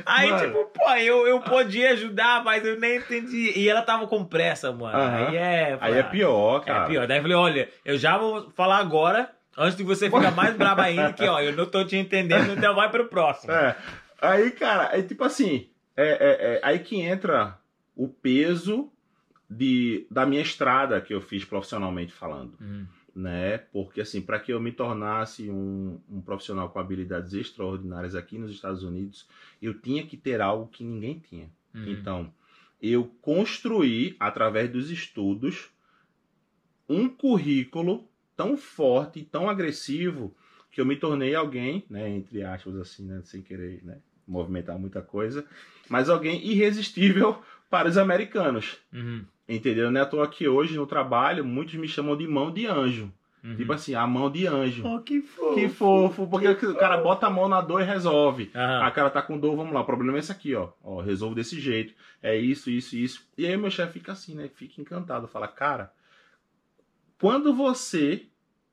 Aí, 0.05 0.31
Mano. 0.31 0.47
tipo, 0.47 0.65
pô, 0.67 0.91
eu, 0.95 1.27
eu 1.27 1.41
podia 1.41 1.91
ajudar, 1.93 2.45
mas 2.45 2.65
eu 2.65 2.79
nem 2.79 2.99
entendi. 2.99 3.53
E 3.57 3.69
ela 3.69 3.83
tava 3.83 4.07
com 4.07 4.25
pressa, 4.25 4.71
mano. 4.73 4.97
Aí 4.97 5.37
é. 5.37 5.77
Aí 5.81 5.95
é 5.99 6.03
pior, 6.03 6.65
cara. 6.65 6.85
É 6.85 6.87
pior. 6.89 7.07
Daí 7.07 7.19
eu 7.19 7.23
falei, 7.23 7.37
olha, 7.37 7.69
eu 7.85 7.99
já 7.99 8.17
vou 8.17 8.49
falar 8.51 8.79
agora, 8.79 9.31
antes 9.57 9.77
de 9.77 9.83
você 9.83 10.07
ficar 10.11 10.31
mais 10.31 10.55
braba 10.57 10.83
ainda, 10.85 11.13
que 11.13 11.27
ó, 11.27 11.41
eu 11.41 11.53
não 11.53 11.67
tô 11.67 11.85
te 11.85 11.97
entendendo, 11.97 12.53
então 12.53 12.75
vai 12.75 12.91
pro 12.91 13.09
próximo. 13.09 13.53
É. 13.53 13.77
Aí, 14.23 14.51
cara, 14.53 14.97
é 14.97 15.03
tipo 15.03 15.25
assim, 15.25 15.69
é, 15.97 16.07
é- 16.09 16.55
é 16.57 16.61
aí 16.63 16.79
que 16.79 17.01
entra 17.01 17.59
o 17.97 18.09
peso 18.09 18.91
de, 19.51 20.07
da 20.11 20.25
minha 20.27 20.43
estrada 20.43 21.01
que 21.01 21.13
eu 21.15 21.21
fiz 21.21 21.45
profissionalmente 21.45 22.13
falando, 22.13 22.55
Uhum. 22.61 22.87
Né? 23.17 23.57
Porque 23.57 24.03
assim, 24.03 24.21
para 24.21 24.39
que 24.39 24.53
eu 24.53 24.61
me 24.61 24.71
tornasse 24.71 25.49
um, 25.49 25.99
um 26.09 26.21
profissional 26.21 26.69
com 26.69 26.79
habilidades 26.79 27.33
extraordinárias 27.33 28.15
aqui 28.15 28.37
nos 28.37 28.51
Estados 28.51 28.83
Unidos, 28.83 29.27
eu 29.61 29.73
tinha 29.73 30.07
que 30.07 30.19
ter 30.19 30.43
algo 30.43 30.69
que 30.69 30.85
ninguém 30.85 31.19
tinha. 31.19 31.51
Uhum. 31.75 31.89
Então, 31.89 32.33
eu 32.81 33.07
construí, 33.23 34.15
através 34.21 34.71
dos 34.71 34.91
estudos, 34.91 35.71
um 36.87 37.09
currículo 37.09 38.07
tão 38.37 38.57
forte 38.57 39.21
e 39.21 39.25
tão 39.25 39.49
agressivo 39.49 40.37
que 40.71 40.79
eu 40.79 40.85
me 40.85 40.95
tornei 40.95 41.35
alguém, 41.35 41.87
né, 41.89 42.11
entre 42.11 42.43
aspas, 42.45 42.77
assim, 42.77 43.07
né, 43.07 43.23
sem 43.25 43.41
querer 43.41 43.83
né, 43.83 43.99
movimentar 44.29 44.79
muita 44.79 45.01
coisa, 45.01 45.47
mas 45.89 46.11
alguém 46.11 46.47
irresistível 46.47 47.43
para 47.71 47.89
os 47.89 47.97
americanos. 47.97 48.77
Uhum. 48.93 49.25
Entendeu? 49.49 49.91
Não 49.91 50.01
é 50.01 50.03
à 50.03 50.07
toa 50.07 50.29
que 50.29 50.49
hoje 50.49 50.77
no 50.77 50.87
trabalho 50.87 51.45
muitos 51.45 51.75
me 51.75 51.87
chamam 51.87 52.17
de 52.17 52.27
mão 52.27 52.51
de 52.51 52.67
anjo. 52.67 53.13
Uhum. 53.45 53.55
Tipo 53.55 53.73
assim, 53.73 53.95
a 53.95 54.05
mão 54.07 54.29
de 54.29 54.45
anjo. 54.47 54.85
Oh, 54.85 55.01
que 55.01 55.23
fofo. 55.23 55.55
Que 55.55 55.69
fofo, 55.69 56.27
porque 56.27 56.49
o 56.49 56.75
cara 56.75 56.97
bota 56.97 57.29
a 57.29 57.31
mão 57.31 57.49
na 57.49 57.61
dor 57.61 57.81
e 57.81 57.85
resolve. 57.85 58.51
Aham. 58.53 58.83
A 58.83 58.91
cara 58.91 59.09
tá 59.09 59.23
com 59.23 59.39
dor, 59.39 59.55
vamos 59.55 59.73
lá. 59.73 59.83
O 59.83 59.85
problema 59.85 60.19
é 60.19 60.21
esse 60.21 60.33
aqui, 60.33 60.55
ó. 60.57 60.71
Ó, 60.83 61.01
resolvo 61.01 61.37
desse 61.37 61.61
jeito. 61.61 61.95
É 62.21 62.37
isso, 62.37 62.69
isso, 62.69 62.97
isso. 62.97 63.29
E 63.39 63.47
aí 63.47 63.57
meu 63.57 63.71
chefe 63.71 64.01
fica 64.01 64.13
assim, 64.13 64.35
né? 64.35 64.49
Fica 64.49 64.81
encantado. 64.81 65.29
Fala, 65.29 65.47
cara, 65.47 65.93
quando 67.21 67.55
você 67.55 68.27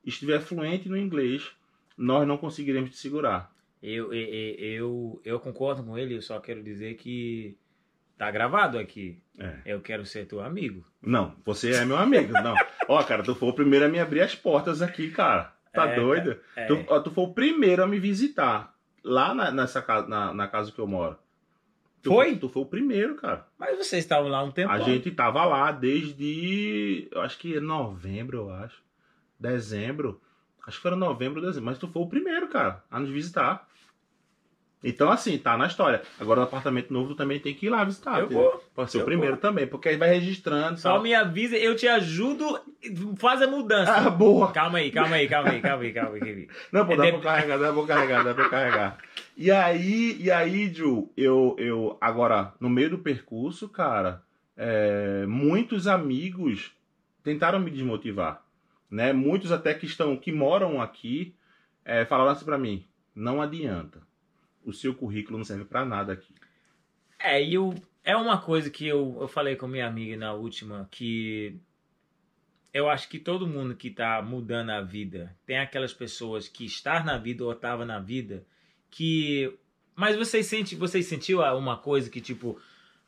estiver 0.04 0.40
fluente 0.40 0.88
no 0.88 0.96
inglês, 0.96 1.52
nós 1.96 2.26
não 2.26 2.36
conseguiremos 2.36 2.90
te 2.90 2.96
segurar. 2.96 3.54
Eu, 3.80 4.12
eu, 4.12 4.54
eu, 4.58 5.22
eu 5.24 5.40
concordo 5.40 5.84
com 5.84 5.96
ele, 5.96 6.16
eu 6.16 6.22
só 6.22 6.40
quero 6.40 6.62
dizer 6.62 6.94
que 6.94 7.56
tá 8.16 8.30
gravado 8.30 8.78
aqui. 8.78 9.18
É. 9.38 9.58
Eu 9.66 9.80
quero 9.80 10.04
ser 10.06 10.26
teu 10.26 10.40
amigo. 10.40 10.84
Não, 11.02 11.34
você 11.44 11.72
é 11.72 11.84
meu 11.84 11.96
amigo. 11.96 12.32
Não. 12.32 12.54
Ó, 12.88 13.02
cara, 13.02 13.22
tu 13.22 13.34
foi 13.34 13.48
o 13.48 13.52
primeiro 13.52 13.86
a 13.86 13.88
me 13.88 13.98
abrir 13.98 14.20
as 14.20 14.34
portas 14.34 14.80
aqui, 14.80 15.10
cara. 15.10 15.52
Tá 15.72 15.88
É, 15.88 15.96
doido? 15.96 16.38
É. 16.54 16.66
Tu, 16.66 16.84
ó, 16.86 17.00
tu 17.00 17.10
foi 17.10 17.24
o 17.24 17.32
primeiro 17.34 17.82
a 17.82 17.86
me 17.86 17.98
visitar 17.98 18.72
lá 19.02 19.34
na, 19.34 19.50
nessa 19.50 19.82
casa, 19.82 20.06
na, 20.06 20.32
na 20.32 20.46
casa 20.46 20.70
que 20.70 20.78
eu 20.78 20.86
moro. 20.86 21.18
Tu 22.00 22.10
Foi? 22.10 22.36
Tu 22.36 22.48
foi 22.48 22.62
o 22.62 22.66
primeiro, 22.66 23.16
cara. 23.16 23.44
Mas 23.58 23.76
vocês 23.76 24.04
estavam 24.04 24.28
lá 24.28 24.40
um 24.44 24.52
tempo. 24.52 24.70
A 24.70 24.78
gente 24.78 25.10
tava 25.10 25.44
lá 25.44 25.72
desde. 25.72 27.08
Eu 27.10 27.22
acho 27.22 27.38
que 27.38 27.58
novembro, 27.58 28.38
eu 28.38 28.50
acho. 28.50 28.80
Dezembro. 29.40 30.20
Acho 30.66 30.76
que 30.76 30.82
foi 30.82 30.96
novembro, 30.96 31.40
dezembro. 31.40 31.64
Mas 31.64 31.78
tu 31.78 31.88
foi 31.88 32.02
o 32.02 32.06
primeiro, 32.08 32.46
cara, 32.48 32.84
a 32.90 33.00
nos 33.00 33.10
visitar. 33.10 33.68
Então, 34.84 35.10
assim, 35.10 35.38
tá 35.38 35.56
na 35.56 35.66
história. 35.66 36.02
Agora 36.20 36.40
no 36.40 36.46
apartamento 36.46 36.92
novo 36.92 37.08
tu 37.08 37.14
também 37.16 37.40
tem 37.40 37.54
que 37.54 37.66
ir 37.66 37.70
lá 37.70 37.82
visitar. 37.84 38.20
Eu 38.20 38.28
vou. 38.28 38.62
Pode 38.74 38.90
ser 38.90 38.98
o 38.98 39.00
Eu 39.00 39.04
primeiro 39.06 39.36
também, 39.38 39.66
porque 39.66 39.88
aí 39.88 39.96
vai 39.96 40.10
registrando. 40.10 40.78
Só 40.78 40.92
tal. 40.94 41.02
me 41.02 41.14
avisa, 41.14 41.56
eu 41.56 41.74
te 41.74 41.88
ajudo, 41.88 42.60
faz 43.16 43.40
a 43.40 43.46
mudança. 43.46 43.92
Ah, 43.92 44.10
boa! 44.10 44.52
Calma 44.52 44.78
aí, 44.78 44.90
calma 44.90 45.16
aí, 45.16 45.26
calma 45.28 45.50
aí, 45.50 45.60
calma 45.62 45.82
aí, 45.84 45.92
calma 45.92 46.16
aí. 46.22 46.48
Não, 46.70 46.84
pô, 46.86 46.92
É 46.92 46.96
dá 46.96 47.04
de- 47.04 47.12
pra 47.12 47.20
carregar, 47.20 47.58
dá 47.58 47.72
pra 47.72 47.86
carregar, 47.86 48.24
dá 48.24 48.34
pra 48.34 48.48
carregar. 48.50 48.98
E 49.36 49.50
aí, 49.50 50.16
e 50.20 50.30
aí, 50.30 50.72
Ju, 50.72 51.10
eu, 51.16 51.56
eu 51.58 51.96
agora, 52.00 52.52
no 52.60 52.68
meio 52.68 52.90
do 52.90 52.98
percurso, 52.98 53.68
cara, 53.68 54.22
é, 54.56 55.24
muitos 55.26 55.86
amigos 55.88 56.72
tentaram 57.22 57.58
me 57.58 57.70
desmotivar, 57.70 58.42
né? 58.90 59.12
Muitos 59.12 59.50
até 59.50 59.72
que 59.74 59.86
estão, 59.86 60.16
que 60.16 60.30
moram 60.30 60.80
aqui, 60.80 61.34
é, 61.84 62.04
falaram 62.04 62.30
assim 62.30 62.44
pra 62.44 62.58
mim, 62.58 62.84
não 63.14 63.40
adianta. 63.40 64.02
O 64.64 64.72
seu 64.72 64.94
currículo 64.94 65.38
não 65.38 65.44
serve 65.44 65.64
pra 65.64 65.84
nada 65.84 66.12
aqui. 66.12 66.32
É, 67.18 67.42
e 67.42 67.54
eu, 67.54 67.74
é 68.02 68.16
uma 68.16 68.38
coisa 68.40 68.70
que 68.70 68.86
eu, 68.86 69.16
eu 69.20 69.28
falei 69.28 69.56
com 69.56 69.66
minha 69.66 69.86
amiga 69.86 70.16
na 70.16 70.32
última, 70.32 70.88
que 70.90 71.58
eu 72.72 72.88
acho 72.88 73.08
que 73.08 73.18
todo 73.18 73.46
mundo 73.46 73.76
que 73.76 73.88
tá 73.88 74.20
mudando 74.20 74.70
a 74.70 74.80
vida, 74.80 75.34
tem 75.46 75.58
aquelas 75.58 75.92
pessoas 75.92 76.48
que 76.48 76.64
estão 76.64 77.04
na 77.04 77.16
vida 77.16 77.44
ou 77.44 77.52
estavam 77.52 77.86
na 77.86 78.00
vida, 78.00 78.44
que... 78.90 79.56
Mas 79.94 80.16
vocês, 80.16 80.46
sente, 80.46 80.74
vocês 80.74 81.06
sentiu 81.06 81.40
uma 81.40 81.76
coisa 81.76 82.10
que 82.10 82.20
tipo... 82.20 82.60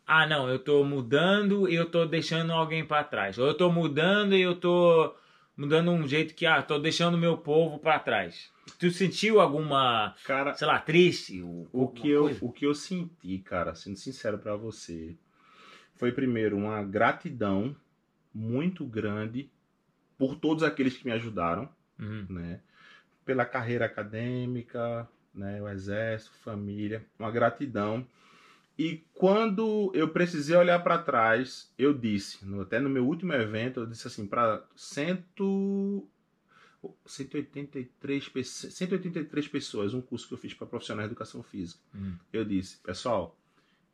Ah, 0.07 0.25
não, 0.25 0.49
eu 0.49 0.61
tô 0.61 0.85
mudando 0.85 1.69
e 1.69 1.75
eu 1.75 1.90
tô 1.90 2.07
deixando 2.07 2.53
alguém 2.53 2.87
pra 2.87 3.03
trás. 3.03 3.38
Ou 3.38 3.47
eu 3.49 3.55
tô 3.55 3.73
mudando 3.73 4.37
e 4.37 4.40
eu 4.40 4.55
tô 4.55 5.12
mudando 5.57 5.90
um 5.90 6.07
jeito 6.07 6.35
que, 6.35 6.45
ah, 6.47 6.62
tô 6.62 6.79
deixando 6.79 7.16
meu 7.19 7.37
povo 7.38 7.79
pra 7.79 7.99
trás. 7.99 8.51
Tu 8.79 8.90
sentiu 8.90 9.40
alguma, 9.40 10.14
Cara, 10.25 10.55
sei 10.55 10.66
lá, 10.66 10.79
triste? 10.79 11.40
ou 11.42 11.69
O 11.73 11.81
alguma 11.83 12.01
que, 12.03 12.09
eu, 12.11 12.23
coisa? 12.25 12.38
o 12.42 12.53
que 12.53 12.66
eu 12.66 12.75
senti, 12.75 13.38
cara, 13.38 13.75
sendo 13.75 13.97
sincero 13.97 14.38
pra 14.38 14.57
você, 14.57 15.16
foi 15.94 16.13
primeiro 16.13 16.57
uma 16.57 16.83
gratidão 16.83 17.75
muito 18.35 18.85
grande 18.85 19.48
por 20.19 20.37
todos 20.37 20.63
aqueles 20.63 20.96
que 20.96 21.04
me 21.07 21.13
ajudaram, 21.13 21.69
Uhum. 21.98 22.27
né? 22.29 22.61
Pela 23.25 23.44
carreira 23.46 23.87
acadêmica, 23.87 25.09
né? 25.35 25.61
O 25.63 25.69
exército, 25.69 26.37
família, 26.44 27.04
uma 27.19 27.31
gratidão. 27.31 28.07
E 28.79 29.02
quando 29.14 29.90
eu 29.94 30.08
precisei 30.08 30.56
olhar 30.56 30.83
para 30.83 30.98
trás, 30.98 31.72
eu 31.79 31.94
disse, 31.94 32.44
no, 32.44 32.60
até 32.60 32.79
no 32.79 32.90
meu 32.90 33.06
último 33.06 33.33
evento, 33.33 33.81
eu 33.81 33.87
disse 33.87 34.06
assim, 34.06 34.27
para 34.27 34.62
cento... 34.74 36.06
183, 37.04 38.31
183 38.70 39.48
pessoas, 39.48 39.92
um 39.92 40.00
curso 40.00 40.29
que 40.29 40.35
eu 40.35 40.38
fiz 40.38 40.54
para 40.54 40.68
profissionais 40.68 41.08
de 41.08 41.12
educação 41.12 41.42
física. 41.42 41.81
Hum. 41.92 42.14
Eu 42.33 42.44
disse, 42.44 42.77
pessoal, 42.77 43.37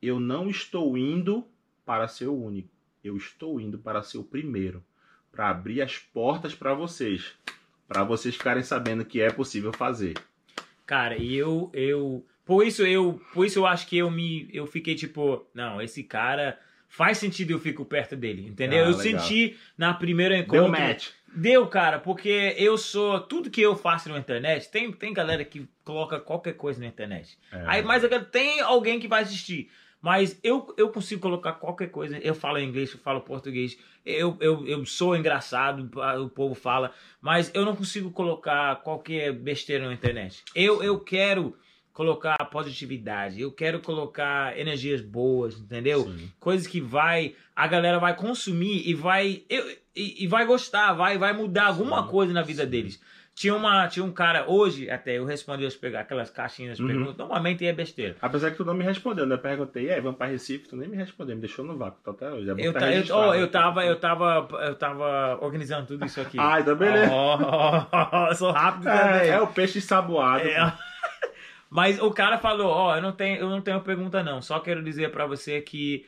eu 0.02 0.20
não 0.20 0.50
estou 0.50 0.98
indo 0.98 1.46
para 1.86 2.06
ser 2.08 2.26
o 2.26 2.34
único, 2.34 2.68
eu 3.02 3.16
estou 3.16 3.60
indo 3.60 3.78
para 3.78 4.02
ser 4.02 4.18
o 4.18 4.24
primeiro, 4.24 4.84
para 5.30 5.48
abrir 5.48 5.80
as 5.80 5.98
portas 5.98 6.54
para 6.54 6.74
vocês, 6.74 7.32
para 7.88 8.04
vocês 8.04 8.36
ficarem 8.36 8.62
sabendo 8.62 9.04
que 9.04 9.20
é 9.20 9.30
possível 9.30 9.72
fazer. 9.72 10.14
Cara, 10.84 11.16
e 11.16 11.34
eu, 11.34 11.70
eu. 11.72 12.26
Por 12.44 12.66
isso 12.66 12.84
eu. 12.84 13.20
Por 13.32 13.46
isso 13.46 13.58
eu 13.58 13.66
acho 13.66 13.86
que 13.86 13.96
eu 13.98 14.10
me. 14.10 14.48
Eu 14.52 14.66
fiquei 14.66 14.94
tipo, 14.94 15.46
não, 15.54 15.80
esse 15.80 16.02
cara. 16.02 16.58
Faz 16.88 17.16
sentido 17.16 17.52
eu 17.52 17.58
fico 17.58 17.86
perto 17.86 18.14
dele, 18.14 18.46
entendeu? 18.46 18.84
Ah, 18.84 18.88
eu 18.90 18.96
legal. 18.98 19.20
senti 19.22 19.56
na 19.78 19.94
primeira 19.94 20.36
encontro. 20.36 20.60
Deu 20.60 20.68
match. 20.68 21.08
Deu, 21.34 21.66
cara, 21.66 21.98
porque 21.98 22.54
eu 22.58 22.76
sou. 22.76 23.18
Tudo 23.18 23.48
que 23.48 23.62
eu 23.62 23.74
faço 23.74 24.10
na 24.10 24.18
internet, 24.18 24.70
tem, 24.70 24.92
tem 24.92 25.14
galera 25.14 25.42
que 25.42 25.66
coloca 25.82 26.20
qualquer 26.20 26.52
coisa 26.52 26.78
na 26.80 26.86
internet. 26.86 27.38
É. 27.50 27.64
Aí, 27.66 27.82
mas 27.82 28.04
eu- 28.04 28.24
tem 28.26 28.60
alguém 28.60 29.00
que 29.00 29.08
vai 29.08 29.22
assistir. 29.22 29.70
Mas 30.02 30.38
eu, 30.42 30.74
eu 30.76 30.90
consigo 30.90 31.22
colocar 31.22 31.52
qualquer 31.52 31.88
coisa. 31.88 32.18
Eu 32.18 32.34
falo 32.34 32.58
inglês, 32.58 32.92
eu 32.92 32.98
falo 32.98 33.20
português. 33.22 33.78
Eu, 34.04 34.36
eu, 34.40 34.66
eu 34.66 34.84
sou 34.84 35.16
engraçado, 35.16 35.88
o 36.20 36.28
povo 36.28 36.54
fala. 36.56 36.92
Mas 37.20 37.50
eu 37.54 37.64
não 37.64 37.74
consigo 37.74 38.10
colocar 38.10 38.76
qualquer 38.82 39.32
besteira 39.32 39.86
na 39.86 39.94
internet. 39.94 40.42
Eu, 40.54 40.82
eu 40.82 40.98
quero 41.00 41.56
colocar 41.92 42.36
positividade. 42.50 43.40
Eu 43.40 43.52
quero 43.52 43.80
colocar 43.80 44.58
energias 44.58 45.00
boas, 45.00 45.58
entendeu? 45.58 46.04
Sim. 46.04 46.30
coisas 46.40 46.66
que 46.66 46.80
vai 46.80 47.34
a 47.54 47.66
galera 47.66 47.98
vai 47.98 48.16
consumir 48.16 48.82
e 48.88 48.94
vai 48.94 49.42
eu- 49.48 49.70
e, 49.94 50.24
e 50.24 50.26
vai 50.26 50.46
gostar, 50.46 50.92
vai 50.94 51.18
vai 51.18 51.32
mudar 51.32 51.66
alguma 51.66 52.02
Sim, 52.04 52.08
coisa 52.08 52.32
na 52.32 52.42
vida 52.42 52.64
sim. 52.64 52.70
deles. 52.70 53.00
Tinha 53.34 53.54
uma 53.54 53.88
tinha 53.88 54.04
um 54.04 54.12
cara 54.12 54.44
hoje 54.50 54.90
até 54.90 55.16
eu 55.18 55.24
respondi 55.24 55.64
as 55.66 55.78
aquelas 55.98 56.28
caixinhas 56.30 56.76
de 56.76 56.82
Uhum. 56.82 56.88
perguntas, 56.88 57.16
normalmente 57.16 57.64
é 57.66 57.72
besteira. 57.72 58.16
Apesar 58.20 58.50
que 58.50 58.56
tu 58.58 58.64
não 58.64 58.74
me 58.74 58.84
respondeu, 58.84 59.26
né? 59.26 59.34
Eu 59.34 59.38
perguntei, 59.38 59.86
e 59.86 59.90
aí, 59.90 60.00
vamos 60.02 60.18
para 60.18 60.26
Recife? 60.30 60.68
Tu 60.68 60.76
nem 60.76 60.86
me 60.88 60.96
respondeu, 60.98 61.34
me 61.34 61.40
deixou 61.40 61.64
no 61.64 61.76
vácuo, 61.78 61.98
tá 62.04 62.10
até 62.10 62.30
hoje. 62.30 62.48
É 62.50 62.52
Eu, 62.66 62.72
tá 62.74 62.92
eu, 62.92 63.04
oh, 63.16 63.34
eu 63.34 63.50
tava 63.50 63.84
eu 63.86 63.98
tava 63.98 64.48
eu 64.66 64.74
tava 64.74 65.38
organizando 65.40 65.86
tudo 65.86 66.04
isso 66.06 66.20
aqui. 66.20 66.36
Ah, 66.40 66.60
então 66.60 66.76
beleza. 66.76 67.10
Oh, 67.12 68.26
eu 68.28 68.34
sou 68.34 68.50
rápido 68.50 68.84
também. 68.84 69.20
É, 69.20 69.28
é 69.28 69.40
o 69.40 69.46
peixe 69.46 69.80
saboado. 69.80 70.46
É. 70.46 70.72
Mas 71.72 71.98
o 71.98 72.10
cara 72.10 72.36
falou, 72.36 72.70
ó, 72.70 72.96
eu 72.96 73.00
não 73.00 73.12
tenho, 73.12 73.38
eu 73.38 73.48
não 73.48 73.62
tenho 73.62 73.80
pergunta 73.80 74.22
não, 74.22 74.42
só 74.42 74.60
quero 74.60 74.82
dizer 74.84 75.10
pra 75.10 75.24
você 75.24 75.58
que 75.62 76.04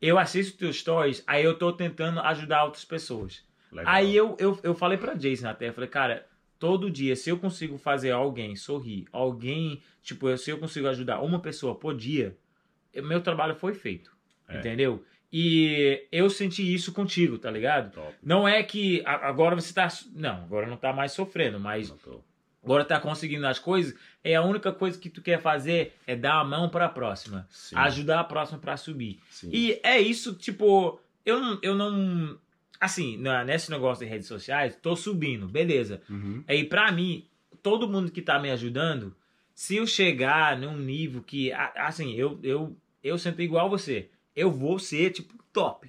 eu 0.00 0.16
assisto 0.16 0.56
teus 0.56 0.76
stories, 0.78 1.24
aí 1.26 1.42
eu 1.42 1.58
tô 1.58 1.72
tentando 1.72 2.20
ajudar 2.20 2.62
outras 2.62 2.84
pessoas. 2.84 3.44
Legal. 3.72 3.92
Aí 3.92 4.14
eu, 4.14 4.36
eu, 4.38 4.56
eu 4.62 4.76
falei 4.76 4.96
pra 4.96 5.14
Jason 5.14 5.48
até, 5.48 5.70
eu 5.70 5.72
falei, 5.72 5.90
cara, 5.90 6.24
todo 6.56 6.88
dia, 6.88 7.16
se 7.16 7.30
eu 7.30 7.36
consigo 7.36 7.76
fazer 7.78 8.12
alguém 8.12 8.54
sorrir, 8.54 9.06
alguém, 9.10 9.82
tipo, 10.04 10.36
se 10.36 10.50
eu 10.52 10.58
consigo 10.58 10.86
ajudar 10.86 11.20
uma 11.20 11.40
pessoa 11.40 11.74
por 11.74 11.96
dia, 11.96 12.36
meu 12.94 13.20
trabalho 13.20 13.56
foi 13.56 13.74
feito, 13.74 14.16
É. 14.46 14.58
entendeu? 14.58 15.04
E 15.32 16.06
eu 16.12 16.30
senti 16.30 16.72
isso 16.72 16.92
contigo, 16.92 17.38
tá 17.38 17.50
ligado? 17.50 17.92
Top. 17.92 18.14
Não 18.22 18.46
é 18.46 18.62
que 18.62 19.02
agora 19.04 19.56
você 19.56 19.74
tá, 19.74 19.88
não, 20.14 20.44
agora 20.44 20.68
não 20.68 20.76
tá 20.76 20.92
mais 20.92 21.10
sofrendo, 21.10 21.58
mas. 21.58 21.92
Agora 22.68 22.84
tá 22.84 23.00
conseguindo 23.00 23.46
as 23.46 23.58
coisas, 23.58 23.94
é 24.22 24.34
a 24.34 24.42
única 24.42 24.70
coisa 24.70 24.98
que 24.98 25.08
tu 25.08 25.22
quer 25.22 25.40
fazer 25.40 25.94
é 26.06 26.14
dar 26.14 26.34
a 26.40 26.44
mão 26.44 26.68
pra 26.68 26.86
próxima, 26.88 27.46
Sim, 27.50 27.76
ajudar 27.76 28.20
a 28.20 28.24
próxima 28.24 28.58
pra 28.58 28.76
subir. 28.76 29.18
sim. 29.30 29.48
E 29.50 29.80
é 29.82 29.98
isso, 29.98 30.34
tipo, 30.34 31.00
eu 31.24 31.40
não, 31.40 31.58
eu 31.62 31.74
não 31.74 32.38
assim, 32.78 33.16
nesse 33.46 33.70
negócio 33.70 34.04
de 34.04 34.10
redes 34.10 34.28
sociais, 34.28 34.76
tô 34.82 34.94
subindo, 34.94 35.48
beleza. 35.48 36.02
Uhum. 36.10 36.44
Aí 36.46 36.62
pra 36.64 36.92
mim, 36.92 37.26
todo 37.62 37.88
mundo 37.88 38.12
que 38.12 38.20
tá 38.22 38.38
me 38.38 38.50
ajudando, 38.50 39.16
se 39.54 39.76
eu 39.76 39.86
chegar 39.86 40.56
num 40.58 40.76
nível 40.76 41.22
que 41.22 41.50
a- 41.52 41.72
assim, 41.76 42.12
eu 42.14 42.38
eu 42.42 42.76
eu 43.02 43.16
sinto 43.18 43.40
igual 43.40 43.70
você, 43.70 44.10
eu 44.36 44.50
vou 44.52 44.78
ser 44.78 45.10
tipo 45.10 45.34
top. 45.52 45.88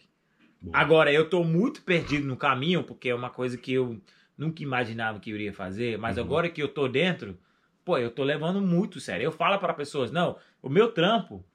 Boa. 0.62 0.78
Agora, 0.78 1.12
eu 1.12 1.30
tô 1.30 1.44
muito 1.44 1.82
perdido 1.84 2.26
no 2.28 2.36
caminho, 2.38 2.84
porque 2.84 3.10
é 3.10 3.16
uma 3.16 3.30
coisa 3.30 3.58
que 3.58 3.72
eu 3.74 4.00
nunca 4.40 4.64
imaginava 4.64 5.20
que 5.20 5.30
eu 5.30 5.36
iria 5.36 5.54
fazer, 5.54 5.98
mas 5.98 6.18
Uhum. 6.18 6.24
agora 6.24 6.50
que 6.50 6.64
eu 6.64 6.70
tô 6.70 6.88
dentro, 6.88 7.38
pô, 7.84 7.98
eu 7.98 8.10
tô 8.10 8.24
levando 8.24 8.62
muito 8.62 9.00
sério. 9.00 9.26
Eu 9.26 9.32
falo 9.32 9.60
para 9.60 9.74
pessoas, 9.74 10.12
não, 10.12 10.38
o 10.62 10.70
meu 10.70 10.92
trampo 10.92 11.46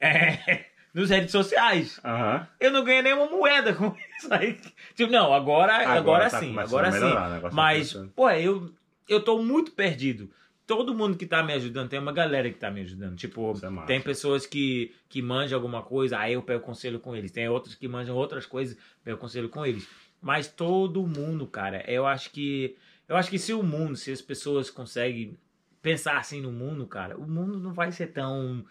é 0.00 0.66
nos 0.92 1.08
redes 1.08 1.30
sociais. 1.30 2.00
Aham. 2.04 2.46
Eu 2.58 2.72
não 2.72 2.84
ganhei 2.84 3.02
nenhuma 3.02 3.30
moeda 3.30 3.72
com 3.72 3.94
isso 4.18 4.32
aí. 4.34 4.58
Tipo, 4.94 5.12
não, 5.12 5.32
agora, 5.32 5.88
agora, 5.88 6.28
tá 6.28 6.40
sim, 6.40 6.58
agora 6.58 6.90
sim. 6.92 7.00
tá 7.00 7.50
Mas, 7.52 7.94
pô, 8.14 8.28
eu, 8.30 8.74
eu 9.08 9.22
tô 9.22 9.40
muito 9.40 9.70
perdido. 9.72 10.28
Todo 10.66 10.94
mundo 10.94 11.18
que 11.18 11.26
tá 11.26 11.42
me 11.42 11.52
ajudando, 11.52 11.88
tem 11.88 11.98
uma 11.98 12.12
galera 12.12 12.48
que 12.50 12.58
tá 12.58 12.70
me 12.70 12.80
ajudando. 12.80 13.16
Tipo, 13.16 13.52
é 13.52 13.86
tem 13.86 14.00
pessoas 14.00 14.46
que, 14.46 14.94
que 15.08 15.20
manjam 15.20 15.56
alguma 15.58 15.82
coisa, 15.82 16.18
aí 16.18 16.34
eu 16.34 16.42
pego 16.42 16.62
conselho 16.64 17.00
com 17.00 17.14
eles. 17.14 17.32
Tem 17.32 17.48
outros 17.48 17.74
que 17.74 17.88
manjam 17.88 18.16
outras 18.16 18.46
coisas, 18.46 18.76
pego 19.04 19.18
conselho 19.18 19.48
com 19.48 19.66
eles. 19.66 19.86
Mas 20.22 20.46
todo 20.46 21.04
mundo, 21.04 21.46
cara, 21.48 21.84
eu 21.90 22.06
acho 22.06 22.30
que. 22.30 22.76
Eu 23.08 23.16
acho 23.16 23.28
que 23.28 23.38
se 23.38 23.52
o 23.52 23.62
mundo, 23.62 23.96
se 23.96 24.12
as 24.12 24.22
pessoas 24.22 24.70
conseguem 24.70 25.36
pensar 25.82 26.16
assim 26.16 26.40
no 26.40 26.52
mundo, 26.52 26.86
cara, 26.86 27.18
o 27.18 27.28
mundo 27.28 27.58
não 27.58 27.72
vai 27.72 27.90
ser 27.90 28.06
tão 28.06 28.64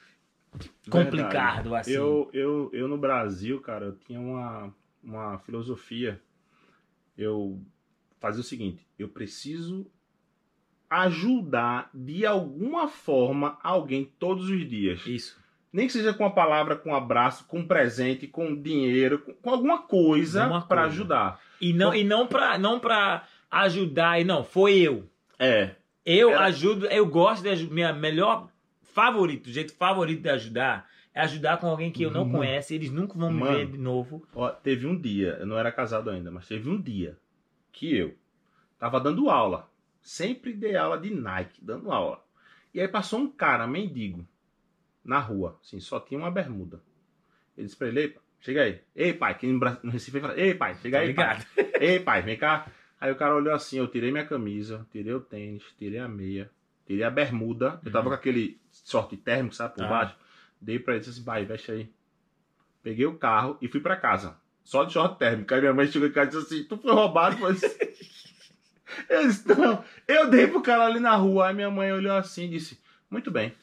complicado 0.89 1.64
Verdade. 1.64 1.76
assim. 1.76 1.91
Eu, 1.91 2.30
eu, 2.34 2.70
eu 2.72 2.88
no 2.88 2.97
Brasil, 2.97 3.60
cara, 3.60 3.88
eu 3.88 3.95
tinha 3.97 4.20
uma, 4.20 4.74
uma 5.04 5.38
filosofia. 5.39 6.22
Eu 7.18 7.62
fazia 8.18 8.39
o 8.39 8.45
seguinte: 8.45 8.88
eu 8.97 9.10
preciso 9.10 9.86
ajudar 10.89 11.89
de 11.93 12.26
alguma 12.26 12.88
forma 12.88 13.60
alguém 13.62 14.06
todos 14.18 14.49
os 14.49 14.68
dias. 14.68 15.06
Isso. 15.06 15.41
Nem 15.74 15.88
que 15.88 15.93
seja 15.93 16.13
com 16.13 16.26
a 16.26 16.30
palavra, 16.30 16.76
com 16.76 16.89
um 16.91 16.95
abraço, 16.95 17.45
com 17.47 17.59
um 17.59 17.67
presente, 17.67 18.28
com 18.28 18.53
dinheiro, 18.55 19.19
com, 19.19 19.34
com 19.34 19.49
alguma 19.49 19.82
coisa 19.84 20.61
para 20.67 20.84
ajudar. 20.84 21.39
E 21.61 21.72
não, 21.74 21.93
e 21.93 22.03
não 22.03 22.28
pra, 22.28 22.57
não 22.57 22.80
pra 22.80 23.26
ajudar, 23.49 24.19
e 24.19 24.24
não, 24.26 24.43
foi 24.43 24.80
eu. 24.80 25.09
É. 25.39 25.76
Eu 26.05 26.32
Era- 26.32 26.45
ajudo, 26.45 26.88
eu 26.88 27.05
gosto 27.05 27.43
de 27.43 27.49
ajudar. 27.49 27.74
Minha 27.74 27.93
melhor 27.93 28.49
favorito, 28.82 29.47
o 29.47 29.51
jeito 29.51 29.74
favorito 29.74 30.22
de 30.22 30.30
ajudar 30.30 30.89
é 31.13 31.22
ajudar 31.22 31.57
com 31.57 31.67
alguém 31.67 31.91
que 31.91 32.03
eu 32.03 32.11
não 32.11 32.26
Mano. 32.26 32.39
conheço, 32.39 32.74
eles 32.74 32.91
nunca 32.91 33.17
vão 33.17 33.32
me 33.32 33.39
Mano. 33.39 33.57
ver 33.57 33.67
de 33.67 33.78
novo. 33.78 34.26
Ó, 34.34 34.49
teve 34.49 34.86
um 34.88 34.99
dia, 34.99 35.38
eu 35.39 35.45
não 35.45 35.57
era 35.57 35.72
casado 35.72 36.09
ainda, 36.09 36.32
mas 36.32 36.47
teve 36.47 36.69
um 36.69 36.82
dia 36.82 37.17
que 37.72 37.95
eu 37.95 38.13
tava 38.80 38.99
dando 38.99 39.30
aula. 39.30 39.69
Sempre 40.01 40.51
dei 40.53 40.76
aula 40.76 40.97
de 40.97 41.13
Nike, 41.13 41.63
dando 41.63 41.91
aula. 41.91 42.22
E 42.74 42.82
aí 42.82 42.88
passou 42.88 43.19
um 43.19 43.30
cara, 43.32 43.67
mendigo, 43.67 44.26
na 45.04 45.20
rua, 45.20 45.58
assim, 45.62 45.80
só 45.80 45.99
tinha 45.99 46.20
uma 46.20 46.32
bermuda. 46.32 46.82
Ele 47.58 47.66
disse 47.66 47.78
pra 47.78 47.88
ele, 47.88 47.99
"Ei, 48.02 48.08
pai, 48.10 48.22
chega 48.39 48.62
aí. 48.64 48.82
Ei, 48.95 49.14
pai, 49.14 49.38
que 49.38 49.47
no 49.47 49.91
Recife 49.91 50.20
fala, 50.20 50.39
ei, 50.39 50.54
pai, 50.54 50.76
chega 50.76 50.97
Tá 50.97 51.04
aí, 51.04 51.14
pai. 51.14 51.38
Ei, 51.82 51.99
pai, 51.99 52.22
vem 52.22 52.38
cá. 52.38 52.68
Aí 52.99 53.12
o 53.12 53.16
cara 53.16 53.36
olhou 53.36 53.54
assim, 53.54 53.78
eu 53.80 53.88
tirei 53.88 54.12
minha 54.12 54.26
camisa, 54.26 54.86
tirei 54.91 55.14
o 55.14 55.20
tênis, 55.20 55.64
tirei 55.78 55.99
a 55.99 56.08
meia, 56.08 56.49
tirei 56.86 57.04
a 57.04 57.10
bermuda. 57.10 57.80
Eu 57.84 57.91
tava 57.91 58.06
Uhum. 58.06 58.12
com 58.12 58.16
aquele 58.16 58.60
short 58.86 59.18
térmico, 59.18 59.56
sabe, 59.56 59.76
por 59.76 59.84
Ah. 59.86 59.88
baixo. 59.89 60.16
Dei 60.60 60.78
pra 60.78 60.93
ele 60.93 60.99
disse 60.99 61.12
assim, 61.12 61.24
vai, 61.24 61.43
veste 61.43 61.72
aí. 61.72 61.89
Peguei 62.84 63.06
o 63.08 63.18
carro 63.18 63.58
e 63.62 63.68
fui 63.68 63.80
pra 63.80 63.95
casa. 63.95 64.38
Só 64.64 64.84
de 64.84 64.93
short 64.93 65.18
térmico. 65.18 65.52
Aí 65.54 65.60
minha 65.60 65.74
mãe 65.74 65.88
chegou 65.88 66.08
em 66.08 66.12
casa 66.12 66.30
e 66.30 66.39
disse 66.41 66.54
assim, 66.56 66.64
tu 66.68 66.78
foi 66.78 66.93
roubado? 66.93 67.36
Disse, 67.54 67.66
eu 69.10 69.28
disse, 69.28 69.47
não. 69.47 69.84
Eu 70.08 70.30
dei 70.30 70.47
pro 70.47 70.62
cara 70.62 70.86
ali 70.86 70.99
na 70.99 71.16
rua. 71.16 71.47
Aí 71.47 71.56
minha 71.56 71.72
mãe 71.72 71.91
olhou 71.91 72.16
assim 72.16 72.45
e 72.45 72.49
disse, 72.49 72.80
muito 73.10 73.32
bem. 73.32 73.54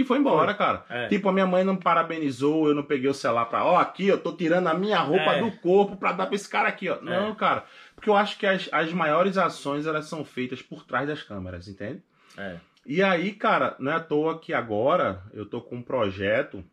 E 0.00 0.04
foi 0.04 0.18
embora, 0.18 0.54
cara. 0.54 0.84
É. 0.88 1.08
Tipo, 1.08 1.28
a 1.28 1.32
minha 1.32 1.46
mãe 1.46 1.64
não 1.64 1.76
parabenizou, 1.76 2.68
eu 2.68 2.74
não 2.74 2.82
peguei 2.82 3.08
o 3.10 3.14
celular 3.14 3.46
pra, 3.46 3.64
ó, 3.64 3.76
aqui, 3.78 4.06
eu 4.06 4.18
tô 4.18 4.32
tirando 4.32 4.66
a 4.68 4.74
minha 4.74 4.98
roupa 4.98 5.32
É. 5.32 5.40
do 5.40 5.50
corpo 5.58 5.96
pra 5.96 6.12
dar 6.12 6.26
pra 6.26 6.34
esse 6.36 6.48
cara 6.48 6.68
aqui, 6.68 6.88
ó. 6.88 7.00
Não, 7.00 7.34
cara. 7.34 7.64
Porque 7.94 8.08
eu 8.08 8.16
acho 8.16 8.38
que 8.38 8.46
as, 8.46 8.68
as 8.72 8.92
maiores 8.92 9.36
ações, 9.36 9.86
elas 9.86 10.06
são 10.06 10.24
feitas 10.24 10.62
por 10.62 10.84
trás 10.84 11.08
das 11.08 11.22
câmeras, 11.22 11.66
entende? 11.68 12.02
É. 12.36 12.56
E 12.86 13.02
aí, 13.02 13.32
cara, 13.32 13.74
não 13.78 13.90
é 13.92 13.96
à 13.96 14.00
toa 14.00 14.38
que 14.38 14.54
agora 14.54 15.22
eu 15.34 15.44
tô 15.44 15.60
com 15.60 15.76
um 15.76 15.82
projeto. 15.82 16.64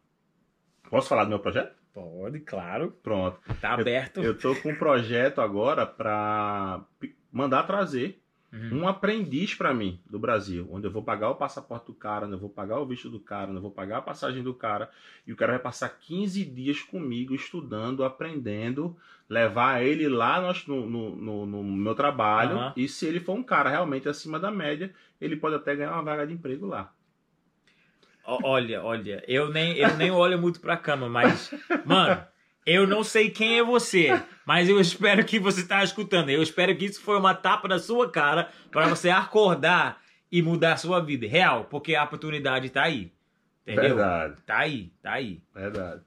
Posso 0.90 1.10
falar 1.10 1.24
do 1.24 1.30
meu 1.30 1.40
projeto? 1.40 1.74
Pode, 1.94 2.40
claro. 2.42 2.92
Pronto. 3.02 3.40
Tá 3.60 3.74
aberto. 3.74 4.22
Eu 4.22 4.38
tô 4.38 4.56
com 4.56 4.70
um 4.72 4.76
projeto 4.76 5.42
agora 5.42 5.86
pra 5.86 6.82
mandar 7.32 7.64
trazer 7.64 8.22
Uhum. 8.56 8.84
um 8.84 8.88
aprendiz 8.88 9.54
pra 9.54 9.74
mim 9.74 10.00
do 10.10 10.18
Brasil, 10.18 10.66
onde 10.72 10.88
eu 10.88 10.92
vou 10.92 11.04
pagar 11.04 11.30
o 11.30 11.36
passaporte 11.36 11.88
do 11.88 11.94
cara, 11.94 12.26
onde 12.26 12.36
eu 12.36 12.40
vou 12.40 12.50
pagar 12.50 12.80
o 12.80 12.86
visto 12.86 13.10
do 13.10 13.20
cara, 13.20 13.48
onde 13.48 13.58
eu 13.58 13.62
vou 13.62 13.72
pagar 13.72 13.98
a 13.98 14.02
passagem 14.02 14.42
do 14.42 14.54
cara, 14.54 14.90
e 15.28 15.34
o 15.34 15.36
cara 15.36 15.54
vai 15.54 15.62
passar 15.62 15.90
15 15.90 16.46
dias 16.46 16.82
comigo 16.82 17.36
estudando, 17.36 18.04
aprendendo, 18.06 18.96
levar 19.28 19.84
ele 19.84 20.08
lá 20.08 20.40
no, 20.68 20.86
no, 20.88 21.16
no- 21.16 21.46
no 21.46 21.64
meu 21.64 21.96
trabalho, 21.96 22.56
Aham. 22.58 22.74
e 22.78 22.88
se 22.88 23.06
ele 23.06 23.20
for 23.20 23.34
um 23.34 23.44
cara 23.44 23.70
realmente 23.70 24.08
acima 24.08 24.40
da 24.40 24.50
média, 24.52 24.94
ele 25.20 25.36
pode 25.36 25.56
até 25.56 25.76
ganhar 25.76 25.92
uma 25.92 26.04
vaga 26.04 26.26
de 26.26 26.34
emprego 26.34 26.66
lá. 26.66 26.94
Olha, 28.24 28.82
olha, 28.84 29.24
eu 29.28 29.50
nem, 29.52 29.74
eu 29.78 29.96
nem 29.98 30.10
olho 30.10 30.40
muito 30.42 30.60
pra 30.60 30.76
cama, 30.76 31.08
mas, 31.08 31.52
mano, 31.86 32.24
eu 32.66 32.88
não 32.88 33.04
sei 33.04 33.30
quem 33.30 33.60
é 33.60 33.64
você, 33.64 34.20
mas 34.46 34.70
eu 34.70 34.80
espero 34.80 35.26
que 35.26 35.40
você 35.40 35.62
está 35.62 35.84
escutando. 35.84 36.30
Eu 36.30 36.44
espero 36.44 36.76
que 36.76 36.86
isso 36.86 37.02
foi 37.02 37.18
uma 37.18 37.34
tapa 37.34 37.68
na 37.68 37.80
sua 37.80 38.10
cara 38.10 38.50
para 38.72 38.88
você 38.88 39.10
acordar 39.10 40.02
e 40.32 40.42
mudar 40.42 40.74
a 40.74 40.78
sua 40.78 41.00
vida. 41.00 41.28
Real, 41.28 41.66
porque 41.66 41.96
a 41.96 42.04
oportunidade 42.04 42.68
está 42.68 42.84
aí. 42.84 43.12
Entendeu? 43.66 43.96
Verdade. 43.96 44.36
Tá 44.46 44.58
aí, 44.60 44.92
tá 45.02 45.14
aí. 45.14 45.42
Verdade. 45.54 46.02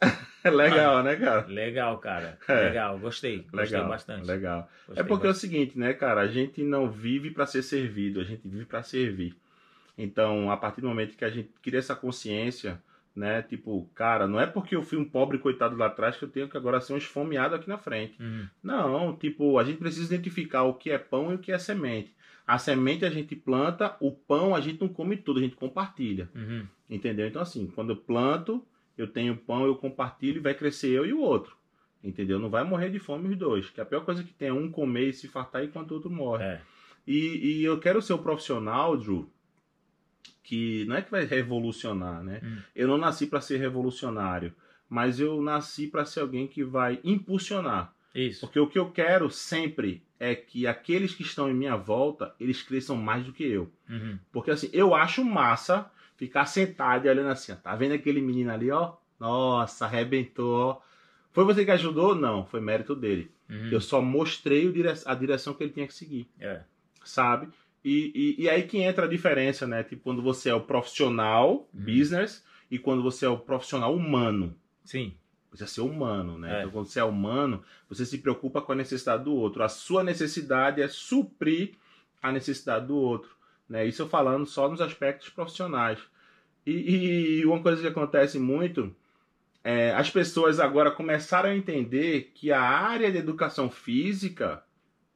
legal, 0.44 1.02
né, 1.02 1.16
cara? 1.16 1.46
Legal, 1.46 1.98
cara. 1.98 2.38
É. 2.48 2.54
Legal, 2.54 2.98
gostei. 2.98 3.46
Gostei 3.52 3.78
legal, 3.78 3.88
bastante. 3.88 4.26
Legal. 4.26 4.70
Gostei 4.86 5.02
é 5.02 5.06
porque 5.06 5.26
bastante. 5.26 5.26
é 5.26 5.30
o 5.30 5.34
seguinte, 5.34 5.78
né, 5.78 5.92
cara? 5.92 6.20
A 6.20 6.26
gente 6.26 6.62
não 6.62 6.90
vive 6.90 7.30
para 7.30 7.46
ser 7.46 7.62
servido, 7.62 8.20
a 8.20 8.24
gente 8.24 8.46
vive 8.46 8.64
para 8.64 8.82
servir. 8.82 9.34
Então, 9.96 10.50
a 10.50 10.56
partir 10.56 10.80
do 10.80 10.88
momento 10.88 11.16
que 11.16 11.24
a 11.24 11.30
gente 11.30 11.50
cria 11.60 11.78
essa 11.78 11.94
consciência, 11.94 12.80
né? 13.14 13.42
Tipo, 13.42 13.88
cara, 13.94 14.26
não 14.26 14.40
é 14.40 14.46
porque 14.46 14.74
eu 14.74 14.82
fui 14.82 14.98
um 14.98 15.04
pobre 15.04 15.38
coitado 15.38 15.76
lá 15.76 15.86
atrás 15.86 16.16
que 16.16 16.24
eu 16.24 16.28
tenho 16.28 16.48
que 16.48 16.56
agora 16.56 16.80
ser 16.80 16.94
um 16.94 16.98
esfomeado 16.98 17.54
aqui 17.54 17.68
na 17.68 17.78
frente. 17.78 18.20
Uhum. 18.20 18.46
Não, 18.62 19.16
tipo, 19.16 19.58
a 19.58 19.64
gente 19.64 19.78
precisa 19.78 20.14
identificar 20.14 20.62
o 20.62 20.74
que 20.74 20.90
é 20.90 20.98
pão 20.98 21.30
e 21.30 21.34
o 21.34 21.38
que 21.38 21.52
é 21.52 21.58
semente. 21.58 22.14
A 22.46 22.58
semente 22.58 23.04
a 23.04 23.10
gente 23.10 23.36
planta, 23.36 23.96
o 24.00 24.10
pão 24.10 24.54
a 24.54 24.60
gente 24.60 24.80
não 24.80 24.88
come 24.88 25.16
tudo, 25.16 25.38
a 25.38 25.42
gente 25.42 25.54
compartilha. 25.54 26.28
Uhum. 26.34 26.66
Entendeu? 26.90 27.26
Então, 27.26 27.40
assim, 27.40 27.66
quando 27.68 27.90
eu 27.90 27.96
planto, 27.96 28.64
eu 28.96 29.06
tenho 29.06 29.36
pão, 29.36 29.64
eu 29.64 29.76
compartilho 29.76 30.38
e 30.38 30.42
vai 30.42 30.54
crescer 30.54 30.90
eu 30.90 31.06
e 31.06 31.12
o 31.12 31.20
outro. 31.20 31.56
Entendeu? 32.02 32.38
Não 32.38 32.50
vai 32.50 32.64
morrer 32.64 32.90
de 32.90 32.98
fome 32.98 33.28
os 33.28 33.36
dois. 33.36 33.70
Que 33.70 33.80
a 33.80 33.86
pior 33.86 34.04
coisa 34.04 34.24
que 34.24 34.32
tem 34.32 34.48
é 34.48 34.52
um 34.52 34.70
comer 34.70 35.10
e 35.10 35.12
se 35.12 35.28
fartar 35.28 35.64
enquanto 35.64 35.92
o 35.92 35.94
outro 35.94 36.10
morre. 36.10 36.44
É. 36.44 36.60
E, 37.06 37.60
e 37.60 37.64
eu 37.64 37.78
quero 37.78 38.02
ser 38.02 38.12
o 38.12 38.18
profissional, 38.18 38.96
Drew, 38.96 39.30
que 40.42 40.84
não 40.86 40.96
é 40.96 41.02
que 41.02 41.10
vai 41.10 41.24
revolucionar, 41.24 42.22
né? 42.22 42.40
Hum. 42.42 42.58
Eu 42.74 42.88
não 42.88 42.98
nasci 42.98 43.26
para 43.26 43.40
ser 43.40 43.58
revolucionário, 43.58 44.52
mas 44.88 45.18
eu 45.20 45.40
nasci 45.42 45.86
para 45.86 46.04
ser 46.04 46.20
alguém 46.20 46.46
que 46.46 46.62
vai 46.64 47.00
impulsionar. 47.04 47.94
Isso. 48.14 48.40
Porque 48.40 48.58
o 48.60 48.66
que 48.66 48.78
eu 48.78 48.90
quero 48.90 49.30
sempre 49.30 50.02
é 50.20 50.34
que 50.34 50.66
aqueles 50.66 51.14
que 51.14 51.22
estão 51.22 51.50
em 51.50 51.54
minha 51.54 51.76
volta, 51.76 52.34
eles 52.38 52.62
cresçam 52.62 52.94
mais 52.96 53.24
do 53.24 53.32
que 53.32 53.42
eu. 53.44 53.70
Uhum. 53.88 54.18
Porque 54.30 54.50
assim, 54.50 54.68
eu 54.72 54.94
acho 54.94 55.24
massa 55.24 55.90
ficar 56.16 56.44
sentado 56.46 57.06
e 57.06 57.08
olhando 57.10 57.30
assim, 57.30 57.52
ó, 57.52 57.56
tá 57.56 57.74
vendo 57.74 57.94
aquele 57.94 58.20
menino 58.20 58.52
ali, 58.52 58.70
ó? 58.70 58.94
Nossa, 59.18 59.86
arrebentou, 59.86 60.54
ó. 60.58 60.80
Foi 61.32 61.44
você 61.44 61.64
que 61.64 61.70
ajudou? 61.70 62.14
Não, 62.14 62.44
foi 62.44 62.60
mérito 62.60 62.94
dele. 62.94 63.30
Uhum. 63.48 63.70
Eu 63.72 63.80
só 63.80 64.02
mostrei 64.02 64.68
o 64.68 64.72
dire- 64.72 64.92
a 65.06 65.14
direção 65.14 65.54
que 65.54 65.64
ele 65.64 65.72
tinha 65.72 65.86
que 65.86 65.94
seguir 65.94 66.28
É. 66.38 66.60
sabe? 67.04 67.48
E, 67.84 68.36
e, 68.38 68.42
e 68.44 68.48
aí 68.48 68.62
que 68.62 68.78
entra 68.78 69.06
a 69.06 69.08
diferença, 69.08 69.66
né? 69.66 69.82
Tipo, 69.82 70.02
quando 70.02 70.22
você 70.22 70.50
é 70.50 70.54
o 70.54 70.60
profissional, 70.60 71.68
Uhum. 71.74 71.84
business, 71.84 72.44
e 72.70 72.78
quando 72.78 73.02
você 73.02 73.26
é 73.26 73.28
o 73.28 73.38
profissional 73.38 73.94
humano. 73.94 74.56
Sim. 74.84 75.14
Você 75.50 75.64
é 75.64 75.66
ser 75.66 75.82
humano, 75.82 76.38
né? 76.38 76.56
É. 76.56 76.58
Então, 76.60 76.70
quando 76.70 76.86
você 76.86 77.00
é 77.00 77.04
humano, 77.04 77.62
você 77.88 78.06
se 78.06 78.18
preocupa 78.18 78.62
com 78.62 78.72
a 78.72 78.74
necessidade 78.74 79.24
do 79.24 79.34
outro. 79.34 79.62
A 79.62 79.68
sua 79.68 80.02
necessidade 80.02 80.80
é 80.80 80.88
suprir 80.88 81.72
a 82.22 82.32
necessidade 82.32 82.86
do 82.86 82.96
outro. 82.96 83.30
Né? 83.68 83.84
Isso 83.86 84.02
eu 84.02 84.08
falando 84.08 84.46
só 84.46 84.68
nos 84.68 84.80
aspectos 84.80 85.28
profissionais. 85.28 85.98
E, 86.64 87.40
e 87.40 87.46
uma 87.46 87.60
coisa 87.60 87.82
que 87.82 87.88
acontece 87.88 88.38
muito 88.38 88.94
é 89.64 89.92
as 89.92 90.10
pessoas 90.10 90.58
agora 90.58 90.90
começaram 90.90 91.50
a 91.50 91.56
entender 91.56 92.32
que 92.34 92.50
a 92.50 92.60
área 92.60 93.10
de 93.12 93.18
educação 93.18 93.70
física 93.70 94.62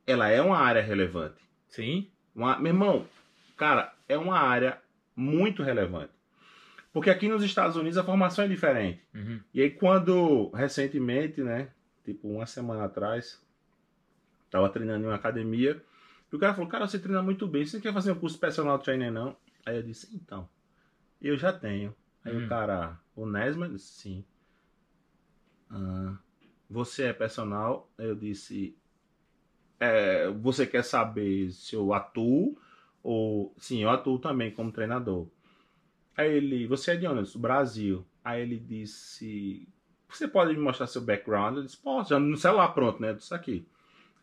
ela 0.06 0.28
é 0.28 0.40
uma 0.42 0.58
área 0.58 0.82
relevante. 0.82 1.40
Sim. 1.68 2.08
Uma- 2.36 2.58
meu 2.58 2.70
irmão, 2.72 3.08
cara, 3.56 3.92
é 4.08 4.16
uma 4.18 4.38
área 4.38 4.80
muito 5.16 5.62
relevante. 5.62 6.12
Porque 6.92 7.10
aqui 7.10 7.28
nos 7.28 7.42
Estados 7.42 7.76
Unidos 7.76 7.96
a 7.98 8.04
formação 8.04 8.44
é 8.44 8.48
diferente. 8.48 9.02
Uhum. 9.14 9.40
E 9.52 9.62
aí 9.62 9.70
quando, 9.70 10.50
recentemente, 10.50 11.42
né, 11.42 11.70
tipo 12.04 12.28
uma 12.28 12.46
semana 12.46 12.84
atrás, 12.84 13.42
tava 14.50 14.68
treinando 14.68 15.04
em 15.04 15.08
uma 15.08 15.14
academia, 15.16 15.82
e 16.32 16.36
o 16.36 16.38
cara 16.38 16.54
falou, 16.54 16.68
cara, 16.70 16.86
você 16.86 16.98
treina 16.98 17.22
muito 17.22 17.46
bem, 17.48 17.64
você 17.64 17.76
não 17.76 17.82
quer 17.82 17.92
fazer 17.92 18.12
um 18.12 18.18
curso 18.18 18.38
personal 18.38 18.78
trainer 18.78 19.10
não? 19.10 19.36
Aí 19.64 19.76
eu 19.76 19.82
disse, 19.82 20.14
então, 20.14 20.48
eu 21.20 21.36
já 21.36 21.52
tenho. 21.52 21.94
Aí 22.24 22.36
Hum. 22.36 22.44
o 22.44 22.48
cara, 22.48 22.98
o 23.14 23.26
Nesman, 23.26 23.70
disse, 23.72 23.92
sim. 23.92 24.24
"Ah, 25.70 26.16
você 26.68 27.04
é 27.04 27.12
personal? 27.12 27.88
Aí 27.98 28.06
eu 28.06 28.14
disse, 28.14 28.76
"É, 29.78 30.28
você 30.30 30.66
quer 30.66 30.82
saber 30.82 31.50
se 31.50 31.74
eu 31.74 31.92
atuo? 31.92 32.56
Ou, 33.02 33.54
sim, 33.58 33.82
eu 33.82 33.90
atuo 33.90 34.18
também 34.18 34.50
como 34.50 34.72
treinador. 34.72 35.26
Aí 36.16 36.32
ele, 36.32 36.66
você 36.66 36.92
é 36.92 36.96
de 36.96 37.06
onde? 37.06 37.18
Eu 37.18 37.22
disse, 37.22 37.38
Brasil. 37.38 38.04
Aí 38.24 38.42
ele 38.42 38.58
disse, 38.58 39.68
você 40.08 40.26
pode 40.26 40.54
me 40.54 40.60
mostrar 40.60 40.86
seu 40.86 41.02
background? 41.02 41.56
Eu 41.58 41.62
disse, 41.62 41.76
posso, 41.76 42.10
já 42.10 42.18
no 42.18 42.36
celular 42.36 42.68
pronto, 42.68 43.00
né? 43.00 43.10
Eu 43.10 43.14
disse 43.14 43.34
aqui. 43.34 43.66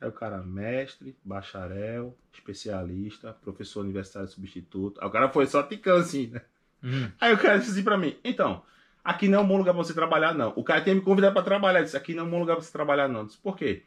Aí 0.01 0.09
o 0.09 0.11
cara, 0.11 0.39
mestre, 0.43 1.15
bacharel, 1.23 2.13
especialista, 2.33 3.31
professor 3.41 3.81
universitário 3.81 4.27
substituto. 4.27 4.99
Aí 4.99 5.07
o 5.07 5.11
cara 5.11 5.29
foi 5.29 5.45
só 5.45 5.63
ticando 5.63 6.01
assim, 6.01 6.27
né? 6.27 6.41
Uhum. 6.83 7.09
Aí 7.21 7.33
o 7.33 7.37
cara 7.37 7.59
disse 7.59 7.71
assim 7.71 7.83
pra 7.83 7.97
mim, 7.97 8.17
então, 8.21 8.63
aqui 9.01 9.29
não 9.29 9.39
é 9.39 9.41
um 9.41 9.47
bom 9.47 9.57
lugar 9.57 9.73
pra 9.73 9.83
você 9.83 9.93
trabalhar, 9.93 10.33
não. 10.33 10.51
O 10.57 10.63
cara 10.63 10.81
tem 10.81 10.95
me 10.95 11.01
convidado 11.01 11.33
pra 11.33 11.43
trabalhar. 11.43 11.79
Eu 11.79 11.85
disse, 11.85 11.95
aqui 11.95 12.13
não 12.13 12.25
é 12.25 12.27
um 12.27 12.31
bom 12.31 12.39
lugar 12.39 12.55
pra 12.55 12.65
você 12.65 12.71
trabalhar, 12.73 13.07
não. 13.07 13.21
Eu 13.21 13.25
disse, 13.27 13.37
por 13.37 13.55
quê? 13.55 13.83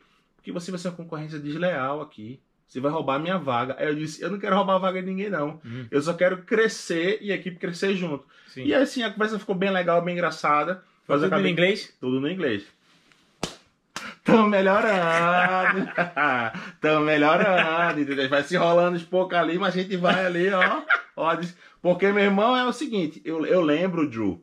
Porque 0.47 0.53
você 0.61 0.71
vai 0.71 0.79
ser 0.79 0.87
uma 0.91 0.95
concorrência 0.97 1.41
desleal 1.41 2.01
aqui. 2.01 2.39
Você 2.69 2.79
vai 2.79 2.93
roubar 2.93 3.17
a 3.17 3.19
minha 3.19 3.37
vaga. 3.37 3.75
Aí 3.81 3.89
eu 3.89 3.97
disse, 3.97 4.23
eu 4.23 4.31
não 4.31 4.39
quero 4.39 4.55
roubar 4.55 4.77
a 4.77 4.79
vaga 4.79 5.01
de 5.03 5.09
ninguém, 5.09 5.29
não. 5.29 5.61
Uhum. 5.65 5.89
Eu 5.91 6.01
só 6.01 6.15
quero 6.15 6.39
crescer 6.43 7.19
e 7.21 7.33
a 7.33 7.35
equipe 7.35 7.57
crescer 7.59 7.97
junto. 7.97 8.25
Sim. 8.47 8.63
E 8.65 8.73
aí, 8.73 8.81
assim, 8.81 9.03
a 9.03 9.11
conversa 9.11 9.41
ficou 9.41 9.57
bem 9.57 9.71
legal, 9.71 10.01
bem 10.03 10.15
engraçada. 10.15 10.85
Mas 11.09 11.17
tudo 11.17 11.25
em 11.25 11.27
acabei- 11.27 11.51
inglês? 11.51 11.93
Tudo 12.01 12.21
no 12.21 12.31
inglês. 12.31 12.63
Tamo 14.23 14.49
melhorando. 14.49 15.89
Tamo 16.81 17.05
melhorando. 17.05 18.01
Entendeu? 18.01 18.29
Vai 18.29 18.45
se 18.45 18.57
rolando 18.57 18.97
os 18.97 19.03
poucos 19.03 19.37
ali, 19.37 19.59
mas 19.59 19.75
a 19.77 19.83
gente 19.83 19.97
vai 19.97 20.25
ali, 20.27 20.49
ó. 20.51 20.83
ó 21.17 21.35
diz- 21.35 21.57
porque, 21.83 22.13
meu 22.13 22.23
irmão, 22.23 22.57
é 22.57 22.65
o 22.65 22.73
seguinte. 22.73 23.21
Eu, 23.25 23.45
eu 23.45 23.63
lembro, 23.63 24.09
Drew, 24.09 24.41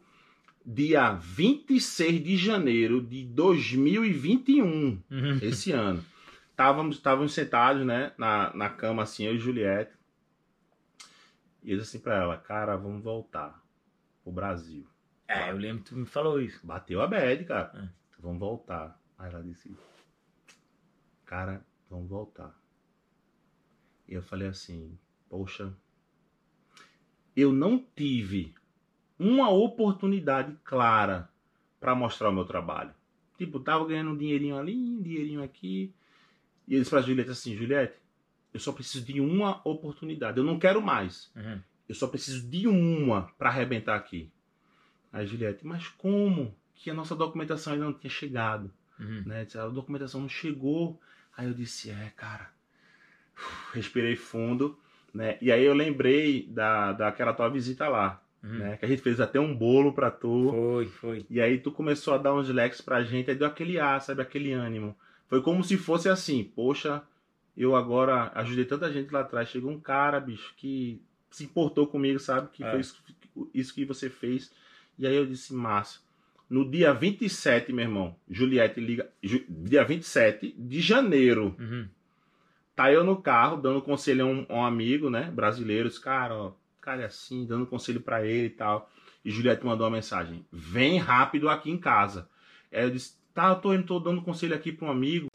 dia 0.65 1.11
26 1.13 2.23
de 2.23 2.37
janeiro 2.37 3.01
de 3.01 3.25
2021, 3.25 5.01
Uhum. 5.11 5.39
esse 5.41 5.71
ano. 5.71 6.03
Estávamos, 6.51 6.97
estávamos 6.97 7.33
sentados, 7.33 7.85
né, 7.85 8.13
na, 8.17 8.53
na 8.55 8.69
cama, 8.69 9.03
assim, 9.03 9.25
eu 9.25 9.35
e 9.35 9.39
Juliette. 9.39 9.91
E 11.63 11.71
eu 11.71 11.77
disse 11.77 11.95
assim 11.97 12.03
pra 12.03 12.15
ela, 12.21 12.37
cara, 12.37 12.75
vamos 12.75 13.03
voltar 13.03 13.61
pro 14.23 14.31
Brasil. 14.31 14.85
É, 15.27 15.49
eu 15.49 15.57
lembro 15.57 15.83
que 15.83 15.89
tu 15.89 15.95
me 15.97 16.05
falou 16.05 16.39
isso. 16.41 16.59
Bateu 16.65 17.01
a 17.01 17.07
bad, 17.07 17.43
cara. 17.45 17.71
É. 17.75 17.89
Vamos 18.19 18.39
voltar. 18.39 19.01
Aí 19.17 19.29
ela 19.31 19.41
disse, 19.41 19.75
cara, 21.25 21.65
vamos 21.89 22.07
voltar. 22.09 22.53
E 24.07 24.13
eu 24.13 24.21
falei 24.21 24.47
assim, 24.49 24.97
poxa, 25.29 25.73
eu 27.35 27.51
não 27.51 27.83
tive 27.95 28.53
uma 29.19 29.49
oportunidade 29.49 30.55
clara 30.63 31.29
para 31.79 31.95
mostrar 31.95 32.29
o 32.29 32.33
meu 32.33 32.45
trabalho. 32.45 32.93
Tipo, 33.37 33.59
tava 33.59 33.85
ganhando 33.85 34.11
um 34.11 34.17
dinheirinho 34.17 34.57
ali, 34.57 34.75
um 34.75 35.01
dinheirinho 35.01 35.43
aqui. 35.43 35.93
E 36.67 36.77
disse 36.77 36.89
pra 36.89 37.01
Juliette 37.01 37.31
assim, 37.31 37.55
Juliette, 37.55 37.95
eu 38.53 38.59
só 38.59 38.71
preciso 38.71 39.05
de 39.05 39.19
uma 39.19 39.61
oportunidade. 39.67 40.37
Eu 40.37 40.43
não 40.43 40.59
quero 40.59 40.81
mais. 40.81 41.31
Uhum. 41.35 41.59
Eu 41.89 41.95
só 41.95 42.07
preciso 42.07 42.47
de 42.47 42.67
uma 42.67 43.23
para 43.37 43.49
arrebentar 43.49 43.95
aqui. 43.95 44.31
Aí 45.11 45.27
Juliette, 45.27 45.65
mas 45.65 45.87
como 45.87 46.55
que 46.75 46.89
a 46.89 46.93
nossa 46.93 47.15
documentação 47.15 47.73
ainda 47.73 47.85
não 47.85 47.93
tinha 47.93 48.09
chegado? 48.09 48.71
Uhum. 48.99 49.23
Né? 49.25 49.45
A 49.55 49.67
documentação 49.67 50.21
não 50.21 50.29
chegou. 50.29 50.99
Aí 51.35 51.47
eu 51.47 51.53
disse, 51.53 51.89
é, 51.89 52.13
cara. 52.15 52.51
Uf, 53.35 53.75
Respirei 53.75 54.15
fundo, 54.15 54.79
né? 55.13 55.37
E 55.41 55.51
aí 55.51 55.63
eu 55.63 55.73
lembrei 55.73 56.47
da, 56.47 56.93
daquela 56.93 57.33
tua 57.33 57.49
visita 57.49 57.87
lá, 57.87 58.23
Uhum. 58.43 58.49
né? 58.57 58.77
Que 58.77 58.85
a 58.85 58.87
gente 58.87 59.01
fez 59.01 59.19
até 59.21 59.39
um 59.39 59.55
bolo 59.55 59.93
pra 59.93 60.11
tu. 60.11 60.49
Foi, 60.51 60.85
foi. 60.87 61.25
E 61.29 61.39
aí 61.39 61.57
tu 61.57 61.71
começou 61.71 62.13
a 62.13 62.17
dar 62.17 62.33
uns 62.33 62.49
leques 62.49 62.81
pra 62.81 63.01
gente, 63.03 63.29
aí 63.31 63.35
deu 63.37 63.47
aquele 63.47 63.79
ar, 63.79 64.01
sabe? 64.01 64.21
Aquele 64.21 64.51
ânimo. 64.51 64.95
Foi 65.29 65.41
como 65.41 65.63
se 65.63 65.77
fosse 65.77 66.09
assim, 66.09 66.43
poxa, 66.43 67.01
eu 67.57 67.75
agora 67.75 68.31
ajudei 68.35 68.65
tanta 68.65 68.91
gente 68.91 69.11
lá 69.11 69.21
atrás. 69.21 69.49
Chegou 69.49 69.71
um 69.71 69.79
cara, 69.79 70.19
bicho, 70.19 70.53
que 70.57 71.01
se 71.31 71.45
importou 71.45 71.87
comigo, 71.87 72.19
sabe? 72.19 72.49
Que 72.51 72.63
É. 72.63 72.71
foi 72.71 72.79
isso, 72.81 73.03
isso 73.53 73.73
que 73.73 73.85
você 73.85 74.09
fez. 74.09 74.51
E 74.99 75.07
aí 75.07 75.15
eu 75.15 75.25
disse, 75.25 75.53
massa. 75.53 75.99
No 76.49 76.69
dia 76.69 76.93
27, 76.93 77.71
meu 77.73 77.85
irmão, 77.85 78.15
Juliette 78.29 78.79
liga. 78.79 79.09
Ju- 79.23 79.43
dia 79.47 79.83
27 79.83 80.53
de 80.55 80.81
janeiro. 80.81 81.55
Uhum. 81.57 81.87
Tá 82.75 82.91
eu 82.91 83.03
no 83.03 83.15
carro, 83.21 83.57
dando 83.61 83.81
conselho 83.81 84.25
a 84.25 84.27
um, 84.27 84.45
a 84.49 84.53
um 84.55 84.65
amigo, 84.65 85.09
né? 85.09 85.31
Brasileiro. 85.33 85.87
Disse, 85.89 86.01
cara, 86.01 86.35
ó, 86.35 86.51
cara 86.83 87.01
é 87.01 87.05
assim, 87.05 87.45
dando 87.45 87.65
conselho 87.65 88.01
pra 88.01 88.25
ele 88.25 88.47
e 88.47 88.51
tal. 88.51 88.89
E 89.23 89.31
Juliette 89.31 89.65
mandou 89.65 89.87
uma 89.87 89.95
mensagem: 89.95 90.45
vem 90.51 90.97
rápido 90.97 91.49
aqui 91.49 91.71
em 91.71 91.77
casa. 91.77 92.29
Aí 92.71 92.83
eu 92.83 92.91
disse: 92.91 93.15
tá, 93.33 93.49
eu 93.49 93.55
tô 93.55 93.73
indo, 93.73 93.85
tô 93.85 93.99
dando 93.99 94.21
conselho 94.21 94.55
aqui 94.55 94.71
pra 94.71 94.87
um 94.87 94.91
amigo. 94.91 95.27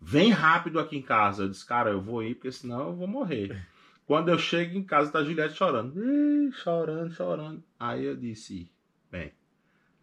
Vem 0.00 0.30
rápido 0.30 0.78
aqui 0.78 0.96
em 0.96 1.02
casa. 1.02 1.42
Eu 1.44 1.48
disse, 1.48 1.66
cara, 1.66 1.90
eu 1.90 2.00
vou 2.00 2.22
ir, 2.22 2.34
porque 2.34 2.50
senão 2.50 2.88
eu 2.88 2.94
vou 2.94 3.06
morrer. 3.06 3.66
Quando 4.06 4.30
eu 4.30 4.38
chego 4.38 4.76
em 4.76 4.82
casa, 4.82 5.12
tá 5.12 5.22
Juliette 5.22 5.54
chorando. 5.54 5.94
Ih, 6.02 6.50
chorando, 6.52 7.12
chorando. 7.12 7.62
Aí 7.78 8.04
eu 8.04 8.16
disse, 8.16 8.70
bem, 9.10 9.32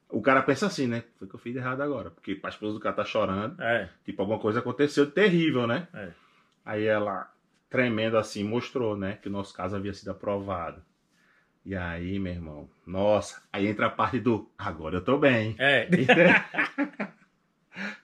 o 0.10 0.22
cara 0.22 0.42
pensa 0.44 0.68
assim, 0.68 0.88
né? 0.88 1.04
Foi 1.18 1.28
que 1.28 1.34
eu 1.34 1.40
fiz 1.40 1.56
errado 1.56 1.82
agora. 1.82 2.12
Porque 2.12 2.40
a 2.42 2.50
esposa 2.50 2.74
do 2.74 2.80
cara 2.80 2.96
tá 2.96 3.04
chorando. 3.04 3.60
É. 3.62 3.90
Tipo, 4.06 4.22
alguma 4.22 4.40
coisa 4.40 4.60
aconteceu 4.60 5.10
terrível, 5.10 5.66
né? 5.68 5.88
É. 5.94 6.12
Aí 6.64 6.86
ela, 6.86 7.30
tremendo 7.70 8.18
assim, 8.18 8.44
mostrou, 8.44 8.96
né? 8.98 9.18
Que 9.22 9.28
o 9.28 9.32
nosso 9.32 9.54
caso 9.54 9.76
havia 9.76 9.94
sido 9.94 10.10
aprovado. 10.12 10.82
E 11.66 11.76
aí, 11.76 12.18
meu 12.18 12.32
irmão, 12.34 12.70
nossa, 12.86 13.42
aí 13.52 13.68
entra 13.68 13.88
a 13.88 13.90
parte 13.90 14.20
do 14.20 14.50
agora 14.58 14.96
eu 14.96 15.04
tô 15.04 15.18
bem. 15.18 15.56
É. 15.60 15.88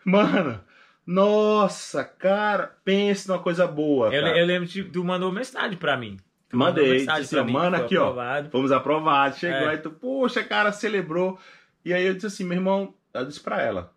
Mano, 0.04 0.60
nossa, 1.06 2.04
cara, 2.04 2.76
pense 2.84 3.28
numa 3.28 3.40
coisa 3.40 3.66
boa. 3.66 4.14
Eu, 4.14 4.28
eu 4.28 4.46
lembro 4.46 4.68
que 4.68 4.84
tu 4.84 5.04
mandou 5.04 5.32
mensagem 5.32 5.78
pra 5.78 5.98
mim. 5.98 6.18
Tu 6.50 6.58
Mandei, 6.58 7.06
disse 7.06 7.42
mano, 7.42 7.78
aqui, 7.78 7.98
ó. 7.98 8.04
aprovado. 8.10 8.50
Fomos 8.52 8.72
aprovados. 8.72 9.40
Chegou 9.40 9.70
É. 9.70 9.72
aí, 9.72 9.78
tu, 9.80 9.90
poxa, 9.90 10.44
cara, 10.44 10.72
celebrou. 10.72 11.40
E 11.84 11.92
aí 11.92 12.06
eu 12.06 12.14
disse 12.14 12.28
assim, 12.28 12.44
meu 12.44 12.58
irmão, 12.58 12.94
eu 13.14 13.26
disse 13.26 13.40
pra 13.40 13.60
ela, 13.60 13.92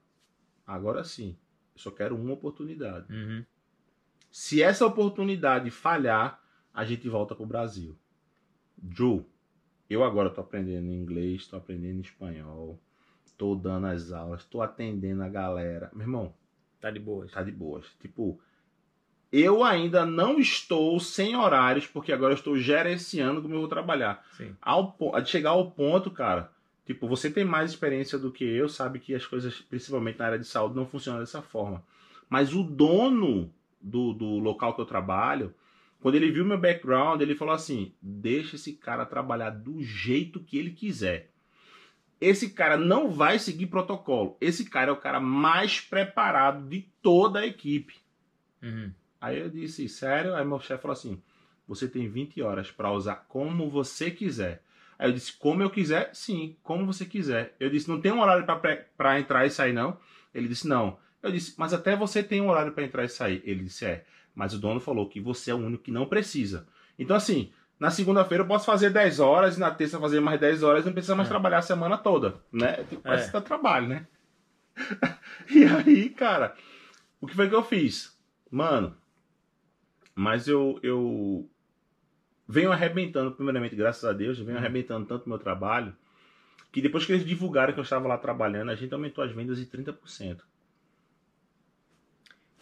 agora 0.66 1.04
sim, 1.04 1.36
eu 1.74 1.80
só 1.80 1.90
quero 1.90 2.16
uma 2.16 2.32
oportunidade. 2.32 3.12
Uhum. 3.12 3.44
Se 4.38 4.62
essa 4.62 4.84
oportunidade 4.84 5.70
falhar, 5.70 6.38
a 6.74 6.84
gente 6.84 7.08
volta 7.08 7.34
pro 7.34 7.46
Brasil. 7.46 7.96
Ju, 8.94 9.24
eu 9.88 10.04
agora 10.04 10.28
tô 10.28 10.42
aprendendo 10.42 10.92
inglês, 10.92 11.46
tô 11.46 11.56
aprendendo 11.56 12.02
espanhol, 12.02 12.78
tô 13.38 13.54
dando 13.54 13.86
as 13.86 14.12
aulas, 14.12 14.44
tô 14.44 14.60
atendendo 14.60 15.22
a 15.22 15.28
galera. 15.30 15.90
Meu 15.94 16.02
irmão, 16.02 16.34
Tá 16.82 16.90
de 16.90 17.00
boas. 17.00 17.32
tá 17.32 17.42
de 17.42 17.50
boas. 17.50 17.86
Tipo, 17.98 18.38
eu 19.32 19.64
ainda 19.64 20.04
não 20.04 20.38
estou 20.38 21.00
sem 21.00 21.34
horários, 21.34 21.86
porque 21.86 22.12
agora 22.12 22.34
eu 22.34 22.36
estou 22.36 22.58
gerenciando 22.58 23.40
como 23.40 23.54
eu 23.54 23.60
vou 23.60 23.68
trabalhar. 23.68 24.22
Sim. 24.36 24.54
Ao, 24.60 24.94
chegar 25.24 25.50
ao 25.50 25.70
ponto, 25.70 26.10
cara, 26.10 26.52
tipo, 26.84 27.08
você 27.08 27.30
tem 27.30 27.42
mais 27.46 27.70
experiência 27.70 28.18
do 28.18 28.30
que 28.30 28.44
eu, 28.44 28.68
sabe 28.68 28.98
que 28.98 29.14
as 29.14 29.24
coisas, 29.24 29.62
principalmente 29.62 30.18
na 30.18 30.26
área 30.26 30.38
de 30.38 30.46
saúde, 30.46 30.76
não 30.76 30.84
funcionam 30.84 31.20
dessa 31.20 31.40
forma. 31.40 31.82
Mas 32.28 32.52
o 32.52 32.62
dono 32.62 33.50
do, 33.86 34.12
do 34.12 34.38
local 34.38 34.74
que 34.74 34.80
eu 34.80 34.86
trabalho, 34.86 35.54
quando 36.00 36.16
ele 36.16 36.30
viu 36.30 36.44
meu 36.44 36.58
background, 36.58 37.20
ele 37.20 37.36
falou 37.36 37.54
assim: 37.54 37.94
deixa 38.02 38.56
esse 38.56 38.72
cara 38.72 39.06
trabalhar 39.06 39.50
do 39.50 39.82
jeito 39.82 40.40
que 40.40 40.58
ele 40.58 40.70
quiser. 40.70 41.30
Esse 42.20 42.50
cara 42.50 42.76
não 42.76 43.10
vai 43.10 43.38
seguir 43.38 43.66
protocolo. 43.66 44.36
Esse 44.40 44.68
cara 44.68 44.90
é 44.90 44.92
o 44.92 45.00
cara 45.00 45.20
mais 45.20 45.80
preparado 45.80 46.66
de 46.68 46.82
toda 47.02 47.40
a 47.40 47.46
equipe. 47.46 47.94
Uhum. 48.62 48.90
Aí 49.20 49.38
eu 49.38 49.50
disse, 49.50 49.88
sério? 49.88 50.34
Aí 50.34 50.44
meu 50.44 50.58
chefe 50.58 50.82
falou 50.82 50.92
assim: 50.92 51.22
você 51.68 51.86
tem 51.88 52.08
20 52.08 52.42
horas 52.42 52.70
para 52.70 52.92
usar 52.92 53.26
como 53.28 53.70
você 53.70 54.10
quiser. 54.10 54.62
Aí 54.98 55.08
eu 55.08 55.12
disse, 55.12 55.32
como 55.34 55.62
eu 55.62 55.70
quiser? 55.70 56.10
Sim, 56.14 56.56
como 56.62 56.86
você 56.86 57.04
quiser. 57.04 57.54
Eu 57.60 57.68
disse, 57.68 57.88
não 57.88 58.00
tem 58.00 58.12
um 58.12 58.20
horário 58.20 58.46
para 58.96 59.20
entrar 59.20 59.44
e 59.44 59.50
sair, 59.50 59.72
não? 59.72 59.98
Ele 60.34 60.48
disse, 60.48 60.66
não. 60.66 60.98
Eu 61.26 61.32
disse, 61.32 61.54
mas 61.58 61.72
até 61.74 61.94
você 61.96 62.22
tem 62.22 62.40
um 62.40 62.48
horário 62.48 62.72
para 62.72 62.84
entrar 62.84 63.04
e 63.04 63.08
sair. 63.08 63.42
Ele 63.44 63.64
disse, 63.64 63.84
é. 63.84 64.04
Mas 64.34 64.52
o 64.54 64.58
dono 64.58 64.80
falou 64.80 65.08
que 65.08 65.20
você 65.20 65.50
é 65.50 65.54
o 65.54 65.58
único 65.58 65.82
que 65.84 65.90
não 65.90 66.06
precisa. 66.06 66.66
Então, 66.98 67.16
assim, 67.16 67.50
na 67.80 67.90
segunda-feira 67.90 68.42
eu 68.44 68.48
posso 68.48 68.66
fazer 68.66 68.90
10 68.90 69.18
horas 69.20 69.56
e 69.56 69.60
na 69.60 69.70
terça 69.70 69.98
fazer 70.00 70.20
mais 70.20 70.38
10 70.40 70.62
horas 70.62 70.82
e 70.82 70.86
não 70.86 70.92
precisa 70.92 71.14
mais 71.16 71.28
É. 71.28 71.30
trabalhar 71.30 71.58
a 71.58 71.62
semana 71.62 71.96
toda, 71.98 72.36
né? 72.52 72.74
Tipo, 72.84 72.96
É. 72.96 73.10
parece 73.10 73.26
que 73.26 73.32
tá 73.32 73.40
trabalho, 73.40 73.88
né? 73.88 74.06
e 75.50 75.64
aí, 75.64 76.10
cara, 76.10 76.54
o 77.20 77.26
que 77.26 77.34
foi 77.34 77.48
que 77.48 77.54
eu 77.54 77.62
fiz? 77.64 78.14
Mano, 78.50 78.94
mas 80.14 80.46
eu, 80.48 80.78
eu 80.82 81.48
venho 82.48 82.72
arrebentando, 82.72 83.32
primeiramente, 83.32 83.74
graças 83.76 84.04
a 84.04 84.12
Deus, 84.12 84.38
eu 84.38 84.44
venho 84.44 84.56
Uhum. 84.58 84.62
arrebentando 84.64 85.06
tanto 85.06 85.28
meu 85.28 85.38
trabalho, 85.38 85.94
que 86.72 86.80
depois 86.82 87.04
que 87.06 87.12
eles 87.12 87.24
divulgaram 87.24 87.72
que 87.72 87.80
eu 87.80 87.84
estava 87.84 88.06
lá 88.06 88.18
trabalhando, 88.18 88.70
a 88.70 88.74
gente 88.74 88.92
aumentou 88.92 89.24
as 89.24 89.32
vendas 89.32 89.58
em 89.58 89.64
30%. 89.64 90.42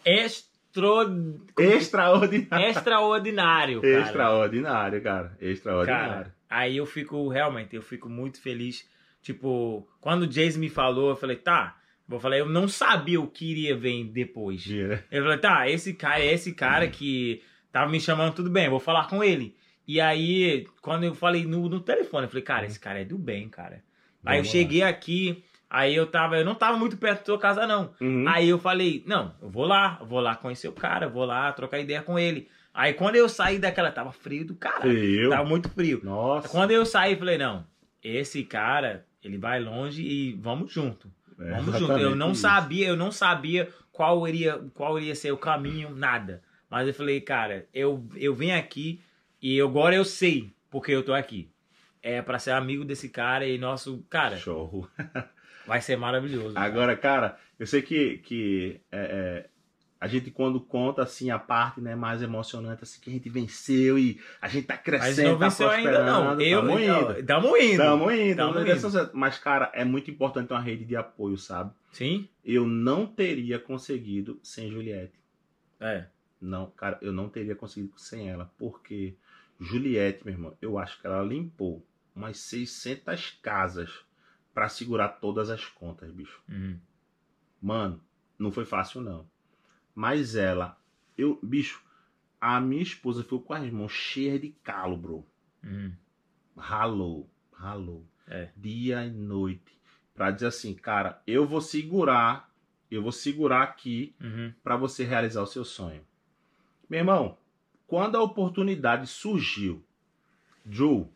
Extraordinário. 0.05 2.69
Extraordinário, 2.69 3.81
cara. 3.81 3.99
Extraordinário, 4.01 5.01
cara. 5.01 5.37
Extraordinário. 5.41 6.13
Cara, 6.13 6.35
aí 6.49 6.77
eu 6.77 6.85
fico, 6.85 7.27
realmente, 7.29 7.75
eu 7.75 7.81
fico 7.81 8.09
muito 8.09 8.41
feliz. 8.41 8.87
Tipo, 9.21 9.87
quando 9.99 10.23
o 10.23 10.27
Jason 10.27 10.59
me 10.59 10.69
falou, 10.69 11.09
eu 11.09 11.15
falei, 11.15 11.37
tá. 11.37 11.77
Vou 12.07 12.19
falar, 12.19 12.37
eu 12.37 12.47
não 12.47 12.67
sabia 12.67 13.19
o 13.19 13.27
que 13.27 13.49
iria 13.49 13.75
vir 13.75 14.03
depois. 14.05 14.61
Gira. 14.61 15.03
Eu 15.09 15.23
falei, 15.23 15.37
tá, 15.39 15.69
esse 15.69 15.93
cara 15.95 16.19
é 16.19 16.33
esse 16.33 16.53
cara 16.53 16.87
que 16.87 17.41
tava 17.71 17.89
me 17.89 17.99
chamando, 17.99 18.35
tudo 18.35 18.49
bem, 18.49 18.69
vou 18.69 18.79
falar 18.79 19.07
com 19.07 19.23
ele. 19.23 19.55
E 19.87 19.99
aí, 19.99 20.67
quando 20.81 21.03
eu 21.03 21.15
falei 21.15 21.45
no, 21.45 21.67
no 21.67 21.79
telefone, 21.79 22.25
eu 22.25 22.29
falei, 22.29 22.43
cara, 22.43 22.65
esse 22.67 22.79
cara 22.79 23.01
é 23.01 23.05
do 23.05 23.17
bem, 23.17 23.49
cara. 23.49 23.83
aí 24.23 24.37
eu 24.37 24.43
Vamos 24.43 24.47
lá. 24.47 24.51
cheguei 24.51 24.83
aqui, 24.83 25.43
aí 25.69 25.95
eu 25.95 26.07
tava, 26.07 26.37
eu 26.37 26.45
não 26.45 26.55
tava 26.55 26.77
muito 26.77 26.97
perto 26.97 27.19
da 27.19 27.25
tua 27.25 27.39
casa, 27.39 27.65
não. 27.67 27.93
Uhum. 27.99 28.25
Aí 28.27 28.49
eu 28.49 28.59
falei, 28.59 29.03
não, 29.05 29.33
eu 29.41 29.49
vou 29.49 29.65
lá, 29.65 29.97
eu 29.99 30.05
vou 30.05 30.19
lá 30.19 30.35
conhecer 30.35 30.67
o 30.67 30.73
cara, 30.73 31.07
vou 31.07 31.25
lá 31.25 31.51
trocar 31.53 31.79
ideia 31.79 32.01
com 32.01 32.17
ele. 32.17 32.47
Aí 32.73 32.93
quando 32.93 33.15
eu 33.15 33.29
saí 33.29 33.57
daquela, 33.57 33.91
tava 33.91 34.11
frio 34.11 34.45
do 34.45 34.55
cara. 34.55 34.87
Eu? 34.87 35.29
Tava 35.29 35.45
muito 35.47 35.69
frio. 35.69 36.01
Nossa. 36.03 36.49
Quando 36.49 36.71
eu 36.71 36.85
saí, 36.85 37.15
falei, 37.15 37.37
não, 37.37 37.65
esse 38.03 38.43
cara, 38.43 39.05
ele 39.23 39.37
vai 39.37 39.59
longe 39.59 40.01
e 40.01 40.33
vamos 40.33 40.71
junto. 40.71 41.11
É, 41.39 41.51
Vamos 41.51 41.77
junto. 41.77 41.93
Eu 41.93 42.15
não 42.15 42.31
isso. 42.31 42.41
sabia, 42.41 42.87
eu 42.87 42.95
não 42.95 43.11
sabia 43.11 43.69
qual 43.91 44.27
iria, 44.27 44.57
qual 44.73 44.97
iria 44.97 45.15
ser 45.15 45.31
o 45.31 45.37
caminho, 45.37 45.93
nada. 45.93 46.41
Mas 46.69 46.87
eu 46.87 46.93
falei, 46.93 47.19
cara, 47.21 47.67
eu, 47.73 48.07
eu 48.15 48.33
vim 48.33 48.51
aqui 48.51 49.01
e 49.41 49.59
agora 49.59 49.95
eu 49.95 50.05
sei 50.05 50.53
porque 50.69 50.91
eu 50.91 51.03
tô 51.03 51.13
aqui. 51.13 51.49
É 52.01 52.21
pra 52.21 52.37
ser 52.37 52.51
amigo 52.51 52.85
desse 52.85 53.09
cara 53.09 53.47
e 53.47 53.57
nosso, 53.57 54.05
cara, 54.09 54.37
Show. 54.37 54.87
vai 55.67 55.81
ser 55.81 55.97
maravilhoso. 55.97 56.53
cara. 56.53 56.65
Agora, 56.65 56.97
cara, 56.97 57.37
eu 57.59 57.65
sei 57.65 57.81
que, 57.81 58.17
que 58.19 58.81
é, 58.91 58.99
é, 58.99 59.49
a 59.99 60.07
gente 60.07 60.29
quando 60.29 60.59
conta 60.59 61.01
assim 61.01 61.31
a 61.31 61.39
parte 61.39 61.81
né, 61.81 61.95
mais 61.95 62.21
emocionante, 62.21 62.83
assim, 62.83 62.99
que 63.01 63.09
a 63.09 63.13
gente 63.13 63.29
venceu 63.29 63.97
e 63.97 64.19
a 64.41 64.47
gente 64.47 64.67
tá 64.67 64.77
crescendo, 64.77 65.31
não 65.31 65.39
tá 65.39 65.45
venceu 65.45 65.69
ainda 65.69 66.03
não. 66.03 66.39
Eu, 66.39 66.61
tamo 66.61 66.79
indo. 66.79 67.25
tamo 67.25 67.57
indo. 67.57 67.77
Tamo 67.77 68.11
indo, 68.11 68.35
Tamo 68.35 68.59
indo. 68.61 69.11
Mas, 69.13 69.39
cara, 69.39 69.71
é 69.73 69.83
muito 69.83 70.11
importante 70.11 70.51
uma 70.51 70.61
rede 70.61 70.85
de 70.85 70.95
apoio, 70.95 71.37
sabe? 71.37 71.73
Sim? 71.91 72.29
Eu 72.43 72.67
não 72.67 73.07
teria 73.07 73.57
conseguido 73.57 74.39
sem 74.43 74.69
Juliette. 74.69 75.19
É. 75.79 76.05
Não, 76.39 76.69
cara, 76.71 76.99
eu 77.01 77.11
não 77.11 77.27
teria 77.27 77.55
conseguido 77.55 77.93
sem 77.97 78.29
ela. 78.29 78.51
Porque 78.57 79.15
Juliette, 79.59 80.23
meu 80.23 80.33
irmão, 80.33 80.57
eu 80.61 80.77
acho 80.77 80.99
que 80.99 81.07
ela 81.07 81.23
limpou 81.23 81.83
umas 82.15 82.37
600 82.37 83.39
casas 83.41 84.04
pra 84.55 84.69
segurar 84.69 85.09
todas 85.09 85.49
as 85.51 85.65
contas, 85.65 86.09
bicho. 86.11 86.41
Uhum. 86.49 86.79
Mano, 87.61 88.01
não 88.39 88.51
foi 88.51 88.65
fácil 88.65 89.01
não. 89.01 89.27
Mas 89.93 90.35
ela, 90.35 90.79
eu, 91.17 91.37
bicho, 91.43 91.83
a 92.39 92.59
minha 92.61 92.81
esposa 92.81 93.21
ficou 93.21 93.41
com 93.41 93.53
as 93.53 93.69
mãos 93.71 93.91
cheias 93.91 94.39
de 94.41 94.49
calo, 94.63 94.97
bro. 94.97 95.25
Uhum. 95.63 95.93
Ralou, 96.57 97.29
ralou. 97.51 98.05
É. 98.27 98.49
Dia 98.55 99.05
e 99.05 99.11
noite. 99.11 99.77
Pra 100.13 100.31
dizer 100.31 100.47
assim, 100.47 100.73
cara, 100.73 101.21
eu 101.27 101.45
vou 101.45 101.59
segurar, 101.61 102.49
eu 102.89 103.03
vou 103.03 103.11
segurar 103.11 103.61
aqui 103.63 104.15
Uhum. 104.21 104.53
pra 104.63 104.77
você 104.77 105.03
realizar 105.03 105.41
o 105.41 105.47
seu 105.47 105.65
sonho. 105.65 106.01
Meu 106.89 106.99
irmão, 106.99 107.37
quando 107.85 108.15
a 108.15 108.23
oportunidade 108.23 109.05
surgiu, 109.07 109.83
Ju, 110.67 111.07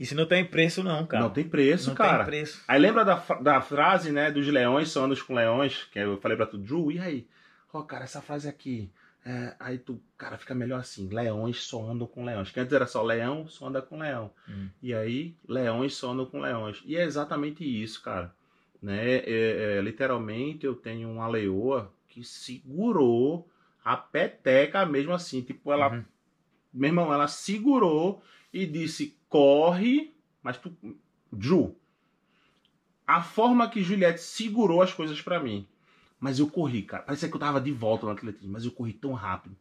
Isso 0.00 0.14
não 0.16 0.24
tem 0.26 0.44
preço 0.44 0.82
não, 0.82 1.06
cara. 1.06 1.22
não 1.22 1.30
tem 1.30 1.44
preço, 1.46 1.90
Não 1.90 1.94
cara. 1.94 2.24
tem 2.24 2.26
preço. 2.26 2.64
Aí 2.66 2.80
lembra 2.80 3.04
da, 3.04 3.16
da 3.40 3.60
frase, 3.60 4.10
né, 4.10 4.30
dos 4.30 4.46
leões 4.48 4.88
só 4.88 5.04
andam 5.04 5.16
com 5.24 5.34
leões, 5.34 5.84
que 5.92 5.98
eu 5.98 6.18
falei 6.20 6.36
pra 6.38 6.46
tu, 6.46 6.56
Drew, 6.56 6.90
e 6.90 6.98
aí? 6.98 7.28
Ó, 7.72 7.82
cara, 7.82 8.04
essa 8.04 8.22
frase 8.22 8.48
aqui, 8.48 8.90
é, 9.24 9.54
aí 9.60 9.76
tu, 9.78 10.00
cara, 10.16 10.38
fica 10.38 10.54
melhor 10.54 10.80
assim, 10.80 11.06
leões 11.08 11.62
só 11.62 11.84
andam 11.88 12.06
com 12.06 12.24
leões. 12.24 12.50
Que 12.50 12.58
antes 12.58 12.72
era 12.72 12.86
só 12.86 13.02
leão, 13.02 13.46
só 13.46 13.68
anda 13.68 13.82
com 13.82 13.98
leão. 13.98 14.30
Hum. 14.48 14.68
E 14.82 14.94
aí, 14.94 15.36
leões 15.46 15.94
só 15.94 16.12
andam 16.12 16.24
com 16.24 16.40
leões. 16.40 16.82
E 16.86 16.96
é 16.96 17.04
exatamente 17.04 17.62
isso, 17.62 18.02
cara. 18.02 18.34
Né? 18.82 19.16
É, 19.18 19.76
é, 19.76 19.80
literalmente, 19.82 20.64
eu 20.64 20.74
tenho 20.74 21.10
uma 21.10 21.28
leoa 21.28 21.92
que 22.08 22.24
segurou 22.24 23.46
a 23.84 23.96
peteca 23.96 24.86
mesmo 24.86 25.12
assim. 25.12 25.42
Tipo, 25.42 25.70
ela 25.72 25.92
Uhum. 25.92 26.04
meu 26.72 26.88
irmão, 26.88 27.12
ela 27.12 27.28
segurou 27.28 28.22
e 28.52 28.64
disse: 28.66 29.14
corre, 29.30 30.12
mas 30.42 30.58
tu. 30.58 30.76
Ju. 31.38 31.74
A 33.06 33.22
forma 33.22 33.68
que 33.70 33.82
Juliette 33.82 34.20
segurou 34.20 34.82
as 34.82 34.92
coisas 34.92 35.22
pra 35.22 35.40
mim. 35.40 35.66
Mas 36.18 36.38
eu 36.38 36.48
corri, 36.48 36.82
cara. 36.82 37.02
Parecia 37.02 37.28
que 37.28 37.34
eu 37.34 37.40
tava 37.40 37.60
de 37.60 37.72
volta 37.72 38.04
no 38.04 38.12
atletismo, 38.12 38.52
mas 38.52 38.64
eu 38.64 38.72
corri 38.72 38.92
tão 38.92 39.14
rápido, 39.14 39.56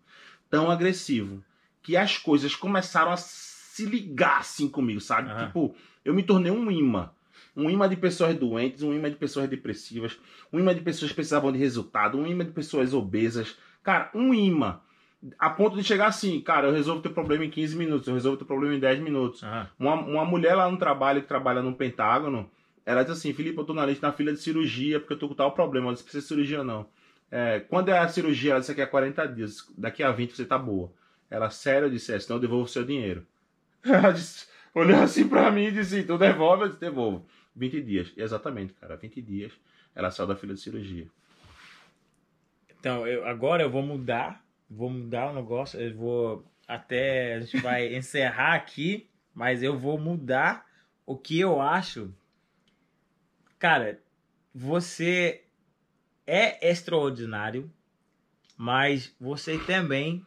tão 0.49 0.69
agressivo, 0.69 1.41
que 1.81 1.95
as 1.95 2.17
coisas 2.17 2.53
começaram 2.53 3.11
a 3.11 3.17
se 3.17 3.85
ligar 3.85 4.39
assim 4.39 4.67
comigo, 4.67 4.99
sabe? 4.99 5.29
Aham. 5.29 5.45
Tipo, 5.45 5.75
eu 6.03 6.13
me 6.13 6.21
tornei 6.21 6.51
um 6.51 6.69
imã. 6.69 7.11
Um 7.55 7.69
imã 7.69 7.87
de 7.87 7.95
pessoas 7.95 8.35
doentes, 8.35 8.83
um 8.83 8.93
imã 8.93 9.09
de 9.09 9.15
pessoas 9.15 9.49
depressivas, 9.49 10.19
um 10.51 10.59
imã 10.59 10.75
de 10.75 10.81
pessoas 10.81 11.11
que 11.11 11.15
precisavam 11.15 11.51
de 11.51 11.57
resultado, 11.57 12.17
um 12.17 12.27
imã 12.27 12.45
de 12.45 12.51
pessoas 12.51 12.93
obesas. 12.93 13.57
Cara, 13.81 14.11
um 14.13 14.33
imã. 14.33 14.81
A 15.37 15.49
ponto 15.49 15.75
de 15.75 15.83
chegar 15.83 16.07
assim, 16.07 16.39
cara, 16.39 16.67
eu 16.67 16.73
resolvo 16.73 17.01
teu 17.01 17.11
problema 17.11 17.43
em 17.43 17.49
15 17.49 17.75
minutos, 17.75 18.07
eu 18.07 18.13
resolvo 18.13 18.37
teu 18.37 18.47
problema 18.47 18.73
em 18.73 18.79
10 18.79 18.99
minutos. 18.99 19.43
Aham. 19.43 19.69
Uma, 19.77 19.95
uma 19.95 20.25
mulher 20.25 20.55
lá 20.55 20.69
no 20.71 20.77
trabalho, 20.77 21.21
que 21.21 21.27
trabalha 21.27 21.61
no 21.61 21.75
Pentágono, 21.75 22.49
ela 22.85 23.03
diz 23.03 23.11
assim, 23.11 23.33
Felipe, 23.33 23.57
eu 23.57 23.65
tô 23.65 23.73
na 23.73 23.85
lista 23.85 24.07
na 24.07 24.13
fila 24.13 24.31
de 24.31 24.39
cirurgia, 24.39 24.99
porque 24.99 25.13
eu 25.13 25.19
tô 25.19 25.27
com 25.27 25.35
tal 25.35 25.51
problema, 25.51 25.89
eu 25.89 25.93
disse, 25.93 26.03
precisa 26.03 26.23
de 26.23 26.27
cirurgia 26.27 26.63
não. 26.63 26.87
É, 27.29 27.59
quando 27.59 27.89
é 27.89 27.99
a 27.99 28.07
cirurgia, 28.07 28.51
ela 28.51 28.59
disse 28.59 28.73
que 28.73 28.81
é 28.81 28.85
40 28.85 29.27
dias, 29.27 29.71
daqui 29.77 30.01
a 30.01 30.11
20 30.11 30.35
você 30.35 30.45
tá 30.45 30.57
boa. 30.57 30.91
Ela, 31.29 31.49
sério, 31.49 31.85
eu 31.85 31.91
disse, 31.91 32.13
é, 32.13 32.19
senão 32.19 32.37
eu 32.37 32.41
devolvo 32.41 32.65
o 32.65 32.67
seu 32.67 32.83
dinheiro. 32.83 33.23
Ela 33.85 34.11
disse, 34.11 34.47
olhou 34.73 34.99
assim 35.01 35.27
pra 35.27 35.51
mim 35.51 35.65
e 35.65 35.71
disse, 35.71 36.03
tu 36.03 36.17
devolve? 36.17 36.63
Eu 36.63 36.67
disse, 36.69 36.79
devolvo. 36.79 37.25
20 37.55 37.81
dias, 37.81 38.11
exatamente, 38.17 38.73
cara, 38.73 38.95
20 38.95 39.21
dias, 39.21 39.51
ela 39.93 40.09
saiu 40.09 40.27
da 40.27 40.35
fila 40.35 40.53
de 40.53 40.61
cirurgia. 40.61 41.07
Então, 42.79 43.05
eu, 43.05 43.27
agora 43.27 43.61
eu 43.61 43.69
vou 43.69 43.81
mudar, 43.81 44.43
vou 44.69 44.89
mudar 44.89 45.31
o 45.31 45.33
negócio, 45.33 45.79
eu 45.79 45.95
vou 45.95 46.45
até 46.67 47.35
a 47.35 47.39
gente 47.41 47.57
vai 47.57 47.91
encerrar 47.95 48.53
aqui, 48.53 49.09
mas 49.33 49.63
eu 49.63 49.77
vou 49.77 49.97
mudar 49.97 50.65
o 51.05 51.17
que 51.17 51.39
eu 51.39 51.59
acho. 51.59 52.13
Cara, 53.57 53.99
você 54.53 55.43
é 56.25 56.69
extraordinário, 56.69 57.71
mas 58.55 59.15
você 59.19 59.57
também 59.57 60.25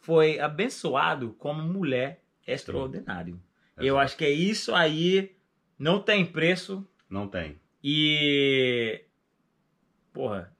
foi 0.00 0.38
abençoado 0.38 1.34
como 1.38 1.62
mulher 1.62 2.22
extraordinário. 2.46 3.40
Eu 3.76 3.98
acho 3.98 4.16
que 4.16 4.24
é 4.24 4.30
isso 4.30 4.74
aí, 4.74 5.34
não 5.78 6.00
tem 6.00 6.24
preço. 6.24 6.86
Não 7.08 7.26
tem. 7.26 7.58
E. 7.82 9.02
Porra, 10.12 10.52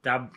tá 0.00 0.30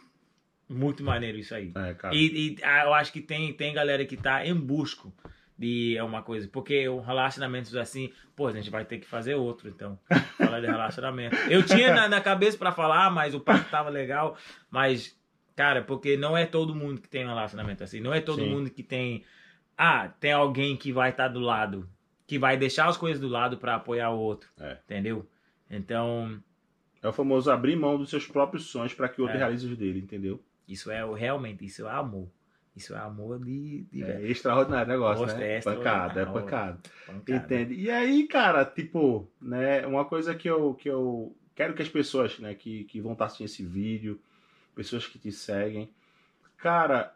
muito 0.69 1.03
maneiro 1.03 1.37
isso 1.37 1.53
aí. 1.55 1.71
É, 1.75 1.93
cara. 1.95 2.15
E, 2.15 2.55
e, 2.57 2.63
ah, 2.63 2.83
eu 2.85 2.93
acho 2.93 3.11
que 3.11 3.21
tem, 3.21 3.51
tem 3.53 3.73
galera 3.73 4.05
que 4.05 4.15
tá 4.15 4.45
em 4.45 4.53
busca 4.53 5.09
de 5.57 5.97
uma 6.01 6.21
coisa. 6.21 6.47
Porque 6.47 6.87
o 6.87 6.99
relacionamentos 7.01 7.75
assim, 7.75 8.11
pô, 8.35 8.47
a 8.47 8.51
gente 8.51 8.69
vai 8.69 8.85
ter 8.85 8.99
que 8.99 9.07
fazer 9.07 9.35
outro, 9.35 9.67
então. 9.67 9.99
Falar 10.37 10.61
de 10.61 10.67
relacionamento. 10.67 11.35
Eu 11.49 11.63
tinha 11.63 11.93
na, 11.93 12.07
na 12.07 12.21
cabeça 12.21 12.57
pra 12.57 12.71
falar, 12.71 13.09
mas 13.11 13.33
o 13.33 13.39
papo 13.41 13.69
tava 13.69 13.89
legal. 13.89 14.37
Mas, 14.71 15.19
cara, 15.55 15.81
porque 15.81 16.15
não 16.15 16.37
é 16.37 16.45
todo 16.45 16.73
mundo 16.75 17.01
que 17.01 17.09
tem 17.09 17.25
um 17.25 17.29
relacionamento 17.29 17.83
assim. 17.83 17.99
Não 17.99 18.13
é 18.13 18.21
todo 18.21 18.41
Sim. 18.41 18.49
mundo 18.49 18.69
que 18.69 18.83
tem. 18.83 19.25
Ah, 19.77 20.09
tem 20.19 20.31
alguém 20.31 20.77
que 20.77 20.91
vai 20.93 21.09
estar 21.09 21.27
do 21.27 21.39
lado. 21.39 21.89
Que 22.27 22.37
vai 22.37 22.55
deixar 22.55 22.87
as 22.87 22.95
coisas 22.95 23.19
do 23.19 23.27
lado 23.27 23.57
pra 23.57 23.75
apoiar 23.75 24.11
o 24.11 24.19
outro. 24.19 24.49
É. 24.59 24.77
Entendeu? 24.85 25.27
Então, 25.69 26.41
É 27.01 27.07
o 27.07 27.13
famoso 27.13 27.51
abrir 27.51 27.75
mão 27.75 27.97
dos 27.97 28.09
seus 28.09 28.25
próprios 28.27 28.65
sonhos 28.67 28.93
para 28.93 29.09
que 29.09 29.19
o 29.19 29.23
outro 29.23 29.37
É. 29.37 29.39
realize 29.39 29.65
os 29.65 29.77
dele, 29.77 29.99
entendeu? 29.99 30.41
Isso 30.69 30.91
é 30.91 31.03
o- 31.05 31.13
realmente, 31.13 31.65
isso 31.65 31.87
é 31.87 31.91
amor. 31.91 32.27
Isso 32.75 32.93
é 32.95 32.99
amor 32.99 33.39
de, 33.43 33.83
de 33.91 34.03
É 34.03 34.21
extraordinário 34.27 34.89
negócio, 34.91 35.25
né? 35.25 35.57
é 35.57 35.61
pancada, 35.61 36.21
é 36.21 36.25
pancada. 36.25 36.79
pancada. 37.05 37.45
Entende? 37.45 37.73
E 37.75 37.89
aí, 37.91 38.27
cara, 38.27 38.63
tipo, 38.63 39.27
né, 39.41 39.85
uma 39.85 40.05
coisa 40.05 40.33
que 40.35 40.49
eu, 40.49 40.73
que 40.75 40.89
eu 40.89 41.35
quero 41.55 41.73
que 41.73 41.81
as 41.81 41.89
pessoas, 41.89 42.39
né, 42.39 42.53
que, 42.55 42.85
que 42.85 43.01
vão 43.01 43.13
estar 43.13 43.25
assistindo 43.25 43.47
esse 43.47 43.65
vídeo, 43.65 44.19
pessoas 44.75 45.05
que 45.07 45.19
te 45.19 45.31
seguem, 45.31 45.89
cara, 46.57 47.13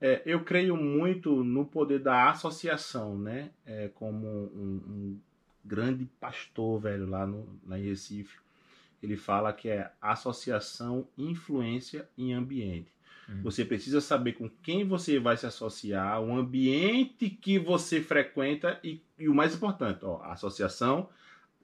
é, 0.00 0.22
eu 0.24 0.42
creio 0.44 0.76
muito 0.76 1.44
no 1.44 1.64
poder 1.64 1.98
da 2.00 2.30
associação, 2.30 3.18
né? 3.18 3.50
É, 3.66 3.88
como 3.94 4.26
um, 4.26 4.82
um 4.88 5.20
grande 5.64 6.06
pastor, 6.20 6.80
velho, 6.80 7.08
lá, 7.08 7.26
no, 7.26 7.46
lá 7.66 7.78
em 7.78 7.84
Recife, 7.84 8.38
ele 9.02 9.16
fala 9.16 9.52
que 9.52 9.68
é 9.68 9.90
associação, 10.00 11.06
influência 11.16 12.08
em 12.16 12.32
ambiente. 12.32 12.91
Uhum. 13.28 13.42
Você 13.42 13.64
precisa 13.64 14.00
saber 14.00 14.32
com 14.32 14.48
quem 14.62 14.84
você 14.84 15.18
vai 15.18 15.36
se 15.36 15.46
associar, 15.46 16.20
o 16.20 16.34
ambiente 16.34 17.30
que 17.30 17.58
você 17.58 18.00
frequenta 18.00 18.78
e, 18.82 19.00
e 19.18 19.28
o 19.28 19.34
mais 19.34 19.54
importante, 19.54 20.04
ó, 20.04 20.20
a 20.22 20.32
associação, 20.32 21.08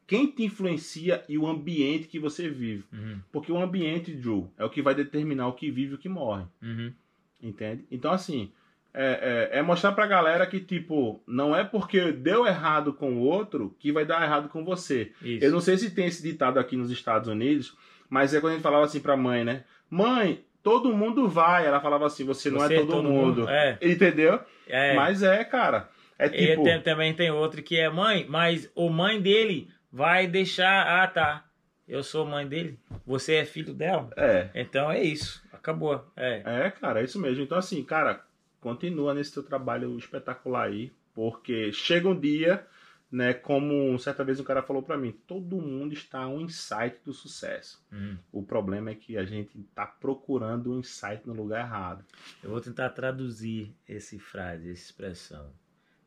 quem 0.06 0.26
te 0.26 0.42
influencia 0.44 1.22
e 1.28 1.36
o 1.36 1.46
ambiente 1.46 2.08
que 2.08 2.18
você 2.18 2.48
vive. 2.48 2.84
Uhum, 2.92 3.20
Porque 3.30 3.52
o 3.52 3.60
ambiente, 3.60 4.14
Drew, 4.14 4.50
é 4.56 4.64
o 4.64 4.70
que 4.70 4.80
vai 4.80 4.94
determinar 4.94 5.48
o 5.48 5.52
que 5.52 5.70
vive 5.70 5.92
e 5.92 5.94
o 5.96 5.98
que 5.98 6.08
morre. 6.08 6.44
uhum. 6.62 6.92
Entende? 7.40 7.84
Então, 7.88 8.10
assim, 8.10 8.50
é, 8.92 9.48
é, 9.52 9.58
é 9.58 9.62
mostrar 9.62 9.92
pra 9.92 10.06
galera 10.08 10.44
que, 10.44 10.58
tipo, 10.58 11.22
não 11.24 11.54
é 11.54 11.62
porque 11.62 12.10
deu 12.10 12.46
errado 12.46 12.92
com 12.92 13.12
o 13.14 13.20
outro 13.20 13.76
que 13.78 13.92
vai 13.92 14.04
dar 14.04 14.24
errado 14.24 14.48
com 14.48 14.64
você. 14.64 15.12
Isso. 15.22 15.44
Eu 15.44 15.52
não 15.52 15.60
sei 15.60 15.78
se 15.78 15.90
tem 15.92 16.06
esse 16.06 16.20
ditado 16.20 16.58
aqui 16.58 16.76
nos 16.76 16.90
Estados 16.90 17.28
Unidos, 17.28 17.76
mas 18.10 18.34
é 18.34 18.40
quando 18.40 18.52
a 18.52 18.54
gente 18.54 18.62
falava 18.62 18.84
assim 18.84 18.98
pra 18.98 19.16
mãe, 19.16 19.44
né? 19.44 19.62
Mãe, 19.88 20.42
todo 20.68 20.92
mundo 20.94 21.28
vai. 21.28 21.66
Ela 21.66 21.80
falava 21.80 22.06
assim, 22.06 22.24
você, 22.24 22.50
não 22.50 22.58
Você 22.60 22.74
é 22.76 22.86
todo, 22.86 23.02
mundo. 23.02 23.48
É, 23.48 23.78
Entendeu? 23.80 24.40
é. 24.66 24.94
Mas 24.94 25.22
é, 25.22 25.42
cara. 25.44 25.88
É 26.18 26.26
E 26.26 26.30
tipo. 26.30 26.64
tem- 26.64 26.80
também 26.82 27.14
tem 27.14 27.30
outro 27.30 27.62
que 27.62 27.78
é 27.78 27.88
mãe, 27.88 28.26
mas 28.28 28.70
o 28.74 28.88
mãe 28.90 29.20
dele 29.20 29.68
vai 29.92 30.26
deixar. 30.26 31.02
Ah, 31.02 31.06
tá. 31.06 31.44
Eu 31.86 32.02
sou 32.02 32.26
mãe 32.26 32.46
dele. 32.46 32.78
Você 33.06 33.36
é 33.36 33.44
filho 33.46 33.72
dela. 33.72 34.10
É. 34.16 34.48
Então 34.54 34.90
é 34.90 35.02
isso. 35.02 35.42
Acabou. 35.52 36.04
É. 36.16 36.42
É, 36.44 36.70
cara, 36.70 37.00
é 37.00 37.04
isso 37.04 37.18
mesmo. 37.20 37.42
Então, 37.42 37.56
assim, 37.56 37.82
cara, 37.82 38.20
continua 38.60 39.14
nesse 39.14 39.32
teu 39.32 39.42
trabalho 39.42 39.96
espetacular 39.96 40.66
aí, 40.66 40.92
porque 41.14 41.72
chega 41.72 42.08
um 42.08 42.18
dia, 42.18 42.64
né, 43.10 43.32
como 43.32 43.98
certa 43.98 44.22
vez 44.22 44.38
um 44.38 44.44
cara 44.44 44.62
falou 44.62 44.82
pra 44.82 44.96
mim, 44.96 45.12
todo 45.26 45.60
mundo 45.60 45.94
está 45.94 46.20
a 46.20 46.28
um 46.28 46.42
insight 46.42 46.98
do 47.04 47.12
sucesso. 47.12 47.82
Uhum. 47.90 48.18
O 48.30 48.42
problema 48.42 48.90
é 48.90 48.94
que 48.94 49.16
a 49.16 49.24
gente 49.24 49.58
tá 49.74 49.86
procurando 49.86 50.72
um 50.72 50.80
insight 50.80 51.26
no 51.26 51.32
lugar 51.32 51.64
errado. 51.64 52.04
Eu 52.42 52.50
vou 52.50 52.60
tentar 52.60 52.90
traduzir 52.90 53.74
esse 53.88 54.18
frase, 54.18 54.70
essa 54.70 54.82
expressão. 54.82 55.50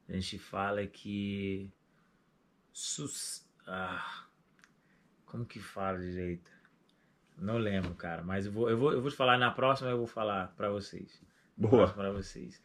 A 0.08 0.14
gente 0.14 0.38
fala 0.38 0.86
que. 0.86 1.72
Sus... 2.72 3.46
Ah, 3.68 4.26
como 5.26 5.46
que 5.46 5.60
fala 5.60 5.98
direito? 6.00 6.52
Não 7.38 7.58
lembro, 7.58 7.96
cara. 7.96 8.22
Mas 8.22 8.46
eu 8.46 8.52
vou, 8.52 8.70
eu 8.70 8.78
vou, 8.78 8.94
eu 8.94 9.02
vou 9.02 9.10
te 9.10 9.18
falar 9.18 9.38
na 9.38 9.50
próxima, 9.50 9.90
eu 9.90 9.98
vou 9.98 10.08
falar 10.08 10.54
pra 10.56 10.70
vocês. 10.70 11.20
Boa. 11.58 11.88
Para 11.88 12.12
vocês. 12.12 12.62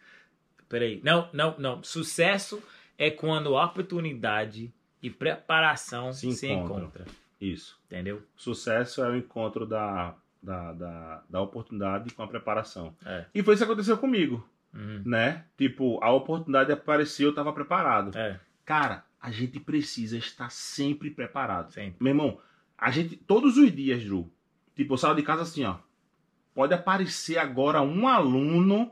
Peraí. 0.69 1.01
Não, 1.03 1.31
não, 1.33 1.59
não. 1.59 1.83
Sucesso 1.83 2.63
é 2.99 3.11
quando 3.11 3.55
oportunidade 3.55 4.73
e 5.03 5.11
preparação 5.11 6.13
Se 6.13 6.31
se, 6.33 6.49
encontram. 6.49 6.79
encontra. 6.79 7.05
Isso. 7.41 7.79
Entendeu? 7.87 8.23
Sucesso 8.35 9.03
é 9.03 9.11
o 9.11 9.17
encontro 9.17 9.67
da, 9.67 10.15
da, 10.43 10.73
da, 10.73 11.23
da 11.29 11.41
oportunidade 11.41 12.13
com 12.15 12.23
a 12.23 12.27
preparação. 12.29 12.95
É. 13.05 13.27
E 13.35 13.43
foi 13.43 13.55
isso 13.55 13.65
que 13.65 13.71
aconteceu 13.71 13.99
comigo, 13.99 14.47
Uhum. 14.75 15.03
né? 15.07 15.45
Tipo, 15.57 16.03
a 16.03 16.11
oportunidade 16.13 16.71
apareceu, 16.73 17.29
eu 17.29 17.35
tava 17.35 17.53
preparado. 17.53 18.17
É, 18.17 18.39
Cara, 18.65 19.05
a 19.21 19.31
gente 19.31 19.59
precisa 19.61 20.17
estar 20.19 20.51
sempre 20.51 21.11
preparado. 21.11 21.73
sempre. 21.73 21.97
Meu 22.01 22.11
irmão, 22.11 22.39
a 22.77 22.91
gente, 22.91 23.17
todos 23.17 23.57
os 23.57 23.73
dias, 23.75 24.03
Ju, 24.03 24.31
tipo, 24.75 24.95
eu 24.95 24.99
saio 24.99 25.15
de 25.17 25.23
casa 25.23 25.43
assim, 25.43 25.65
ó. 25.65 25.77
Pode 26.55 26.75
aparecer 26.75 27.39
agora 27.39 27.81
um 27.83 28.09
aluno 28.09 28.91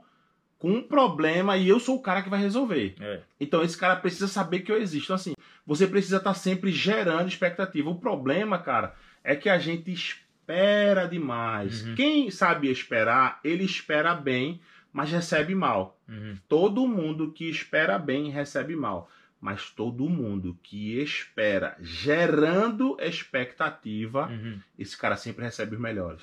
com 0.64 0.70
um 0.70 0.82
problema 0.82 1.58
e 1.58 1.68
eu 1.68 1.78
sou 1.78 1.96
o 1.96 2.00
cara 2.00 2.22
que 2.22 2.30
vai 2.30 2.40
resolver. 2.40 2.94
É. 2.98 3.20
Então 3.38 3.62
esse 3.62 3.76
cara 3.76 3.96
precisa 3.96 4.26
saber 4.26 4.60
que 4.60 4.72
eu 4.72 4.80
existo. 4.80 5.08
Então, 5.08 5.16
assim, 5.16 5.34
você 5.66 5.86
precisa 5.86 6.16
estar 6.16 6.32
sempre 6.32 6.72
gerando 6.72 7.28
expectativa. 7.28 7.90
O 7.90 7.98
problema, 7.98 8.58
cara, 8.58 8.94
é 9.22 9.36
que 9.36 9.50
a 9.50 9.58
gente 9.58 9.92
espera 9.92 11.06
demais. 11.06 11.84
Uhum. 11.84 11.94
Quem 11.94 12.30
sabe 12.30 12.70
esperar, 12.70 13.40
ele 13.44 13.62
espera 13.62 14.14
bem, 14.14 14.58
mas 14.90 15.10
recebe 15.10 15.54
mal. 15.54 15.98
Uhum. 16.08 16.38
Todo 16.48 16.88
mundo 16.88 17.30
que 17.30 17.46
espera 17.50 17.98
bem 17.98 18.30
recebe 18.30 18.74
mal. 18.74 19.10
Mas 19.38 19.68
todo 19.68 20.08
mundo 20.08 20.56
que 20.62 20.98
espera 20.98 21.76
gerando 21.78 22.96
expectativa, 22.98 24.28
Uhum. 24.28 24.58
esse 24.78 24.96
cara 24.96 25.16
sempre 25.16 25.44
recebe 25.44 25.74
os 25.76 25.80
melhores. 25.82 26.22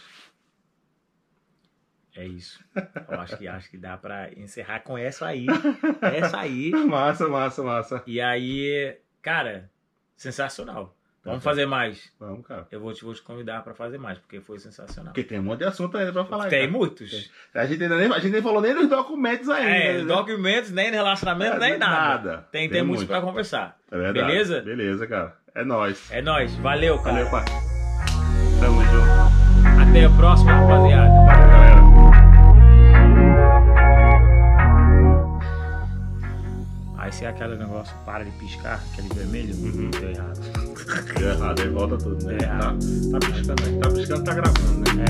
É 2.16 2.26
isso. 2.26 2.60
Eu 3.10 3.20
acho 3.22 3.38
que, 3.38 3.48
acho 3.48 3.70
que 3.70 3.78
dá 3.78 3.98
pra 3.98 4.30
encerrar 4.36 4.82
com 4.82 4.98
essa 4.98 5.28
aí. 5.28 5.46
Essa 6.02 6.40
aí. 6.42 6.72
Massa, 6.86 7.28
massa, 7.28 7.64
massa. 7.64 8.04
E 8.06 8.20
aí, 8.20 8.98
cara, 9.22 9.70
sensacional. 10.16 10.96
Vamos 11.24 11.44
fazer 11.44 11.68
mais. 11.68 12.12
Vamos, 12.20 12.46
cara. 12.48 12.68
Eu 12.72 12.80
vou 12.80 12.92
te, 12.94 13.04
vou 13.06 13.14
te 13.14 13.22
convidar 13.22 13.62
pra 13.64 13.76
fazer 13.76 14.00
mais, 14.00 14.18
porque 14.18 14.42
foi 14.42 14.58
sensacional. 14.58 15.14
Porque 15.14 15.24
tem 15.28 15.40
um 15.40 15.44
monte 15.44 15.60
de 15.60 15.66
assunto 15.66 15.96
ainda 15.96 16.12
pra 16.12 16.26
falar. 16.26 16.48
Tem 16.50 16.62
cara. 16.68 16.72
muitos. 16.72 17.30
A 17.54 17.66
gente, 17.66 17.84
ainda 17.84 17.96
nem, 17.96 18.12
a 18.12 18.18
gente 18.20 18.32
nem 18.32 18.42
falou 18.42 18.60
nem 18.60 18.74
dos 18.74 18.90
documentos 18.90 19.48
ainda. 19.48 19.70
É, 19.70 19.98
né? 20.00 20.04
documentos, 20.04 20.72
nem 20.72 20.90
relacionamento, 20.90 21.58
É, 21.58 21.60
nem 21.60 21.78
nada. 21.78 21.92
nada. 22.32 22.48
Tem, 22.52 22.62
tem, 22.62 22.70
Tem 22.72 22.82
muitos 22.82 23.04
muito. 23.06 23.10
pra 23.10 23.22
conversar. 23.22 23.78
É 23.92 23.98
verdade. 23.98 24.26
Beleza? 24.28 24.62
Beleza, 24.62 25.06
cara. 25.06 25.36
É 25.54 25.64
nóis. 25.64 26.12
É 26.12 26.24
nóis. 26.24 26.56
Valeu, 26.56 26.98
cara. 26.98 27.24
Valeu, 27.24 27.30
pai. 27.30 27.46
Tamo 28.60 28.84
junto. 28.84 29.80
Até 29.80 30.06
a 30.06 30.10
próxima, 30.10 30.54
rapaziada. 30.54 31.21
vai 37.12 37.12
ser 37.12 37.26
aquele 37.26 37.58
negócio 37.58 37.94
para 38.06 38.24
de 38.24 38.32
piscar, 38.32 38.82
aquele 38.94 39.10
vermelho, 39.14 39.54
uhum. 39.56 39.92
deu 39.92 40.12
errado. 40.12 40.40
Deu 41.20 41.30
errado, 41.30 41.62
aí 41.62 41.70
volta 41.70 41.98
tudo, 41.98 42.26
né? 42.26 42.38
Tá, 42.38 42.74
tá, 43.12 43.20
piscando 43.20 43.80
tá 43.80 43.90
piscando, 43.90 44.24
tá 44.24 44.34
gravando, 44.34 44.96
né? 44.96 45.06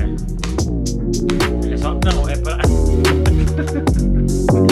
É. 1.68 1.74
É 1.74 1.78
só. 1.78 2.00
Não, 2.04 2.28
é 2.28 2.36
pra. 2.38 2.58